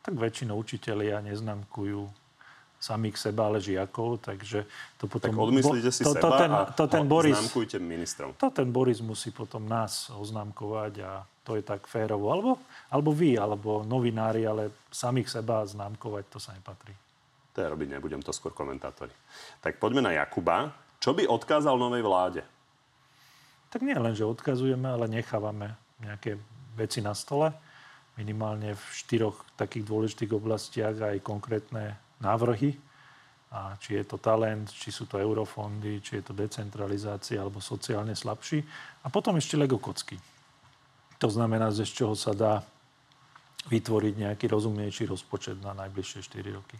Tak 0.00 0.16
väčšinou 0.16 0.56
učitelia 0.56 1.20
neznámkujú 1.20 2.19
samých 2.80 3.20
seba, 3.20 3.52
ale 3.52 3.60
žiakov, 3.60 4.24
takže 4.24 4.64
to 4.96 5.04
potom... 5.04 5.36
Tak 5.36 5.46
odmyslíte 5.52 5.92
si 5.92 6.00
to, 6.00 6.16
seba 6.16 6.24
to 6.24 6.28
ten, 6.40 6.50
a 6.50 6.60
to 6.72 6.84
ten 6.88 7.04
Boris, 7.04 7.36
známkujte 7.36 7.76
ministrov. 7.76 8.28
To 8.40 8.48
ten 8.48 8.72
Boris 8.72 9.04
musí 9.04 9.28
potom 9.30 9.68
nás 9.68 10.08
oznámkovať 10.08 10.92
a 11.04 11.20
to 11.44 11.60
je 11.60 11.62
tak 11.62 11.84
férovo. 11.84 12.32
Alebo, 12.32 12.50
alebo 12.88 13.12
vy, 13.12 13.36
alebo 13.36 13.84
novinári, 13.84 14.48
ale 14.48 14.72
samých 14.88 15.28
seba 15.28 15.60
známkovať, 15.68 16.24
to 16.32 16.40
sa 16.40 16.56
nepatrí. 16.56 16.96
To 17.52 17.58
ja 17.60 17.68
robiť 17.68 17.88
nebudem, 18.00 18.24
to 18.24 18.32
skôr 18.32 18.56
komentátori. 18.56 19.12
Tak 19.60 19.76
poďme 19.76 20.00
na 20.00 20.16
Jakuba. 20.16 20.72
Čo 20.96 21.12
by 21.12 21.28
odkázal 21.28 21.76
novej 21.76 22.00
vláde? 22.00 22.42
Tak 23.68 23.84
nie 23.84 23.94
len, 23.94 24.16
že 24.16 24.24
odkazujeme, 24.24 24.88
ale 24.88 25.06
nechávame 25.06 25.76
nejaké 26.00 26.40
veci 26.80 27.04
na 27.04 27.12
stole. 27.12 27.52
Minimálne 28.16 28.72
v 28.72 28.84
štyroch 28.96 29.44
takých 29.54 29.84
dôležitých 29.86 30.32
oblastiach 30.32 30.96
aj 30.96 31.22
konkrétne 31.22 31.94
návrhy, 32.20 32.76
a 33.50 33.74
či 33.82 33.98
je 33.98 34.04
to 34.06 34.14
talent, 34.22 34.70
či 34.70 34.94
sú 34.94 35.10
to 35.10 35.18
eurofondy, 35.18 35.98
či 35.98 36.22
je 36.22 36.30
to 36.30 36.32
decentralizácia 36.38 37.42
alebo 37.42 37.58
sociálne 37.58 38.14
slabší. 38.14 38.62
A 39.02 39.10
potom 39.10 39.34
ešte 39.34 39.58
Lego 39.58 39.74
kocky. 39.82 40.14
To 41.18 41.26
znamená, 41.26 41.74
z 41.74 41.82
čoho 41.90 42.14
sa 42.14 42.30
dá 42.30 42.62
vytvoriť 43.66 44.14
nejaký 44.22 44.46
rozumnejší 44.46 45.10
rozpočet 45.10 45.58
na 45.60 45.74
najbližšie 45.74 46.20
4 46.30 46.56
roky. 46.56 46.78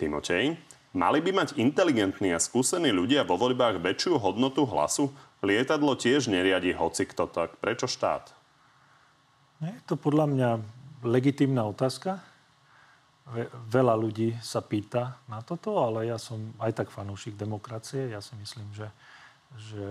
Timotej, 0.00 0.56
mali 0.96 1.18
by 1.20 1.30
mať 1.44 1.48
inteligentní 1.60 2.32
a 2.32 2.40
skúsení 2.40 2.88
ľudia 2.88 3.28
vo 3.28 3.36
voľbách 3.36 3.78
väčšiu 3.78 4.16
hodnotu 4.16 4.64
hlasu? 4.64 5.12
Lietadlo 5.44 5.92
tiež 5.94 6.32
neriadi 6.32 6.72
hoci 6.72 7.04
kto 7.04 7.28
tak. 7.28 7.60
Prečo 7.60 7.84
štát? 7.84 8.32
Je 9.60 9.76
to 9.84 10.00
podľa 10.00 10.26
mňa 10.32 10.50
legitimná 11.04 11.68
otázka 11.68 12.24
veľa 13.70 13.94
ľudí 13.98 14.38
sa 14.38 14.62
pýta 14.62 15.18
na 15.26 15.42
toto, 15.42 15.82
ale 15.82 16.06
ja 16.06 16.18
som 16.18 16.38
aj 16.62 16.82
tak 16.82 16.88
fanúšik 16.94 17.34
demokracie. 17.34 18.14
Ja 18.14 18.22
si 18.22 18.38
myslím, 18.38 18.70
že, 18.70 18.88
že 19.58 19.86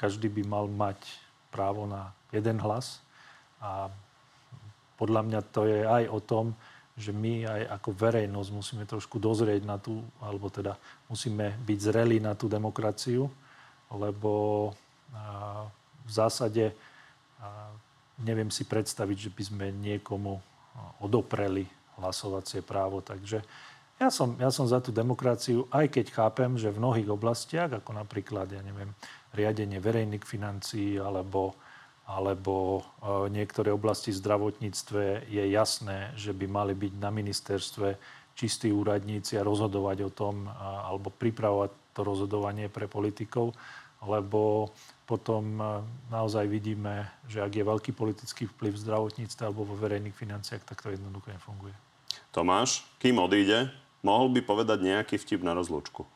každý 0.00 0.32
by 0.32 0.42
mal 0.48 0.64
mať 0.64 0.96
právo 1.52 1.84
na 1.84 2.16
jeden 2.32 2.56
hlas. 2.62 3.04
A 3.60 3.92
podľa 4.96 5.20
mňa 5.28 5.40
to 5.52 5.68
je 5.68 5.84
aj 5.84 6.04
o 6.08 6.20
tom, 6.24 6.56
že 6.96 7.12
my 7.12 7.48
aj 7.48 7.80
ako 7.80 7.90
verejnosť 7.96 8.50
musíme 8.52 8.84
trošku 8.84 9.16
dozrieť 9.16 9.64
na 9.64 9.80
tú, 9.80 10.04
alebo 10.20 10.52
teda 10.52 10.76
musíme 11.08 11.56
byť 11.64 11.78
zreli 11.80 12.20
na 12.20 12.36
tú 12.36 12.48
demokraciu, 12.48 13.28
lebo 13.92 14.32
v 16.04 16.10
zásade 16.10 16.76
neviem 18.20 18.52
si 18.52 18.68
predstaviť, 18.68 19.16
že 19.28 19.30
by 19.32 19.42
sme 19.48 19.66
niekomu 19.72 20.36
odopreli 21.00 21.64
hlasovacie 22.00 22.64
právo. 22.64 23.04
Takže 23.04 23.44
ja 24.00 24.08
som, 24.08 24.32
ja 24.40 24.48
som 24.48 24.64
za 24.64 24.80
tú 24.80 24.96
demokraciu, 24.96 25.68
aj 25.68 25.92
keď 25.92 26.06
chápem, 26.16 26.56
že 26.56 26.72
v 26.72 26.80
mnohých 26.80 27.12
oblastiach, 27.12 27.68
ako 27.68 28.00
napríklad, 28.00 28.48
ja 28.48 28.64
neviem, 28.64 28.96
riadenie 29.36 29.76
verejných 29.76 30.24
financií 30.24 30.96
alebo, 30.96 31.52
alebo 32.08 32.80
e, 32.80 32.82
niektoré 33.28 33.68
oblasti 33.68 34.08
v 34.08 34.20
zdravotníctve 34.24 35.28
je 35.28 35.44
jasné, 35.52 36.16
že 36.16 36.32
by 36.32 36.48
mali 36.48 36.72
byť 36.72 36.92
na 36.96 37.12
ministerstve 37.12 37.88
čistí 38.32 38.72
úradníci 38.72 39.36
a 39.36 39.44
rozhodovať 39.44 40.08
o 40.08 40.10
tom, 40.10 40.48
a, 40.48 40.88
alebo 40.88 41.12
pripravovať 41.12 41.92
to 41.92 42.00
rozhodovanie 42.00 42.72
pre 42.72 42.88
politikov, 42.88 43.52
lebo 44.00 44.72
potom 45.04 45.60
e, 45.60 45.64
naozaj 46.08 46.48
vidíme, 46.48 47.04
že 47.28 47.44
ak 47.44 47.52
je 47.52 47.68
veľký 47.68 47.92
politický 47.92 48.48
vplyv 48.48 48.80
v 48.80 48.82
zdravotníctve 48.88 49.44
alebo 49.44 49.68
vo 49.68 49.76
verejných 49.76 50.16
financiách, 50.16 50.64
tak 50.64 50.80
to 50.80 50.88
jednoducho 50.88 51.36
nefunguje. 51.36 51.89
Tomáš, 52.30 52.86
kým 53.02 53.18
odíde, 53.18 53.74
mohol 54.06 54.30
by 54.30 54.40
povedať 54.46 54.78
nejaký 54.86 55.18
vtip 55.18 55.42
na 55.42 55.54
rozlúčku. 55.54 56.06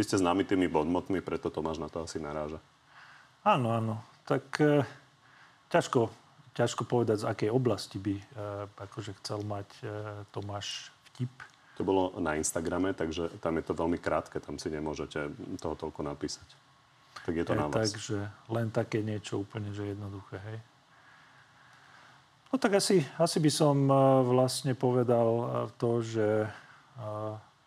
Vy 0.00 0.02
ste 0.08 0.16
známi 0.16 0.48
tými 0.48 0.66
bodmotmi, 0.72 1.20
preto 1.20 1.52
Tomáš 1.52 1.76
na 1.76 1.92
to 1.92 2.00
asi 2.00 2.16
naráža. 2.16 2.56
Áno, 3.44 3.76
áno. 3.76 3.94
Tak 4.24 4.44
e, 4.64 4.88
ťažko, 5.68 6.08
ťažko 6.56 6.82
povedať, 6.88 7.22
z 7.22 7.28
akej 7.28 7.50
oblasti 7.52 8.00
by 8.00 8.14
e, 8.16 8.24
akože 8.72 9.12
chcel 9.20 9.44
mať 9.44 9.68
e, 9.82 9.86
Tomáš 10.32 10.88
vtip. 11.12 11.44
To 11.76 11.84
bolo 11.84 12.16
na 12.16 12.40
Instagrame, 12.40 12.96
takže 12.96 13.28
tam 13.44 13.60
je 13.60 13.64
to 13.68 13.76
veľmi 13.76 14.00
krátke, 14.00 14.40
tam 14.40 14.56
si 14.56 14.72
nemôžete 14.72 15.28
toho 15.60 15.74
toľko 15.76 16.00
napísať. 16.00 16.48
Tak 17.28 17.32
je 17.36 17.44
to 17.44 17.52
je 17.52 17.60
na 17.60 17.68
vás. 17.68 17.76
Takže 17.76 18.16
len 18.48 18.72
také 18.72 19.04
niečo 19.04 19.44
úplne, 19.44 19.70
že 19.76 19.92
jednoduché, 19.92 20.40
hej. 20.48 20.58
No 22.52 22.60
tak 22.60 22.76
asi, 22.76 23.00
asi 23.16 23.40
by 23.40 23.48
som 23.48 23.88
e, 23.88 23.96
vlastne 24.28 24.76
povedal 24.76 25.28
e, 25.32 25.44
to, 25.80 26.04
že 26.04 26.44
e, 26.44 26.48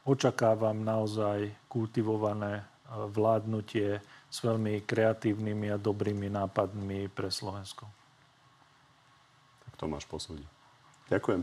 očakávam 0.06 0.86
naozaj 0.86 1.50
kultivované 1.66 2.62
vládnutie 2.86 3.98
s 4.30 4.38
veľmi 4.46 4.86
kreatívnymi 4.86 5.74
a 5.74 5.82
dobrými 5.82 6.30
nápadmi 6.30 7.10
pre 7.10 7.34
Slovensko. 7.34 7.90
Tak 9.66 9.74
to 9.74 9.90
máš 9.90 10.06
posúdiť. 10.06 10.46
Ďakujem. 11.10 11.42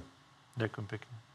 Ďakujem 0.55 0.87
pekne. 0.87 1.32